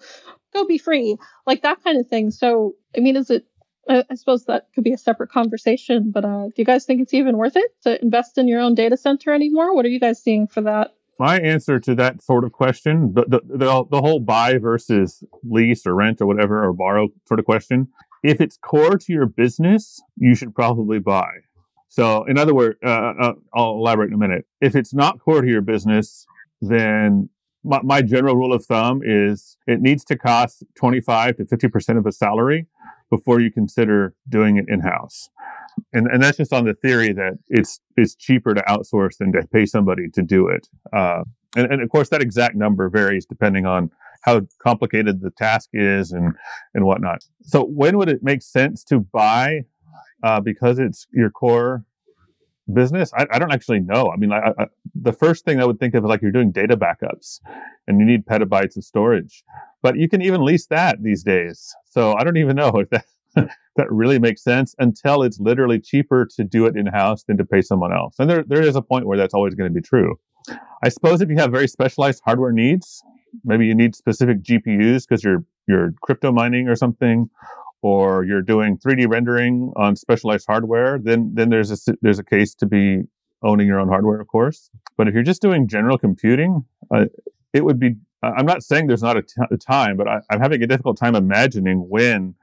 Go 0.51 0.65
be 0.65 0.80
free, 0.80 1.17
like 1.45 1.62
that 1.62 1.84
kind 1.84 1.99
of 1.99 2.08
thing. 2.08 2.32
So 2.32 2.73
I 2.97 3.01
mean, 3.01 3.15
is 3.17 3.30
it 3.30 3.45
I, 3.89 4.04
I 4.10 4.15
suppose 4.15 4.45
that 4.45 4.67
could 4.74 4.84
be 4.84 4.93
a 4.93 4.98
separate 4.98 5.32
conversation, 5.32 6.12
but 6.12 6.26
uh, 6.26 6.45
do 6.45 6.54
you 6.58 6.65
guys 6.65 6.86
think 6.86 7.02
it's 7.02 7.13
even 7.13 7.38
worth 7.38 7.56
it 7.56 7.71
to 7.84 8.02
invest 8.02 8.38
in 8.38 8.48
your 8.48 8.62
own 8.62 8.76
data 8.76 8.98
center 8.98 9.34
anymore? 9.34 9.76
What 9.76 9.86
are 9.86 9.89
you 9.89 10.00
guys 10.00 10.21
seeing 10.21 10.48
for 10.48 10.62
that? 10.62 10.91
My 11.17 11.39
answer 11.39 11.80
to 11.80 11.95
that 11.95 12.21
sort 12.21 12.43
of 12.43 12.52
question, 12.52 13.13
the, 13.13 13.24
the, 13.24 13.41
the, 13.45 13.86
the 13.89 14.02
whole 14.02 14.19
buy 14.19 14.58
versus 14.58 15.24
lease 15.43 15.86
or 15.86 15.95
rent 15.95 16.19
or 16.19 16.26
whatever, 16.26 16.65
or 16.65 16.74
borrow 16.74 17.08
sort 17.26 17.39
of 17.39 17.45
question, 17.45 17.88
if 18.21 18.41
it's 18.41 18.58
core 18.58 18.98
to 18.98 19.13
your 19.13 19.26
business, 19.26 20.02
you 20.17 20.36
should 20.36 20.54
probably 20.54 21.00
buy. 21.00 21.30
So, 21.88 22.26
in 22.26 22.38
other 22.38 22.54
words, 22.54 22.78
uh, 22.84 23.13
uh, 23.19 23.34
I'll 23.54 23.76
elaborate 23.76 24.10
in 24.10 24.15
a 24.15 24.17
minute. 24.17 24.45
If 24.60 24.76
it's 24.76 24.93
not 24.93 25.19
core 25.19 25.41
to 25.41 25.48
your 25.48 25.62
business, 25.62 26.26
then 26.60 27.30
my, 27.63 27.82
my, 27.84 28.02
general 28.02 28.36
rule 28.36 28.52
of 28.52 28.65
thumb 28.65 29.02
is 29.04 29.58
it 29.67 29.80
needs 29.80 30.04
to 30.06 30.17
cost 30.17 30.63
25 30.76 31.38
to 31.38 31.45
50% 31.45 31.98
of 31.98 32.06
a 32.06 32.12
salary 32.12 32.67
before 33.10 33.39
you 33.39 33.52
consider 33.52 34.13
doing 34.30 34.58
it 34.58 34.65
in 34.68 34.80
house. 34.82 35.30
And, 35.94 36.08
and 36.08 36.24
that's 36.24 36.38
just 36.38 36.54
on 36.54 36.65
the 36.65 36.74
theory 36.74 37.13
that 37.13 37.34
it's, 37.48 37.80
it's 37.98 38.15
cheaper 38.15 38.54
to 38.54 38.62
outsource 38.62 39.18
than 39.20 39.32
to 39.34 39.46
pay 39.48 39.65
somebody 39.65 40.10
to 40.10 40.22
do 40.22 40.48
it. 40.48 40.68
Uh, 40.94 41.24
and, 41.56 41.72
and 41.72 41.82
of 41.82 41.89
course, 41.89 42.10
that 42.10 42.22
exact 42.22 42.56
number 42.56 42.89
varies 42.89 43.26
depending 43.26 43.65
on 43.65 43.91
how 44.22 44.41
complicated 44.60 45.22
the 45.22 45.32
task 45.32 45.70
is 45.74 46.12
and, 46.12 46.34
and 46.74 46.86
whatnot. 46.86 47.24
So 47.44 47.63
when 47.63 47.98
would 47.98 48.10
it 48.10 48.24
make 48.24 48.41
sense 48.41 48.84
to 48.86 49.00
buy, 49.00 49.65
uh, 50.24 50.39
because 50.41 50.80
it's 50.80 51.06
your 51.13 51.30
core 51.30 51.86
business, 52.73 53.12
I, 53.13 53.25
I 53.32 53.39
don't 53.39 53.51
actually 53.51 53.80
know. 53.80 54.12
I 54.12 54.17
mean, 54.17 54.32
I, 54.32 54.51
I, 54.58 54.65
the 54.93 55.13
first 55.13 55.45
thing 55.45 55.60
I 55.60 55.65
would 55.65 55.80
think 55.80 55.93
of 55.93 56.04
is 56.04 56.10
like 56.10 56.21
you're 56.21 56.32
doing 56.32 56.51
data 56.51 56.75
backups 56.75 57.39
and 57.88 57.99
you 57.99 58.06
need 58.06 58.25
petabytes 58.25 58.78
of 58.78 58.84
storage, 58.84 59.43
but 59.82 59.97
you 59.97 60.10
can 60.10 60.21
even 60.21 60.43
lease 60.43 60.67
that 60.67 61.01
these 61.04 61.23
days. 61.23 61.73
So 61.86 62.15
I 62.15 62.23
don't 62.23 62.38
even 62.38 62.56
know 62.56 62.69
if 62.75 62.89
that, 62.89 63.06
that 63.75 63.91
really 63.91 64.19
makes 64.19 64.43
sense 64.43 64.75
until 64.80 65.21
it's 65.23 65.39
literally 65.39 65.80
cheaper 65.80 66.28
to 66.36 66.43
do 66.43 66.65
it 66.65 66.75
in 66.75 66.88
house 66.88 67.23
than 67.23 67.38
to 67.38 67.45
pay 67.45 67.62
someone 67.62 67.93
else. 67.93 68.15
And 68.19 68.30
there, 68.30 68.43
there 68.43 68.62
is 68.62 68.75
a 68.75 68.82
point 68.82 69.06
where 69.06 69.17
that's 69.17 69.34
always 69.34 69.56
going 69.56 69.69
to 69.69 69.73
be 69.73 69.86
true. 69.86 70.15
I 70.84 70.89
suppose 70.89 71.21
if 71.21 71.30
you 71.30 71.38
have 71.38 71.51
very 71.51 71.67
specialized 71.67 72.21
hardware 72.23 72.51
needs, 72.51 73.04
maybe 73.43 73.65
you 73.65 73.75
need 73.75 73.95
specific 73.95 74.41
GPUs 74.41 75.08
because 75.08 75.23
you're, 75.23 75.43
you're 75.67 75.93
crypto 76.01 76.32
mining 76.32 76.67
or 76.67 76.75
something, 76.75 77.30
or 77.86 78.24
you're 78.24 78.41
doing 78.41 78.80
3D 78.80 79.08
rendering 79.08 79.71
on 79.76 79.95
specialized 79.95 80.48
hardware, 80.48 80.98
then 80.98 81.32
then 81.36 81.50
there's 81.50 81.71
a 81.71 81.93
there's 82.02 82.17
a 82.17 82.24
case 82.24 82.56
to 82.56 82.65
be 82.65 83.04
owning 83.43 83.67
your 83.67 83.80
own 83.80 83.88
hardware, 83.88 84.19
of 84.19 84.28
course. 84.28 84.71
But 84.98 85.08
if 85.08 85.13
you're 85.13 85.30
just 85.32 85.39
doing 85.39 85.67
general 85.67 86.00
computing, 86.00 86.65
uh, 86.91 87.06
it 87.54 87.63
would 87.63 87.80
be. 87.80 87.91
I'm 88.24 88.48
not 88.48 88.63
saying 88.63 88.88
there's 88.88 89.04
not 89.04 89.17
a, 89.17 89.21
t- 89.21 89.52
a 89.52 89.58
time, 89.58 89.98
but 89.98 90.08
I, 90.08 90.17
I'm 90.32 90.39
having 90.39 90.63
a 90.63 90.65
difficult 90.65 90.98
time 90.98 91.13
imagining 91.13 91.88
when 91.88 92.34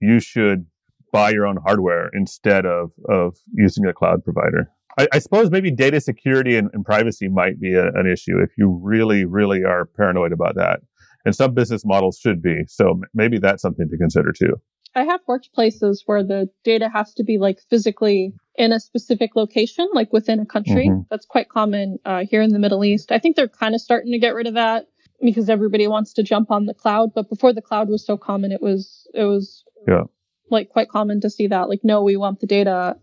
you 0.00 0.18
should 0.18 0.66
buy 1.12 1.30
your 1.30 1.46
own 1.46 1.58
hardware 1.64 2.10
instead 2.12 2.66
of 2.66 2.90
of 3.08 3.36
using 3.52 3.86
a 3.86 3.92
cloud 3.92 4.24
provider. 4.24 4.72
I, 4.98 5.06
I 5.12 5.18
suppose 5.20 5.52
maybe 5.52 5.70
data 5.70 6.00
security 6.00 6.56
and, 6.56 6.68
and 6.72 6.84
privacy 6.84 7.28
might 7.28 7.60
be 7.60 7.74
a, 7.74 7.86
an 7.92 8.10
issue 8.12 8.40
if 8.42 8.50
you 8.58 8.80
really, 8.82 9.24
really 9.24 9.62
are 9.62 9.84
paranoid 9.84 10.32
about 10.32 10.56
that. 10.56 10.80
And 11.24 11.32
some 11.32 11.54
business 11.54 11.84
models 11.84 12.18
should 12.20 12.42
be. 12.42 12.64
So 12.66 13.00
maybe 13.14 13.38
that's 13.38 13.62
something 13.62 13.88
to 13.88 13.96
consider 13.96 14.32
too. 14.32 14.54
I 14.94 15.04
have 15.04 15.20
worked 15.26 15.52
places 15.54 16.02
where 16.06 16.24
the 16.24 16.48
data 16.64 16.88
has 16.92 17.14
to 17.14 17.24
be 17.24 17.38
like 17.38 17.60
physically 17.70 18.34
in 18.56 18.72
a 18.72 18.80
specific 18.80 19.36
location, 19.36 19.88
like 19.94 20.12
within 20.12 20.40
a 20.40 20.46
country. 20.46 20.88
Mm-hmm. 20.88 21.02
That's 21.10 21.26
quite 21.26 21.48
common 21.48 21.98
uh, 22.04 22.24
here 22.28 22.42
in 22.42 22.50
the 22.50 22.58
Middle 22.58 22.84
East. 22.84 23.12
I 23.12 23.18
think 23.18 23.36
they're 23.36 23.48
kind 23.48 23.74
of 23.74 23.80
starting 23.80 24.12
to 24.12 24.18
get 24.18 24.34
rid 24.34 24.46
of 24.46 24.54
that 24.54 24.86
because 25.22 25.48
everybody 25.48 25.86
wants 25.86 26.12
to 26.14 26.22
jump 26.22 26.50
on 26.50 26.66
the 26.66 26.74
cloud. 26.74 27.10
But 27.14 27.28
before 27.28 27.52
the 27.52 27.62
cloud 27.62 27.88
was 27.88 28.04
so 28.04 28.16
common, 28.16 28.52
it 28.52 28.60
was 28.60 29.06
it 29.14 29.24
was 29.24 29.64
yeah. 29.86 30.04
like 30.50 30.70
quite 30.70 30.88
common 30.88 31.20
to 31.20 31.30
see 31.30 31.46
that. 31.46 31.68
Like, 31.68 31.80
no, 31.84 32.02
we 32.02 32.16
want 32.16 32.40
the 32.40 32.46
data 32.46 32.96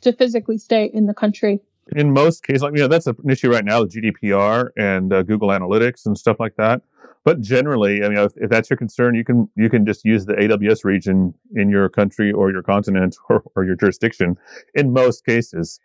to 0.00 0.12
physically 0.12 0.58
stay 0.58 0.90
in 0.92 1.06
the 1.06 1.14
country. 1.14 1.60
In 1.92 2.12
most 2.12 2.42
cases, 2.42 2.62
like 2.62 2.74
you 2.74 2.80
know, 2.80 2.88
that's 2.88 3.06
an 3.06 3.16
issue 3.28 3.50
right 3.50 3.64
now, 3.64 3.84
the 3.84 3.88
GDPR 3.88 4.70
and 4.76 5.12
uh, 5.12 5.22
Google 5.22 5.48
Analytics 5.48 6.06
and 6.06 6.16
stuff 6.16 6.38
like 6.38 6.56
that. 6.56 6.82
But 7.24 7.40
generally, 7.40 8.04
I 8.04 8.08
mean, 8.08 8.18
if, 8.18 8.32
if, 8.36 8.48
that's 8.48 8.70
your 8.70 8.76
concern, 8.76 9.14
you 9.14 9.24
can 9.24 9.50
you 9.56 9.68
can 9.68 9.84
just 9.84 10.04
use 10.04 10.24
the 10.24 10.34
AWS 10.34 10.84
region 10.84 11.34
in 11.54 11.68
your 11.68 11.88
country 11.88 12.32
or 12.32 12.50
your 12.50 12.62
continent 12.62 13.16
or, 13.28 13.42
or 13.54 13.64
your 13.64 13.74
jurisdiction. 13.74 14.36
In 14.74 14.92
most 14.92 15.24
cases, 15.24 15.80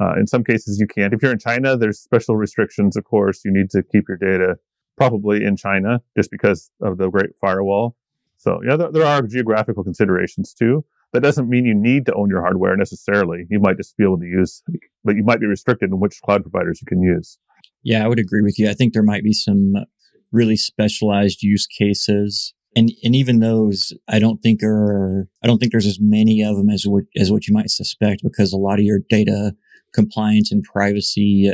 uh, 0.00 0.14
in 0.18 0.26
some 0.26 0.44
cases 0.44 0.78
you 0.80 0.86
can't. 0.86 1.12
If 1.12 1.22
you're 1.22 1.32
in 1.32 1.38
China, 1.38 1.76
there's 1.76 1.98
special 2.00 2.36
restrictions. 2.36 2.96
Of 2.96 3.04
course, 3.04 3.44
you 3.44 3.52
need 3.52 3.70
to 3.70 3.82
keep 3.82 4.08
your 4.08 4.16
data 4.16 4.58
probably 4.96 5.44
in 5.44 5.56
China 5.56 6.00
just 6.16 6.30
because 6.30 6.70
of 6.80 6.98
the 6.98 7.08
Great 7.08 7.30
Firewall. 7.40 7.96
So 8.36 8.60
yeah, 8.66 8.76
there, 8.76 8.90
there 8.90 9.04
are 9.04 9.22
geographical 9.22 9.84
considerations 9.84 10.52
too. 10.54 10.84
That 11.12 11.22
doesn't 11.22 11.48
mean 11.48 11.64
you 11.64 11.74
need 11.74 12.06
to 12.06 12.14
own 12.14 12.28
your 12.28 12.42
hardware 12.42 12.76
necessarily. 12.76 13.46
You 13.48 13.60
might 13.60 13.78
just 13.78 13.96
be 13.96 14.04
able 14.04 14.18
to 14.18 14.26
use, 14.26 14.62
but 15.04 15.16
you 15.16 15.24
might 15.24 15.40
be 15.40 15.46
restricted 15.46 15.90
in 15.90 16.00
which 16.00 16.20
cloud 16.22 16.42
providers 16.42 16.80
you 16.82 16.86
can 16.86 17.00
use. 17.00 17.38
Yeah, 17.82 18.04
I 18.04 18.08
would 18.08 18.18
agree 18.18 18.42
with 18.42 18.58
you. 18.58 18.68
I 18.68 18.74
think 18.74 18.92
there 18.92 19.02
might 19.02 19.24
be 19.24 19.32
some 19.32 19.74
really 20.32 20.56
specialized 20.56 21.42
use 21.42 21.66
cases. 21.66 22.52
And, 22.76 22.90
and 23.02 23.16
even 23.16 23.40
those, 23.40 23.92
I 24.08 24.18
don't 24.18 24.42
think 24.42 24.62
are, 24.62 25.26
I 25.42 25.46
don't 25.46 25.58
think 25.58 25.72
there's 25.72 25.86
as 25.86 25.98
many 26.00 26.42
of 26.42 26.56
them 26.56 26.68
as 26.68 26.84
what, 26.86 27.04
as 27.16 27.32
what 27.32 27.48
you 27.48 27.54
might 27.54 27.70
suspect 27.70 28.22
because 28.22 28.52
a 28.52 28.58
lot 28.58 28.78
of 28.78 28.84
your 28.84 29.00
data 29.08 29.54
compliance 29.94 30.52
and 30.52 30.62
privacy 30.62 31.50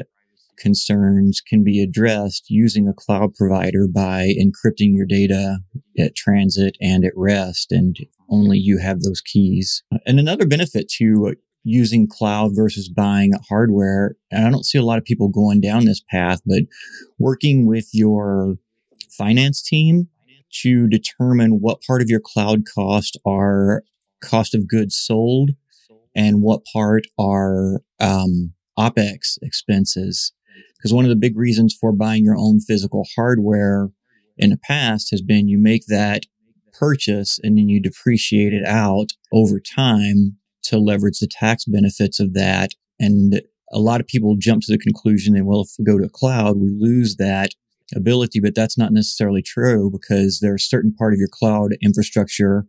concerns 0.56 1.40
can 1.40 1.64
be 1.64 1.82
addressed 1.82 2.46
using 2.48 2.88
a 2.88 2.94
cloud 2.94 3.34
provider 3.34 3.86
by 3.86 4.32
encrypting 4.40 4.94
your 4.94 5.06
data 5.06 5.58
at 5.98 6.14
transit 6.14 6.76
and 6.80 7.04
at 7.04 7.12
rest. 7.16 7.72
And 7.72 7.96
only 8.28 8.58
you 8.58 8.78
have 8.78 9.00
those 9.00 9.20
keys. 9.20 9.82
And 10.06 10.18
another 10.18 10.46
benefit 10.46 10.88
to 10.98 11.34
using 11.64 12.06
cloud 12.06 12.52
versus 12.54 12.88
buying 12.88 13.32
hardware, 13.48 14.16
and 14.30 14.46
I 14.46 14.50
don't 14.50 14.66
see 14.66 14.78
a 14.78 14.84
lot 14.84 14.98
of 14.98 15.04
people 15.04 15.28
going 15.28 15.60
down 15.60 15.86
this 15.86 16.02
path, 16.10 16.40
but 16.44 16.64
working 17.18 17.66
with 17.66 17.88
your 17.92 18.56
finance 19.10 19.62
team 19.62 20.08
to 20.62 20.86
determine 20.86 21.60
what 21.60 21.82
part 21.82 22.02
of 22.02 22.10
your 22.10 22.20
cloud 22.20 22.62
cost 22.72 23.18
are 23.26 23.82
cost 24.22 24.54
of 24.54 24.68
goods 24.68 24.96
sold 24.96 25.50
and 26.14 26.42
what 26.42 26.64
part 26.72 27.06
are 27.18 27.80
um, 27.98 28.52
OPEX 28.78 29.38
expenses. 29.42 30.32
Because 30.84 30.92
one 30.92 31.06
of 31.06 31.08
the 31.08 31.16
big 31.16 31.38
reasons 31.38 31.74
for 31.74 31.92
buying 31.92 32.26
your 32.26 32.36
own 32.36 32.60
physical 32.60 33.06
hardware 33.16 33.88
in 34.36 34.50
the 34.50 34.58
past 34.58 35.10
has 35.12 35.22
been 35.22 35.48
you 35.48 35.56
make 35.56 35.86
that 35.86 36.24
purchase 36.78 37.40
and 37.42 37.56
then 37.56 37.70
you 37.70 37.80
depreciate 37.80 38.52
it 38.52 38.66
out 38.66 39.12
over 39.32 39.58
time 39.58 40.36
to 40.64 40.76
leverage 40.76 41.20
the 41.20 41.26
tax 41.26 41.64
benefits 41.64 42.20
of 42.20 42.34
that. 42.34 42.72
And 43.00 43.40
a 43.72 43.78
lot 43.78 44.02
of 44.02 44.06
people 44.06 44.36
jump 44.38 44.60
to 44.64 44.72
the 44.72 44.78
conclusion 44.78 45.32
that, 45.32 45.46
well, 45.46 45.62
if 45.62 45.70
we 45.78 45.86
go 45.86 45.96
to 45.96 46.04
a 46.04 46.10
cloud, 46.10 46.58
we 46.58 46.68
lose 46.68 47.16
that 47.16 47.52
ability, 47.96 48.40
but 48.40 48.54
that's 48.54 48.76
not 48.76 48.92
necessarily 48.92 49.40
true 49.40 49.90
because 49.90 50.40
there's 50.42 50.64
a 50.64 50.68
certain 50.68 50.94
part 50.94 51.14
of 51.14 51.18
your 51.18 51.30
cloud 51.32 51.70
infrastructure 51.80 52.66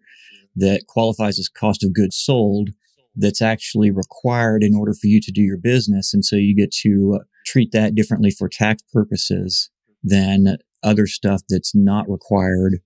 that 0.55 0.87
qualifies 0.87 1.37
as 1.37 1.49
cost 1.49 1.83
of 1.83 1.93
goods 1.93 2.15
sold 2.15 2.69
that's 3.13 3.41
actually 3.41 3.91
required 3.91 4.63
in 4.63 4.73
order 4.73 4.93
for 4.93 5.07
you 5.07 5.19
to 5.19 5.33
do 5.33 5.41
your 5.41 5.57
business. 5.57 6.13
And 6.13 6.23
so 6.23 6.37
you 6.37 6.55
get 6.55 6.71
to 6.83 7.19
treat 7.45 7.71
that 7.71 7.95
differently 7.95 8.31
for 8.31 8.49
tax 8.49 8.83
purposes 8.93 9.69
than 10.03 10.57
other 10.83 11.07
stuff 11.07 11.41
that's 11.49 11.73
not 11.75 12.09
required 12.09 12.79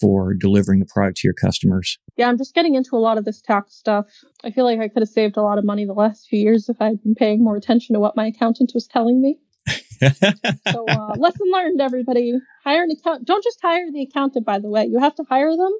for 0.00 0.34
delivering 0.34 0.80
the 0.80 0.86
product 0.86 1.18
to 1.18 1.28
your 1.28 1.34
customers. 1.34 1.98
Yeah, 2.16 2.28
I'm 2.28 2.38
just 2.38 2.54
getting 2.54 2.74
into 2.74 2.96
a 2.96 2.98
lot 2.98 3.18
of 3.18 3.24
this 3.24 3.40
tax 3.40 3.74
stuff. 3.74 4.06
I 4.42 4.50
feel 4.50 4.64
like 4.64 4.80
I 4.80 4.88
could 4.88 5.02
have 5.02 5.08
saved 5.08 5.36
a 5.36 5.42
lot 5.42 5.58
of 5.58 5.64
money 5.64 5.84
the 5.84 5.92
last 5.92 6.26
few 6.28 6.40
years 6.40 6.68
if 6.68 6.80
I'd 6.80 7.02
been 7.02 7.14
paying 7.14 7.44
more 7.44 7.56
attention 7.56 7.94
to 7.94 8.00
what 8.00 8.16
my 8.16 8.26
accountant 8.26 8.72
was 8.74 8.86
telling 8.86 9.22
me. 9.22 9.38
So, 10.70 10.86
uh, 10.88 11.14
lesson 11.16 11.50
learned, 11.52 11.80
everybody. 11.80 12.32
Hire 12.64 12.84
an 12.84 12.90
account. 12.90 13.24
Don't 13.24 13.44
just 13.44 13.60
hire 13.60 13.90
the 13.90 14.02
accountant, 14.02 14.46
by 14.46 14.58
the 14.58 14.68
way. 14.68 14.84
You 14.84 14.98
have 15.00 15.14
to 15.16 15.24
hire 15.28 15.56
them, 15.56 15.72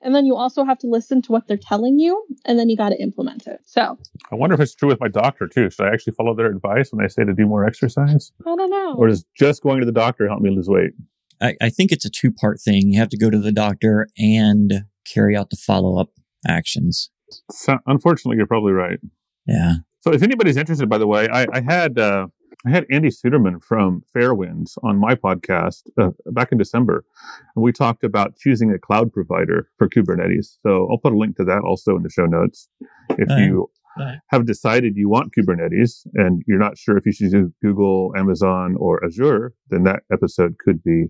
and 0.00 0.14
then 0.14 0.26
you 0.26 0.36
also 0.36 0.64
have 0.64 0.78
to 0.80 0.86
listen 0.86 1.22
to 1.22 1.32
what 1.32 1.46
they're 1.46 1.56
telling 1.56 1.98
you, 1.98 2.24
and 2.44 2.58
then 2.58 2.68
you 2.68 2.76
got 2.76 2.90
to 2.90 3.00
implement 3.00 3.46
it. 3.46 3.60
So, 3.64 3.98
I 4.30 4.34
wonder 4.34 4.54
if 4.54 4.60
it's 4.60 4.74
true 4.74 4.88
with 4.88 5.00
my 5.00 5.08
doctor 5.08 5.46
too. 5.46 5.70
Should 5.70 5.86
I 5.86 5.92
actually 5.92 6.14
follow 6.14 6.34
their 6.34 6.46
advice 6.46 6.92
when 6.92 7.02
they 7.02 7.08
say 7.08 7.24
to 7.24 7.32
do 7.32 7.46
more 7.46 7.64
exercise? 7.64 8.32
I 8.46 8.54
don't 8.56 8.70
know. 8.70 8.94
Or 8.94 9.08
does 9.08 9.24
just 9.36 9.62
going 9.62 9.80
to 9.80 9.86
the 9.86 9.92
doctor 9.92 10.28
help 10.28 10.40
me 10.40 10.50
lose 10.50 10.68
weight? 10.68 10.92
I, 11.40 11.56
I 11.60 11.70
think 11.70 11.92
it's 11.92 12.04
a 12.04 12.10
two 12.10 12.30
part 12.30 12.60
thing. 12.60 12.88
You 12.88 12.98
have 12.98 13.08
to 13.10 13.18
go 13.18 13.30
to 13.30 13.38
the 13.38 13.52
doctor 13.52 14.08
and 14.16 14.84
carry 15.04 15.36
out 15.36 15.50
the 15.50 15.56
follow 15.56 15.98
up 15.98 16.10
actions. 16.48 17.10
So, 17.50 17.78
unfortunately, 17.86 18.36
you're 18.36 18.46
probably 18.46 18.72
right. 18.72 18.98
Yeah. 19.46 19.74
So, 20.00 20.12
if 20.12 20.22
anybody's 20.22 20.56
interested, 20.56 20.88
by 20.88 20.98
the 20.98 21.06
way, 21.06 21.28
I, 21.28 21.46
I 21.52 21.60
had 21.60 21.98
uh, 21.98 22.26
I 22.64 22.70
had 22.70 22.86
Andy 22.90 23.08
Suderman 23.08 23.62
from 23.62 24.04
Fairwinds 24.14 24.78
on 24.84 24.96
my 24.96 25.16
podcast 25.16 25.82
uh, 26.00 26.10
back 26.26 26.52
in 26.52 26.58
December, 26.58 27.04
and 27.56 27.62
we 27.62 27.72
talked 27.72 28.04
about 28.04 28.36
choosing 28.36 28.70
a 28.70 28.78
cloud 28.78 29.12
provider 29.12 29.68
for 29.78 29.88
Kubernetes. 29.88 30.58
So 30.62 30.88
I'll 30.88 30.98
put 30.98 31.12
a 31.12 31.18
link 31.18 31.36
to 31.38 31.44
that 31.44 31.62
also 31.62 31.96
in 31.96 32.02
the 32.02 32.10
show 32.10 32.26
notes. 32.26 32.68
If 33.10 33.28
you 33.36 33.68
have 34.28 34.46
decided 34.46 34.96
you 34.96 35.08
want 35.08 35.34
Kubernetes 35.36 36.06
and 36.14 36.42
you're 36.46 36.58
not 36.58 36.78
sure 36.78 36.96
if 36.96 37.04
you 37.04 37.12
should 37.12 37.32
use 37.32 37.50
Google, 37.62 38.12
Amazon, 38.16 38.76
or 38.78 39.04
Azure, 39.04 39.54
then 39.68 39.82
that 39.84 40.02
episode 40.12 40.56
could 40.58 40.82
be 40.82 41.06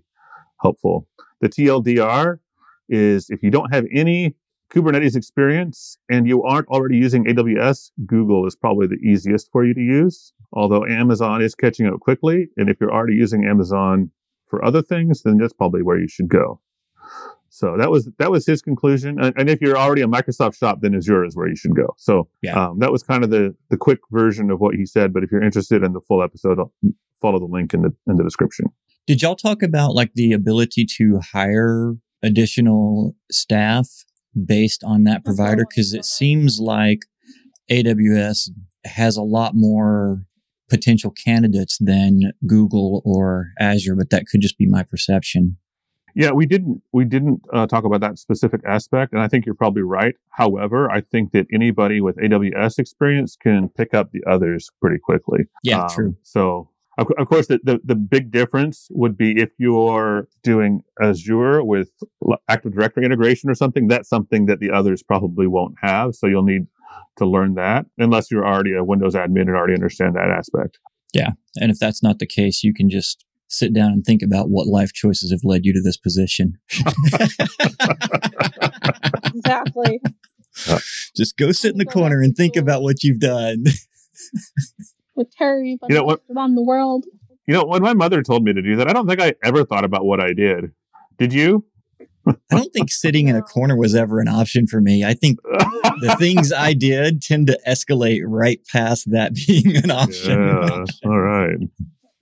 helpful. 0.61 1.07
The 1.41 1.49
TLDR 1.49 2.39
is 2.89 3.27
if 3.31 3.43
you 3.43 3.51
don't 3.51 3.73
have 3.75 3.85
any 3.93 4.35
Kubernetes 4.73 5.17
experience 5.17 5.99
and 6.09 6.27
you 6.27 6.43
aren't 6.43 6.69
already 6.69 6.97
using 6.97 7.25
AWS, 7.25 7.91
Google 8.07 8.47
is 8.47 8.57
probably 8.57 8.87
the 8.87 8.97
easiest 8.97 9.51
for 9.53 9.65
you 9.65 9.75
to 9.75 9.81
use. 9.81 10.33
Although 10.53 10.87
Amazon 10.87 11.43
is 11.43 11.55
catching 11.55 11.87
up 11.87 12.01
quickly. 12.01 12.49
And 12.57 12.69
if 12.69 12.79
you're 12.81 12.93
already 12.93 13.15
using 13.15 13.45
Amazon 13.45 14.11
for 14.49 14.65
other 14.65 14.83
things, 14.83 15.23
then 15.23 15.39
that's 15.39 15.53
probably 15.53 15.83
where 15.83 15.99
you 15.99 16.09
should 16.09 16.29
go. 16.29 16.61
So 17.55 17.77
that 17.77 17.91
was 17.91 18.09
that 18.19 18.31
was 18.31 18.47
his 18.47 18.63
conclusion. 18.63 19.21
And, 19.21 19.35
and 19.37 19.51
if 19.51 19.61
you're 19.61 19.77
already 19.77 20.01
a 20.01 20.07
Microsoft 20.07 20.57
shop, 20.57 20.79
then 20.81 20.95
Azure 20.95 21.25
is 21.25 21.37
where 21.37 21.49
you 21.49 21.57
should 21.57 21.77
go. 21.77 21.95
So 21.99 22.29
yeah. 22.41 22.69
um, 22.69 22.79
that 22.79 22.91
was 22.91 23.03
kind 23.03 23.25
of 23.25 23.31
the 23.31 23.55
the 23.69 23.77
quick 23.77 23.99
version 24.11 24.51
of 24.51 24.59
what 24.59 24.75
he 24.75 24.87
said. 24.87 25.13
But 25.13 25.23
if 25.23 25.31
you're 25.31 25.43
interested 25.43 25.83
in 25.83 25.93
the 25.93 26.01
full 26.01 26.23
episode, 26.23 26.59
I'll 26.59 26.73
follow 27.21 27.39
the 27.39 27.45
link 27.45 27.75
in 27.75 27.83
the 27.83 27.95
in 28.07 28.17
the 28.17 28.25
description. 28.25 28.67
Did 29.07 29.21
y'all 29.21 29.37
talk 29.37 29.63
about 29.63 29.95
like 29.95 30.15
the 30.15 30.33
ability 30.33 30.87
to 30.97 31.21
hire 31.33 31.95
additional 32.23 33.15
staff 33.31 34.05
based 34.47 34.83
on 34.85 35.05
that 35.05 35.25
provider? 35.25 35.65
Because 35.69 35.93
it 35.95 36.05
seems 36.05 36.59
like 36.61 37.01
AWS 37.71 38.51
has 38.85 39.17
a 39.17 39.23
lot 39.23 39.53
more 39.55 40.25
potential 40.69 41.11
candidates 41.11 41.77
than 41.81 42.33
Google 42.47 43.03
or 43.05 43.49
Azure, 43.61 43.95
but 43.95 44.11
that 44.11 44.27
could 44.27 44.41
just 44.41 44.59
be 44.59 44.67
my 44.67 44.83
perception. 44.83 45.59
Yeah, 46.15 46.33
we 46.33 46.45
didn't 46.45 46.83
we 46.93 47.05
didn't 47.07 47.41
uh, 47.55 47.67
talk 47.67 47.85
about 47.85 48.01
that 48.03 48.19
specific 48.19 48.61
aspect, 48.67 49.13
and 49.15 49.23
I 49.23 49.29
think 49.29 49.47
you're 49.47 49.55
probably 49.55 49.83
right. 49.83 50.15
However, 50.31 50.91
I 50.91 51.01
think 51.01 51.33
that 51.33 51.47
anybody 51.53 52.03
with 52.03 52.17
AWS 52.17 52.79
experience 52.79 53.35
can 53.35 53.71
pick 53.71 53.95
up 53.95 54.13
the 54.13 54.23
others 54.31 54.69
pretty 54.81 54.99
quickly. 54.99 55.41
Yeah, 55.63 55.83
Um, 55.85 55.89
true. 55.89 56.17
So, 56.23 56.69
of, 56.99 57.09
of 57.19 57.29
course, 57.29 57.47
the, 57.47 57.59
the 57.63 57.81
the 57.85 57.95
big 57.95 58.31
difference 58.31 58.89
would 58.91 59.17
be 59.17 59.41
if 59.41 59.51
you're 59.59 60.29
doing 60.43 60.83
Azure 61.01 61.65
with 61.65 61.91
Active 62.49 62.75
Directory 62.75 63.05
integration 63.05 63.49
or 63.49 63.55
something. 63.55 63.89
That's 63.89 64.09
something 64.09 64.47
that 64.47 64.61
the 64.61 64.71
others 64.71 65.03
probably 65.03 65.47
won't 65.47 65.75
have. 65.81 66.15
So 66.15 66.27
you'll 66.27 66.43
need 66.43 66.67
to 67.17 67.27
learn 67.27 67.55
that 67.55 67.87
unless 67.99 68.31
you're 68.31 68.47
already 68.47 68.75
a 68.75 68.85
Windows 68.85 69.15
admin 69.15 69.43
and 69.43 69.51
already 69.51 69.75
understand 69.75 70.17
that 70.17 70.31
aspect. 70.31 70.79
Yeah. 71.13 71.31
And 71.57 71.71
if 71.71 71.79
that's 71.79 72.03
not 72.03 72.19
the 72.19 72.27
case, 72.27 72.63
you 72.63 72.73
can 72.73 72.89
just 72.89 73.25
sit 73.49 73.75
down 73.75 73.93
and 73.93 74.05
think 74.05 74.23
about 74.23 74.49
what 74.49 74.67
life 74.67 74.93
choices 74.95 75.31
have 75.31 75.45
led 75.45 75.67
you 75.67 75.73
to 75.75 75.83
this 75.83 75.97
position. 75.97 76.59
Exactly. 79.35 80.01
Uh, 80.69 80.79
just 81.17 81.37
go 81.37 81.53
sit 81.53 81.73
in 81.73 81.79
the 81.79 81.87
corner 81.87 82.21
and 82.21 82.37
think 82.37 82.57
about 82.57 82.83
what 82.83 83.03
you've 83.03 83.21
done. 83.21 83.65
With 85.15 85.31
Terry, 85.37 85.77
but 85.81 85.91
You 85.91 85.97
know 85.97 86.05
what- 86.05 86.23
on 86.37 86.55
the 86.55 86.63
world. 86.63 87.05
You 87.47 87.55
know, 87.55 87.65
when 87.65 87.83
my 87.83 87.93
mother 87.93 88.23
told 88.23 88.45
me 88.45 88.53
to 88.53 88.63
do 88.63 88.77
that, 88.77 88.89
I 88.89 88.93
don't 88.93 89.07
think 89.09 89.21
I 89.21 89.35
ever 89.45 89.65
thought 89.65 89.85
about 89.85 90.05
what 90.05 90.21
I 90.21 90.33
did. 90.33 90.71
Did 91.19 91.33
you? 91.33 91.65
I 92.25 92.35
don't 92.51 92.73
think 92.73 92.93
sitting 92.93 93.27
in 93.27 93.35
a 93.35 93.43
corner 93.43 93.77
was 93.77 93.97
ever 93.97 94.21
an 94.21 94.29
option 94.29 94.69
for 94.69 94.81
me. 94.81 95.05
I 95.05 95.13
think 95.15 95.41
the 95.43 96.15
things 96.21 96.53
I 96.53 96.73
did 96.73 97.21
tend 97.21 97.49
to 97.49 97.59
escalate 97.67 98.21
right 98.25 98.61
past 98.73 99.11
that 99.11 99.35
being 99.47 99.77
an 99.77 99.91
option. 99.91 100.39
yeah. 100.39 100.85
All 101.05 101.19
right. 101.21 101.57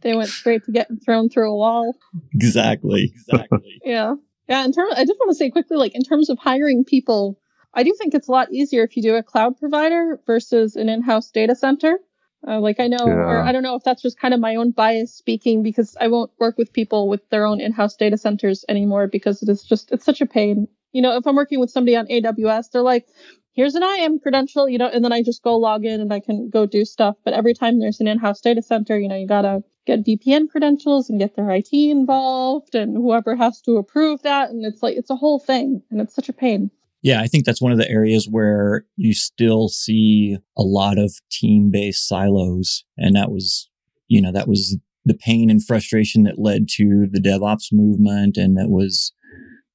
They 0.01 0.15
went 0.17 0.31
straight 0.31 0.65
to 0.65 0.73
getting 0.73 0.97
thrown 0.99 1.29
through 1.29 1.53
a 1.53 1.55
wall. 1.57 1.95
Exactly. 2.35 3.13
Exactly. 3.29 3.81
Yeah. 3.85 4.15
Yeah. 4.49 4.65
In 4.65 4.73
terms, 4.73 4.95
I 4.97 5.05
just 5.05 5.19
want 5.21 5.31
to 5.31 5.35
say 5.35 5.51
quickly, 5.51 5.77
like 5.77 5.95
in 5.95 6.03
terms 6.03 6.31
of 6.31 6.39
hiring 6.39 6.83
people, 6.85 7.39
I 7.75 7.83
do 7.83 7.95
think 7.99 8.15
it's 8.15 8.27
a 8.29 8.33
lot 8.33 8.51
easier 8.53 8.83
if 8.85 8.97
you 8.97 9.03
do 9.03 9.15
a 9.17 9.23
cloud 9.23 9.59
provider 9.59 10.19
versus 10.27 10.77
an 10.77 10.89
in-house 10.89 11.31
data 11.31 11.55
center. 11.55 11.99
Uh, 12.47 12.59
like 12.59 12.81
I 12.81 12.89
know, 12.89 13.21
or 13.27 13.43
I 13.45 13.53
don't 13.53 13.63
know 13.63 13.75
if 13.75 13.85
that's 13.85 14.01
just 14.01 14.19
kind 14.19 14.33
of 14.33 14.41
my 14.41 14.55
own 14.57 14.71
bias 14.71 15.15
speaking 15.15 15.63
because 15.63 15.97
I 16.01 16.09
won't 16.09 16.31
work 16.39 16.57
with 16.57 16.73
people 16.73 17.09
with 17.09 17.29
their 17.29 17.45
own 17.45 17.61
in-house 17.61 17.97
data 17.97 18.17
centers 18.17 18.65
anymore 18.69 19.09
because 19.09 19.43
it 19.43 19.49
is 19.51 19.63
just 19.63 19.93
it's 19.93 20.05
such 20.07 20.21
a 20.23 20.27
pain. 20.27 20.67
You 20.93 21.03
know, 21.03 21.17
if 21.17 21.27
I'm 21.27 21.37
working 21.37 21.61
with 21.61 21.71
somebody 21.71 21.97
on 21.97 22.07
AWS, 22.07 22.71
they're 22.71 22.83
like, 22.83 23.07
"Here's 23.53 23.75
an 23.75 23.83
IAM 23.83 24.21
credential," 24.21 24.69
you 24.69 24.79
know, 24.79 24.89
and 24.89 25.05
then 25.05 25.13
I 25.13 25.23
just 25.23 25.43
go 25.43 25.57
log 25.59 25.85
in 25.85 26.01
and 26.01 26.13
I 26.13 26.21
can 26.21 26.49
go 26.49 26.65
do 26.65 26.87
stuff. 26.87 27.17
But 27.25 27.35
every 27.35 27.53
time 27.53 27.79
there's 27.79 28.01
an 28.01 28.09
in-house 28.09 28.41
data 28.41 28.63
center, 28.63 28.99
you 28.99 29.09
know, 29.09 29.17
you 29.17 29.27
gotta 29.27 29.63
get 29.87 30.05
VPN 30.05 30.49
credentials 30.49 31.11
and 31.11 31.19
get 31.19 31.37
their 31.37 31.51
IT 31.51 31.73
involved 31.73 32.75
and 32.75 32.97
whoever 32.97 33.37
has 33.37 33.61
to 33.63 33.77
approve 33.77 34.23
that. 34.23 34.51
And 34.51 34.65
it's 34.65 34.83
like, 34.83 34.97
it's 34.97 35.11
a 35.11 35.17
whole 35.17 35.39
thing 35.39 35.83
and 35.91 36.01
it's 36.01 36.15
such 36.15 36.29
a 36.29 36.33
pain. 36.33 36.71
Yeah, 37.03 37.23
I 37.23 37.29
think 37.29 37.45
that's 37.45 37.63
one 37.63 37.73
of 37.73 37.79
the 37.79 37.89
areas 37.89 38.29
where 38.31 38.85
you 38.97 39.15
still 39.15 39.69
see 39.69 40.37
a 40.57 40.63
lot 40.63 40.99
of 40.99 41.15
team 41.31 41.71
based 41.71 42.07
silos. 42.07 42.85
And 42.99 43.17
that 43.17 43.31
was, 43.31 43.71
you 44.09 44.21
know, 44.21 44.33
that 44.33 44.49
was 44.49 44.77
the 45.07 45.15
pain 45.15 45.49
and 45.49 45.65
frustration 45.65 46.25
that 46.25 46.39
led 46.39 46.69
to 46.77 47.07
the 47.11 47.21
DevOps 47.21 47.73
movement. 47.73 48.37
And 48.37 48.57
that 48.59 48.69
was 48.69 49.13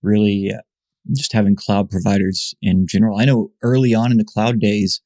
really 0.03 0.51
uh, 0.55 0.61
just 1.15 1.33
having 1.33 1.55
cloud 1.55 1.89
providers 1.89 2.53
in 2.61 2.85
general. 2.87 3.19
I 3.19 3.25
know 3.25 3.51
early 3.63 3.95
on 3.95 4.11
in 4.11 4.17
the 4.17 4.23
cloud 4.23 4.59
days, 4.59 5.01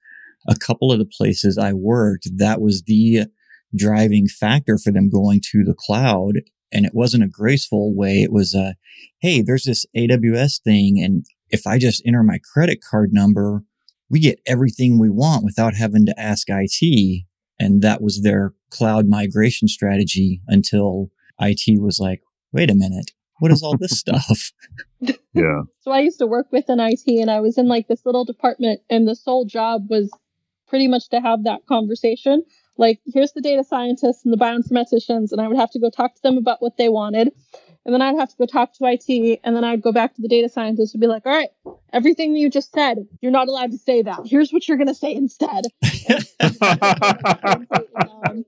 a 0.47 0.55
couple 0.55 0.91
of 0.91 0.99
the 0.99 1.05
places 1.05 1.57
I 1.57 1.73
worked, 1.73 2.29
that 2.37 2.59
was 2.59 2.83
the 2.83 3.27
driving 3.75 4.27
factor 4.27 4.77
for 4.77 4.91
them 4.91 5.09
going 5.09 5.41
to 5.51 5.63
the 5.63 5.75
cloud. 5.77 6.41
And 6.71 6.85
it 6.85 6.93
wasn't 6.93 7.23
a 7.23 7.27
graceful 7.27 7.95
way. 7.95 8.21
It 8.21 8.31
was 8.31 8.53
a, 8.53 8.75
hey, 9.21 9.41
there's 9.41 9.63
this 9.63 9.85
AWS 9.95 10.61
thing. 10.61 11.01
And 11.03 11.25
if 11.49 11.65
I 11.67 11.77
just 11.77 12.01
enter 12.05 12.23
my 12.23 12.39
credit 12.53 12.79
card 12.81 13.11
number, 13.13 13.63
we 14.09 14.19
get 14.19 14.39
everything 14.45 14.99
we 14.99 15.09
want 15.09 15.43
without 15.43 15.75
having 15.75 16.05
to 16.05 16.19
ask 16.19 16.47
IT. 16.49 17.23
And 17.59 17.81
that 17.81 18.01
was 18.01 18.21
their 18.21 18.53
cloud 18.71 19.07
migration 19.07 19.67
strategy 19.67 20.41
until 20.47 21.11
IT 21.39 21.81
was 21.81 21.99
like, 21.99 22.21
wait 22.51 22.71
a 22.71 22.75
minute, 22.75 23.11
what 23.39 23.51
is 23.51 23.63
all 23.63 23.77
this 23.77 23.91
stuff? 23.99 24.51
Yeah. 25.33 25.61
So 25.81 25.91
I 25.91 25.99
used 25.99 26.19
to 26.19 26.27
work 26.27 26.47
with 26.51 26.65
an 26.69 26.79
IT 26.79 27.03
and 27.07 27.29
I 27.29 27.39
was 27.39 27.57
in 27.57 27.67
like 27.67 27.87
this 27.87 28.05
little 28.05 28.25
department 28.25 28.81
and 28.89 29.07
the 29.07 29.15
sole 29.15 29.45
job 29.45 29.85
was 29.87 30.09
pretty 30.67 30.87
much 30.87 31.09
to 31.09 31.21
have 31.21 31.43
that 31.43 31.65
conversation. 31.67 32.43
Like, 32.77 32.99
here's 33.05 33.33
the 33.33 33.41
data 33.41 33.63
scientists 33.63 34.23
and 34.23 34.33
the 34.33 34.37
bioinformaticians, 34.37 35.31
and 35.31 35.41
I 35.41 35.47
would 35.47 35.57
have 35.57 35.71
to 35.71 35.79
go 35.79 35.89
talk 35.89 36.15
to 36.15 36.21
them 36.21 36.37
about 36.37 36.61
what 36.61 36.77
they 36.77 36.89
wanted. 36.89 37.31
And 37.89 37.93
then 37.95 38.03
I'd 38.03 38.19
have 38.19 38.29
to 38.29 38.35
go 38.37 38.45
talk 38.45 38.73
to 38.73 38.85
IT, 38.85 39.39
and 39.43 39.55
then 39.55 39.63
I'd 39.63 39.81
go 39.81 39.91
back 39.91 40.13
to 40.13 40.21
the 40.21 40.27
data 40.27 40.47
scientists 40.47 40.93
and 40.93 41.01
be 41.01 41.07
like, 41.07 41.25
all 41.25 41.31
right, 41.33 41.49
everything 41.91 42.35
you 42.35 42.47
just 42.47 42.71
said, 42.71 42.99
you're 43.19 43.31
not 43.31 43.47
allowed 43.47 43.71
to 43.71 43.79
say 43.79 44.03
that. 44.03 44.19
Here's 44.27 44.51
what 44.51 44.67
you're 44.67 44.77
going 44.77 44.89
to 44.89 44.93
say 44.93 45.11
instead. 45.11 45.63
um, 46.39 47.65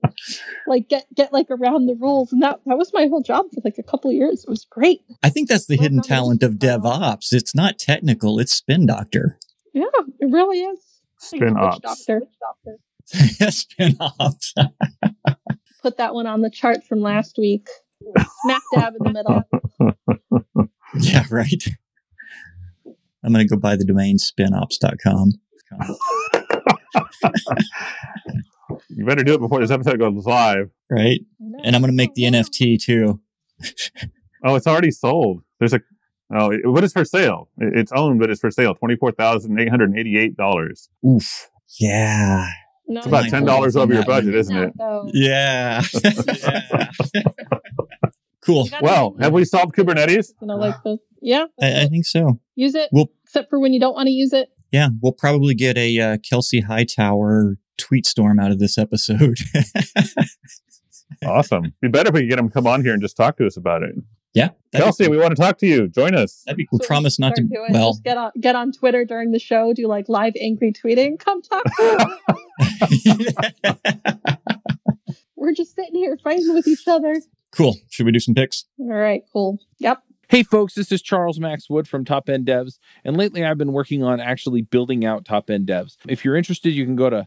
like 0.68 0.88
get 0.88 1.06
get 1.12 1.32
like 1.32 1.48
around 1.50 1.86
the 1.86 1.96
rules 1.96 2.32
and 2.32 2.40
that 2.40 2.60
that 2.66 2.78
was 2.78 2.92
my 2.94 3.08
whole 3.08 3.22
job 3.22 3.46
for 3.52 3.60
like 3.64 3.78
a 3.78 3.82
couple 3.82 4.10
of 4.10 4.14
years 4.16 4.44
it 4.44 4.50
was 4.50 4.64
great 4.70 5.00
I 5.22 5.28
think 5.30 5.48
that's 5.48 5.66
the 5.66 5.76
Well, 5.76 5.82
hidden 5.82 6.02
talent 6.02 6.42
of 6.44 6.52
DevOps. 6.54 7.32
It's 7.32 7.54
not 7.54 7.78
technical, 7.78 8.38
it's 8.38 8.52
spin 8.52 8.86
doctor. 8.86 9.38
yeah 9.72 9.84
it 10.20 10.30
really 10.30 10.60
is 10.60 10.78
Spin 11.18 11.54
Witch 11.54 11.56
ops. 11.62 11.80
doctor 11.80 12.22
spin 13.50 13.96
ops. 14.00 14.54
put 15.82 15.96
that 15.96 16.14
one 16.14 16.26
on 16.26 16.42
the 16.42 16.50
chart 16.50 16.84
from 16.84 17.00
last 17.00 17.36
week 17.38 17.66
smack 18.42 18.62
dab 18.74 18.94
in 18.98 19.12
the 19.12 19.12
middle 19.12 20.68
yeah, 21.00 21.24
right. 21.30 21.64
I'm 23.24 23.32
going 23.32 23.46
to 23.46 23.54
go 23.54 23.58
buy 23.60 23.76
the 23.76 23.84
domain 23.84 24.18
spinops.com. 24.18 25.32
You 28.88 29.04
better 29.06 29.22
do 29.24 29.34
it 29.34 29.40
before 29.40 29.60
this 29.60 29.70
episode 29.70 29.98
goes 29.98 30.26
live. 30.26 30.70
Right. 30.90 31.20
And 31.64 31.74
I'm 31.74 31.82
going 31.82 31.92
to 31.92 31.96
make 31.96 32.14
the 32.14 32.24
NFT 32.24 32.82
too. 32.82 33.20
Oh, 34.44 34.56
it's 34.56 34.66
already 34.66 34.90
sold. 34.90 35.44
There's 35.60 35.72
a 35.72 35.78
oh, 36.36 36.50
it, 36.50 36.62
what 36.64 36.82
is 36.82 36.92
for 36.92 37.04
sale? 37.04 37.48
It- 37.58 37.78
it's 37.78 37.92
owned, 37.92 38.18
but 38.18 38.28
it's 38.28 38.40
for 38.40 38.50
sale. 38.50 38.74
Twenty 38.74 38.96
four 38.96 39.12
thousand 39.12 39.56
eight 39.60 39.68
hundred 39.68 39.96
eighty 39.96 40.18
eight 40.18 40.36
dollars. 40.36 40.88
Oof. 41.06 41.48
Yeah. 41.78 42.48
No, 42.86 42.98
It's 42.98 43.06
about 43.06 43.28
ten 43.28 43.44
dollars 43.44 43.76
over 43.76 43.92
your 43.92 44.04
budget, 44.04 44.34
isn't 44.34 44.56
it? 44.56 44.72
Though. 44.76 45.08
Yeah. 45.12 45.82
yeah. 46.04 46.90
cool. 48.44 48.68
Well, 48.80 49.16
have 49.20 49.32
we 49.32 49.44
solved 49.44 49.74
Kubernetes? 49.74 50.32
you 50.40 50.46
know 50.46 50.56
like 50.56 50.76
the 50.84 50.98
yeah 51.20 51.46
I, 51.60 51.82
I 51.82 51.86
think 51.86 52.04
so. 52.04 52.40
use 52.56 52.74
it 52.74 52.88
Well, 52.92 53.06
except 53.24 53.48
for 53.50 53.60
when 53.60 53.72
you 53.72 53.80
don't 53.80 53.94
want 53.94 54.06
to 54.06 54.12
use 54.12 54.32
it 54.32 54.48
yeah, 54.72 54.88
we'll 55.02 55.12
probably 55.12 55.54
get 55.54 55.76
a 55.76 56.00
uh, 56.00 56.16
Kelsey 56.28 56.60
Hightower 56.60 57.58
tweet 57.76 58.06
storm 58.06 58.40
out 58.40 58.50
of 58.50 58.58
this 58.58 58.76
episode. 58.78 59.38
Awesome. 61.26 61.74
Be 61.80 61.88
better 61.88 62.08
if 62.08 62.14
we 62.14 62.26
get 62.26 62.38
him 62.38 62.48
to 62.48 62.52
come 62.52 62.66
on 62.66 62.82
here 62.82 62.94
and 62.94 63.02
just 63.02 63.16
talk 63.16 63.36
to 63.36 63.46
us 63.46 63.56
about 63.56 63.82
it. 63.82 63.94
Yeah. 64.34 64.46
that'd 64.46 64.56
be 64.72 64.78
Kelsey, 64.78 65.04
cool. 65.04 65.10
we 65.12 65.18
want 65.18 65.34
to 65.36 65.40
talk 65.42 65.58
to 65.58 65.66
you. 65.66 65.88
Join 65.88 66.14
us. 66.14 66.42
That'd 66.46 66.56
be 66.56 66.66
cool. 66.66 66.78
So 66.80 66.86
Promise 66.86 67.18
not 67.18 67.34
to. 67.36 67.42
start 67.46 67.50
doing- 67.50 67.72
Well, 67.72 67.92
just 67.92 68.04
get 68.04 68.16
on 68.16 68.30
get 68.40 68.56
on 68.56 68.72
twitter 68.72 69.04
during 69.04 69.30
the 69.32 69.38
show 69.38 69.72
do 69.72 69.86
like 69.86 70.08
live 70.08 70.32
angry 70.40 70.72
tweeting 70.72 71.18
come 71.18 71.42
talk 71.42 71.64
to 71.64 72.08
me 72.90 73.26
we're 75.36 75.52
just 75.52 75.74
sitting 75.74 75.94
here 75.94 76.16
fighting 76.22 76.52
with 76.54 76.66
each 76.66 76.86
other 76.86 77.20
cool. 77.50 77.76
Should 77.90 78.06
we 78.06 78.12
do 78.12 78.18
some 78.20 78.34
picks? 78.34 78.64
all 78.78 78.86
right 78.86 79.22
cool 79.32 79.58
yep 79.78 80.02
Hey 80.28 80.42
folks, 80.44 80.72
this 80.72 80.90
is 80.90 81.02
Charles 81.02 81.38
Max 81.38 81.68
Wood 81.68 81.86
from 81.86 82.06
Top 82.06 82.30
End 82.30 82.46
Devs, 82.46 82.78
and 83.04 83.18
lately 83.18 83.44
I've 83.44 83.58
been 83.58 83.72
working 83.74 84.02
on 84.02 84.18
actually 84.18 84.62
building 84.62 85.04
out 85.04 85.26
Top 85.26 85.50
End 85.50 85.66
Devs. 85.66 85.96
If 86.08 86.24
you're 86.24 86.36
interested, 86.36 86.70
you 86.70 86.86
can 86.86 86.96
go 86.96 87.10
to 87.10 87.26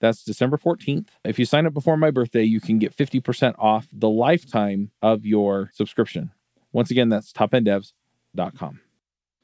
That's 0.00 0.24
December 0.24 0.56
14th. 0.56 1.08
If 1.24 1.38
you 1.38 1.44
sign 1.44 1.66
up 1.66 1.74
before 1.74 1.96
my 1.96 2.10
birthday, 2.10 2.42
you 2.42 2.60
can 2.60 2.78
get 2.78 2.96
50% 2.96 3.54
off 3.58 3.86
the 3.92 4.08
lifetime 4.08 4.90
of 5.02 5.24
your 5.26 5.70
subscription. 5.74 6.30
Once 6.72 6.90
again, 6.90 7.08
that's 7.10 7.32
topenddevs.com. 7.32 8.80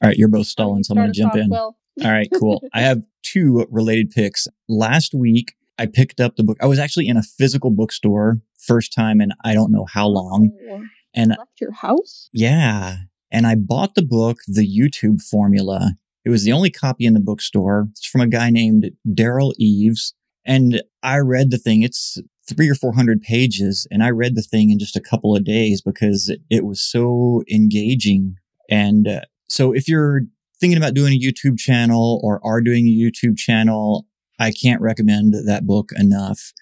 All 0.01 0.07
right, 0.09 0.17
you're 0.17 0.27
both 0.27 0.47
stalling, 0.47 0.83
so 0.83 0.93
I'm 0.93 0.97
going 0.97 1.11
to 1.13 1.19
jump 1.19 1.35
in. 1.35 1.49
Will. 1.49 1.75
All 2.03 2.11
right, 2.11 2.29
cool. 2.39 2.63
I 2.73 2.81
have 2.81 3.03
two 3.23 3.65
related 3.71 4.11
picks. 4.11 4.47
Last 4.67 5.13
week, 5.13 5.55
I 5.79 5.85
picked 5.87 6.19
up 6.19 6.35
the 6.35 6.43
book. 6.43 6.57
I 6.61 6.67
was 6.67 6.79
actually 6.79 7.07
in 7.07 7.17
a 7.17 7.23
physical 7.23 7.71
bookstore, 7.71 8.39
first 8.59 8.93
time 8.93 9.21
in 9.21 9.31
I 9.43 9.53
don't 9.53 9.71
know 9.71 9.85
how 9.85 10.07
long. 10.07 10.51
Oh, 10.69 10.83
And 11.13 11.29
left 11.31 11.59
your 11.61 11.71
house? 11.71 12.29
yeah, 12.33 12.97
and 13.31 13.45
I 13.47 13.55
bought 13.55 13.95
the 13.95 14.03
book, 14.03 14.37
The 14.47 14.67
YouTube 14.67 15.21
Formula. 15.21 15.93
It 16.23 16.29
was 16.29 16.43
the 16.43 16.51
only 16.51 16.69
copy 16.69 17.05
in 17.05 17.13
the 17.13 17.19
bookstore. 17.19 17.87
It's 17.91 18.05
from 18.05 18.21
a 18.21 18.27
guy 18.27 18.49
named 18.49 18.91
Darrel 19.13 19.53
Eves. 19.57 20.13
And 20.47 20.81
I 21.03 21.17
read 21.17 21.51
the 21.51 21.57
thing. 21.57 21.83
It's 21.83 22.17
three 22.49 22.69
or 22.69 22.75
400 22.75 23.21
pages. 23.21 23.85
And 23.91 24.03
I 24.03 24.09
read 24.09 24.35
the 24.35 24.41
thing 24.41 24.71
in 24.71 24.79
just 24.79 24.95
a 24.95 25.01
couple 25.01 25.35
of 25.35 25.43
days 25.43 25.81
because 25.81 26.33
it 26.49 26.65
was 26.65 26.81
so 26.81 27.43
engaging. 27.51 28.35
And 28.69 29.07
uh, 29.07 29.21
so 29.49 29.73
if 29.73 29.87
you're 29.87 30.21
thinking 30.59 30.77
about 30.77 30.93
doing 30.93 31.13
a 31.13 31.19
YouTube 31.19 31.57
channel 31.57 32.19
or 32.23 32.39
are 32.43 32.61
doing 32.61 32.87
a 32.87 32.91
YouTube 32.91 33.37
channel, 33.37 34.07
I 34.39 34.51
can't 34.51 34.81
recommend 34.81 35.33
that 35.45 35.67
book 35.67 35.89
enough. 35.97 36.53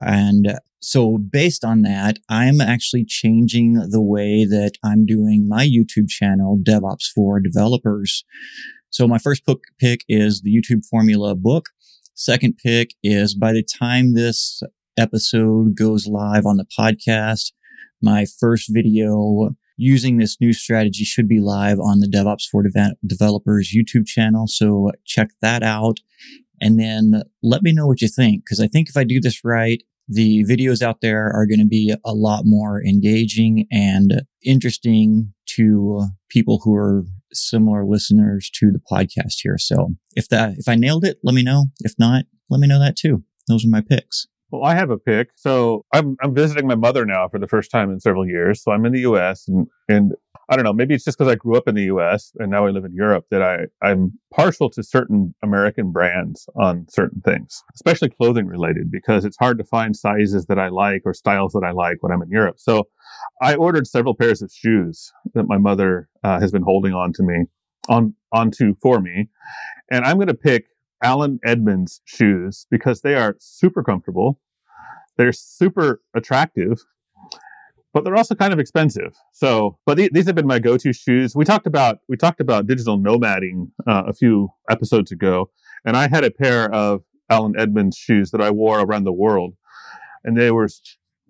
And 0.00 0.46
uh, 0.46 0.58
so 0.80 1.18
based 1.18 1.64
on 1.64 1.82
that, 1.82 2.18
I'm 2.28 2.60
actually 2.60 3.04
changing 3.04 3.74
the 3.90 4.00
way 4.00 4.44
that 4.44 4.72
I'm 4.84 5.06
doing 5.06 5.48
my 5.48 5.66
YouTube 5.66 6.08
channel, 6.08 6.58
DevOps 6.62 7.10
for 7.14 7.40
Developers. 7.40 8.24
So 8.90 9.08
my 9.08 9.18
first 9.18 9.44
book 9.44 9.64
pick 9.80 10.02
is 10.08 10.42
the 10.42 10.54
YouTube 10.54 10.84
Formula 10.86 11.34
book. 11.34 11.70
Second 12.18 12.56
pick 12.56 12.94
is 13.02 13.34
by 13.34 13.52
the 13.52 13.62
time 13.62 14.14
this 14.14 14.62
episode 14.96 15.76
goes 15.76 16.06
live 16.06 16.46
on 16.46 16.56
the 16.56 16.64
podcast, 16.64 17.52
my 18.00 18.24
first 18.40 18.70
video 18.72 19.50
using 19.76 20.16
this 20.16 20.38
new 20.40 20.54
strategy 20.54 21.04
should 21.04 21.28
be 21.28 21.40
live 21.40 21.78
on 21.78 22.00
the 22.00 22.08
DevOps 22.08 22.48
for 22.50 22.62
Deve- 22.62 22.96
Developers 23.06 23.70
YouTube 23.76 24.06
channel. 24.06 24.46
So 24.46 24.92
check 25.04 25.28
that 25.42 25.62
out 25.62 25.98
and 26.58 26.80
then 26.80 27.22
let 27.42 27.62
me 27.62 27.74
know 27.74 27.86
what 27.86 28.00
you 28.00 28.08
think. 28.08 28.48
Cause 28.48 28.60
I 28.60 28.66
think 28.66 28.88
if 28.88 28.96
I 28.96 29.04
do 29.04 29.20
this 29.20 29.44
right, 29.44 29.82
the 30.08 30.42
videos 30.44 30.80
out 30.80 31.02
there 31.02 31.30
are 31.30 31.46
going 31.46 31.60
to 31.60 31.66
be 31.66 31.94
a 32.02 32.14
lot 32.14 32.46
more 32.46 32.82
engaging 32.82 33.66
and 33.70 34.22
interesting 34.42 35.34
to 35.56 35.98
uh, 36.00 36.06
people 36.28 36.60
who 36.62 36.74
are 36.74 37.04
similar 37.32 37.84
listeners 37.84 38.50
to 38.54 38.70
the 38.70 38.80
podcast 38.90 39.34
here. 39.42 39.58
So 39.58 39.90
if 40.14 40.28
that, 40.28 40.54
if 40.58 40.68
I 40.68 40.74
nailed 40.74 41.04
it, 41.04 41.18
let 41.22 41.34
me 41.34 41.42
know. 41.42 41.66
If 41.80 41.94
not, 41.98 42.24
let 42.50 42.60
me 42.60 42.66
know 42.66 42.78
that 42.78 42.96
too. 42.96 43.22
Those 43.48 43.64
are 43.64 43.68
my 43.68 43.80
picks. 43.80 44.26
Well, 44.50 44.64
I 44.64 44.74
have 44.74 44.90
a 44.90 44.98
pick. 44.98 45.30
So 45.34 45.84
I'm 45.92 46.16
I'm 46.22 46.34
visiting 46.34 46.68
my 46.68 46.76
mother 46.76 47.04
now 47.04 47.28
for 47.28 47.38
the 47.38 47.48
first 47.48 47.70
time 47.70 47.90
in 47.90 47.98
several 47.98 48.26
years. 48.26 48.62
So 48.62 48.70
I'm 48.70 48.86
in 48.86 48.92
the 48.92 49.00
U.S. 49.00 49.48
and 49.48 49.66
and 49.88 50.12
I 50.48 50.54
don't 50.54 50.64
know. 50.64 50.72
Maybe 50.72 50.94
it's 50.94 51.04
just 51.04 51.18
because 51.18 51.30
I 51.30 51.34
grew 51.34 51.56
up 51.56 51.66
in 51.66 51.74
the 51.74 51.84
U.S. 51.84 52.30
and 52.38 52.50
now 52.50 52.66
I 52.66 52.70
live 52.70 52.84
in 52.84 52.94
Europe 52.94 53.24
that 53.30 53.42
I 53.42 53.66
I'm 53.82 54.12
partial 54.32 54.70
to 54.70 54.82
certain 54.82 55.34
American 55.42 55.90
brands 55.90 56.48
on 56.54 56.86
certain 56.88 57.20
things, 57.22 57.64
especially 57.74 58.10
clothing 58.10 58.46
related, 58.46 58.90
because 58.90 59.24
it's 59.24 59.36
hard 59.36 59.58
to 59.58 59.64
find 59.64 59.96
sizes 59.96 60.46
that 60.46 60.58
I 60.58 60.68
like 60.68 61.02
or 61.04 61.14
styles 61.14 61.52
that 61.52 61.64
I 61.64 61.72
like 61.72 61.96
when 62.00 62.12
I'm 62.12 62.22
in 62.22 62.30
Europe. 62.30 62.56
So 62.58 62.88
I 63.42 63.56
ordered 63.56 63.88
several 63.88 64.14
pairs 64.14 64.40
of 64.40 64.52
shoes 64.52 65.12
that 65.34 65.48
my 65.48 65.58
mother 65.58 66.08
uh, 66.22 66.38
has 66.38 66.52
been 66.52 66.62
holding 66.62 66.94
on 66.94 67.12
to 67.14 67.22
me 67.24 67.44
on 67.88 68.14
onto 68.32 68.74
for 68.80 69.00
me, 69.00 69.28
and 69.90 70.04
I'm 70.04 70.16
going 70.16 70.28
to 70.28 70.34
pick 70.34 70.66
Allen 71.02 71.40
Edmonds 71.44 72.00
shoes 72.04 72.66
because 72.70 73.00
they 73.00 73.14
are 73.14 73.36
super 73.40 73.82
comfortable. 73.82 74.40
They're 75.16 75.32
super 75.32 76.02
attractive, 76.14 76.84
but 77.96 78.04
they're 78.04 78.14
also 78.14 78.34
kind 78.34 78.52
of 78.52 78.58
expensive. 78.58 79.16
So, 79.32 79.78
but 79.86 79.96
the- 79.96 80.10
these 80.12 80.26
have 80.26 80.34
been 80.34 80.46
my 80.46 80.58
go-to 80.58 80.92
shoes. 80.92 81.34
We 81.34 81.46
talked 81.46 81.66
about 81.66 82.00
we 82.10 82.18
talked 82.18 82.40
about 82.42 82.66
digital 82.66 82.98
nomading 82.98 83.70
uh, 83.86 84.02
a 84.06 84.12
few 84.12 84.50
episodes 84.68 85.10
ago, 85.10 85.48
and 85.86 85.96
I 85.96 86.06
had 86.06 86.22
a 86.22 86.30
pair 86.30 86.70
of 86.74 87.00
Allen 87.30 87.54
Edmonds 87.58 87.96
shoes 87.96 88.32
that 88.32 88.42
I 88.42 88.50
wore 88.50 88.80
around 88.80 89.04
the 89.04 89.14
world, 89.14 89.54
and 90.24 90.36
they 90.36 90.50
were 90.50 90.68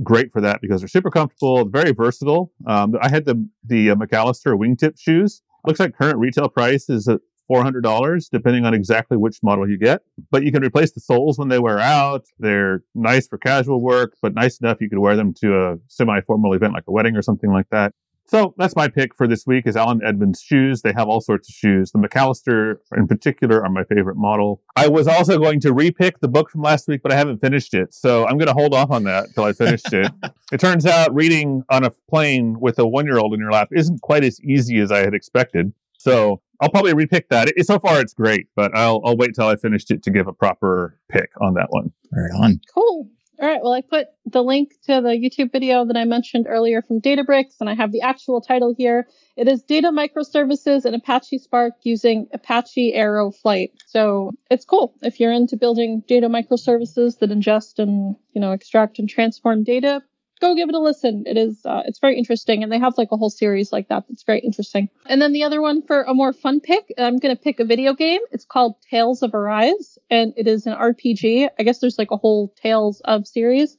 great 0.03 0.33
for 0.33 0.41
that 0.41 0.61
because 0.61 0.81
they're 0.81 0.89
super 0.89 1.09
comfortable, 1.09 1.65
very 1.69 1.93
versatile. 1.93 2.53
Um, 2.67 2.97
I 3.01 3.11
had 3.11 3.27
the 3.27 3.49
the 3.65 3.91
uh, 3.91 3.95
McAllister 3.95 4.59
wingtip 4.59 4.99
shoes. 4.99 5.43
Looks 5.65 5.79
like 5.79 5.97
current 5.97 6.19
retail 6.19 6.49
price 6.49 6.91
is 6.91 7.07
at 7.47 7.55
four 7.55 7.63
hundred 7.63 7.83
dollars, 7.83 8.29
depending 8.29 8.65
on 8.65 8.75
exactly 8.75 9.17
which 9.17 9.43
model 9.43 9.69
you 9.69 9.79
get. 9.79 10.03
But 10.31 10.45
you 10.45 10.53
can 10.53 10.65
replace 10.65 10.93
the 10.93 11.01
soles 11.01 11.39
when 11.39 11.49
they 11.49 11.59
wear 11.59 11.79
out. 11.79 12.27
They're 12.39 12.83
nice 12.95 13.27
for 13.29 13.39
casual 13.39 13.81
work, 13.81 14.15
but 14.23 14.35
nice 14.35 14.61
enough 14.61 14.79
you 14.81 14.89
could 14.89 14.99
wear 14.99 15.17
them 15.17 15.35
to 15.35 15.57
a 15.57 15.79
semi-formal 15.89 16.53
event 16.53 16.75
like 16.75 16.85
a 16.87 16.93
wedding 16.93 17.17
or 17.17 17.23
something 17.23 17.51
like 17.51 17.69
that. 17.71 17.93
So 18.29 18.55
that's 18.59 18.75
my 18.75 18.89
pick 18.89 19.15
for 19.15 19.29
this 19.29 19.47
week 19.47 19.69
is 19.69 19.77
Allen 19.77 20.01
Edmonds 20.05 20.43
shoes. 20.43 20.83
They 20.83 20.93
have 20.93 21.09
all 21.09 21.21
sorts 21.21 21.49
of 21.49 21.55
shoes. 21.55 21.93
The 21.93 21.99
McAllister 22.01 22.79
in 22.97 23.07
particular 23.07 23.63
are 23.63 23.71
my 23.71 23.85
favorite 23.85 24.17
model. 24.17 24.61
I 24.75 24.89
was 24.89 25.07
also 25.07 25.39
going 25.39 25.61
to 25.61 25.73
repick 25.73 26.19
the 26.21 26.27
book 26.27 26.51
from 26.51 26.63
last 26.63 26.89
week, 26.89 27.03
but 27.03 27.13
I 27.13 27.17
haven't 27.17 27.39
finished 27.41 27.73
it. 27.73 27.95
So 27.95 28.27
I'm 28.27 28.37
going 28.37 28.49
to 28.49 28.53
hold 28.53 28.75
off 28.75 28.91
on 28.91 29.05
that 29.05 29.29
until 29.29 29.45
I 29.45 29.53
finished 29.53 29.93
it. 29.93 30.11
It 30.53 30.61
turns 30.61 30.87
out 30.87 31.13
reading 31.13 31.65
on 31.71 31.83
a 31.83 31.91
plane 32.09 32.61
with 32.61 32.79
a 32.79 32.87
one-year-old 32.87 33.35
in 33.35 33.41
your 33.41 33.51
lap 33.51 33.71
isn't 33.73 34.01
quite 34.01 34.23
as 34.23 34.41
easy 34.43 34.79
as 34.79 34.93
I 34.93 34.99
had 34.99 35.13
expected. 35.13 35.73
So 35.99 36.41
I'll 36.61 36.71
probably 36.71 36.93
repick 36.93 37.29
that. 37.31 37.49
It, 37.57 37.67
so 37.67 37.79
far, 37.79 38.01
it's 38.01 38.15
great, 38.15 38.49
but 38.55 38.75
I'll 38.77 39.01
I'll 39.05 39.17
wait 39.17 39.35
till 39.35 39.47
I 39.47 39.57
finished 39.57 39.91
it 39.91 40.03
to 40.05 40.11
give 40.11 40.27
a 40.27 40.33
proper 40.33 40.99
pick 41.09 41.31
on 41.41 41.55
that 41.55 41.69
one. 41.71 41.93
Right 42.13 42.31
on. 42.43 42.61
Cool. 42.75 43.09
All 43.39 43.47
right. 43.47 43.61
Well, 43.63 43.75
I 43.75 43.83
put 43.83 44.07
the 44.25 44.43
link 44.43 44.71
to 44.87 45.03
the 45.03 45.11
YouTube 45.11 45.53
video 45.53 45.85
that 45.85 45.97
I 45.97 46.05
mentioned 46.05 46.47
earlier 46.49 46.81
from 46.81 47.03
Databricks, 47.03 47.57
and 47.61 47.69
I 47.69 47.75
have 47.75 47.93
the 47.93 48.01
actual 48.01 48.41
title 48.41 48.75
here. 48.77 49.07
It 49.37 49.47
is 49.47 49.63
Data 49.63 49.89
Microservices 49.89 50.87
and 50.87 50.95
Apache 50.95 51.39
Spark 51.39 51.75
using 51.83 52.29
Apache 52.33 52.95
Arrow 52.95 53.31
Flight. 53.31 53.73
So 53.87 54.33
it's 54.51 54.65
cool 54.65 54.95
if 55.03 55.21
you're 55.21 55.33
into 55.33 55.59
building 55.59 56.03
data 56.09 56.29
microservices 56.29 57.19
that 57.19 57.29
ingest 57.31 57.79
and 57.79 58.17
you 58.33 58.41
know 58.41 58.53
extract 58.53 58.99
and 58.99 59.09
transform 59.09 59.65
data. 59.65 60.03
Go 60.41 60.55
give 60.55 60.69
it 60.69 60.75
a 60.75 60.79
listen. 60.79 61.25
It 61.27 61.37
is 61.37 61.65
uh, 61.65 61.83
it's 61.87 61.99
very 61.99 62.19
interesting, 62.19 62.63
and 62.63 62.71
they 62.71 62.79
have 62.79 62.99
like 62.99 63.11
a 63.11 63.17
whole 63.17 63.31
series 63.31 63.73
like 63.73 63.89
that 63.89 64.05
that's 64.09 64.23
very 64.23 64.41
interesting. 64.41 64.91
And 65.07 65.21
then 65.23 65.33
the 65.33 65.45
other 65.45 65.63
one 65.63 65.83
for 65.83 66.03
a 66.03 66.13
more 66.13 66.33
fun 66.33 66.61
pick, 66.61 66.93
I'm 66.99 67.19
gonna 67.19 67.37
pick 67.37 67.59
a 67.59 67.65
video 67.65 67.95
game. 67.95 68.21
It's 68.33 68.45
called 68.45 68.77
Tales 68.91 69.23
of 69.23 69.35
Arise, 69.35 69.99
and 70.11 70.35
it 70.37 70.47
is 70.47 70.67
an 70.67 70.75
RPG. 70.75 71.49
I 71.59 71.63
guess 71.63 71.79
there's 71.79 71.99
like 71.99 72.11
a 72.11 72.17
whole 72.17 72.53
Tales 72.61 73.01
of 73.05 73.27
series. 73.27 73.79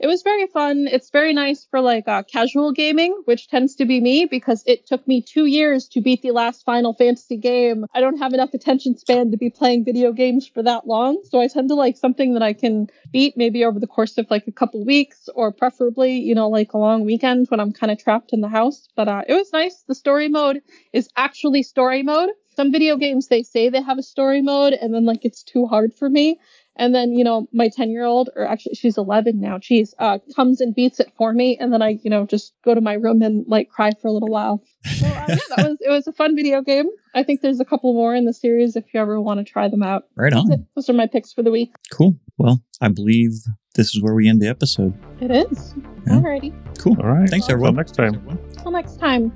It 0.00 0.06
was 0.06 0.22
very 0.22 0.46
fun. 0.46 0.86
It's 0.86 1.10
very 1.10 1.32
nice 1.32 1.66
for 1.68 1.80
like 1.80 2.06
uh, 2.06 2.22
casual 2.22 2.70
gaming, 2.70 3.20
which 3.24 3.48
tends 3.48 3.74
to 3.76 3.84
be 3.84 4.00
me 4.00 4.26
because 4.26 4.62
it 4.64 4.86
took 4.86 5.06
me 5.08 5.22
two 5.22 5.46
years 5.46 5.88
to 5.88 6.00
beat 6.00 6.22
the 6.22 6.30
last 6.30 6.64
Final 6.64 6.94
Fantasy 6.94 7.36
game. 7.36 7.84
I 7.92 8.00
don't 8.00 8.18
have 8.18 8.32
enough 8.32 8.54
attention 8.54 8.96
span 8.96 9.32
to 9.32 9.36
be 9.36 9.50
playing 9.50 9.84
video 9.84 10.12
games 10.12 10.46
for 10.46 10.62
that 10.62 10.86
long, 10.86 11.20
so 11.24 11.40
I 11.40 11.48
tend 11.48 11.68
to 11.70 11.74
like 11.74 11.96
something 11.96 12.34
that 12.34 12.44
I 12.44 12.52
can 12.52 12.86
beat 13.10 13.36
maybe 13.36 13.64
over 13.64 13.80
the 13.80 13.88
course 13.88 14.18
of 14.18 14.30
like 14.30 14.46
a 14.46 14.52
couple 14.52 14.84
weeks, 14.84 15.28
or 15.34 15.50
preferably, 15.50 16.18
you 16.18 16.34
know, 16.34 16.48
like 16.48 16.74
a 16.74 16.78
long 16.78 17.04
weekend 17.04 17.48
when 17.48 17.58
I'm 17.58 17.72
kind 17.72 17.90
of 17.90 17.98
trapped 17.98 18.32
in 18.32 18.40
the 18.40 18.48
house. 18.48 18.88
But 18.94 19.08
uh, 19.08 19.22
it 19.26 19.34
was 19.34 19.52
nice. 19.52 19.82
The 19.88 19.96
story 19.96 20.28
mode 20.28 20.60
is 20.92 21.08
actually 21.16 21.64
story 21.64 22.04
mode. 22.04 22.30
Some 22.54 22.72
video 22.72 22.96
games 22.96 23.28
they 23.28 23.44
say 23.44 23.68
they 23.68 23.82
have 23.82 23.98
a 23.98 24.02
story 24.02 24.42
mode, 24.42 24.74
and 24.74 24.94
then 24.94 25.04
like 25.04 25.24
it's 25.24 25.42
too 25.42 25.66
hard 25.66 25.92
for 25.94 26.08
me. 26.08 26.38
And 26.78 26.94
then, 26.94 27.12
you 27.14 27.24
know, 27.24 27.48
my 27.52 27.68
10 27.68 27.90
year 27.90 28.04
old, 28.04 28.30
or 28.36 28.46
actually 28.46 28.76
she's 28.76 28.96
11 28.96 29.40
now, 29.40 29.58
geez, 29.58 29.94
uh, 29.98 30.18
comes 30.36 30.60
and 30.60 30.74
beats 30.74 31.00
it 31.00 31.12
for 31.16 31.32
me. 31.32 31.56
And 31.58 31.72
then 31.72 31.82
I, 31.82 31.98
you 32.02 32.10
know, 32.10 32.24
just 32.24 32.54
go 32.64 32.72
to 32.74 32.80
my 32.80 32.94
room 32.94 33.20
and 33.20 33.44
like 33.48 33.68
cry 33.68 33.90
for 34.00 34.06
a 34.08 34.12
little 34.12 34.28
while. 34.28 34.62
So, 34.84 35.06
uh, 35.06 35.24
yeah, 35.28 35.36
that 35.56 35.68
was, 35.68 35.78
it 35.80 35.90
was 35.90 36.06
a 36.06 36.12
fun 36.12 36.36
video 36.36 36.62
game. 36.62 36.86
I 37.14 37.24
think 37.24 37.40
there's 37.40 37.58
a 37.58 37.64
couple 37.64 37.92
more 37.94 38.14
in 38.14 38.26
the 38.26 38.32
series 38.32 38.76
if 38.76 38.84
you 38.94 39.00
ever 39.00 39.20
want 39.20 39.38
to 39.38 39.44
try 39.44 39.68
them 39.68 39.82
out. 39.82 40.04
Right 40.16 40.32
on. 40.32 40.66
Those 40.76 40.88
are 40.88 40.92
my 40.92 41.06
picks 41.08 41.32
for 41.32 41.42
the 41.42 41.50
week. 41.50 41.74
Cool. 41.92 42.14
Well, 42.38 42.62
I 42.80 42.88
believe 42.88 43.32
this 43.74 43.94
is 43.94 44.02
where 44.02 44.14
we 44.14 44.28
end 44.28 44.40
the 44.40 44.48
episode. 44.48 44.94
It 45.20 45.32
is. 45.32 45.74
Yeah. 46.06 46.14
Alrighty. 46.14 46.54
Cool. 46.78 46.96
All 47.00 47.08
right. 47.08 47.28
Thanks, 47.28 47.46
Until 47.46 47.54
everyone. 47.54 47.74
next 47.74 47.92
time. 47.92 48.38
Till 48.62 48.70
next 48.70 49.00
time. 49.00 49.32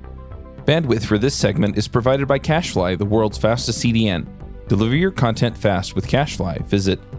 Bandwidth 0.65 1.03
for 1.05 1.17
this 1.17 1.35
segment 1.35 1.77
is 1.77 1.89
provided 1.89 2.25
by 2.25 2.39
CacheFly, 2.39 2.97
the 2.97 3.05
world's 3.05 3.37
fastest 3.37 3.83
CDN. 3.83 4.27
Deliver 4.69 4.95
your 4.95 5.11
content 5.11 5.57
fast 5.57 5.93
with 5.93 6.07
CacheFly. 6.07 6.65
Visit 6.67 7.01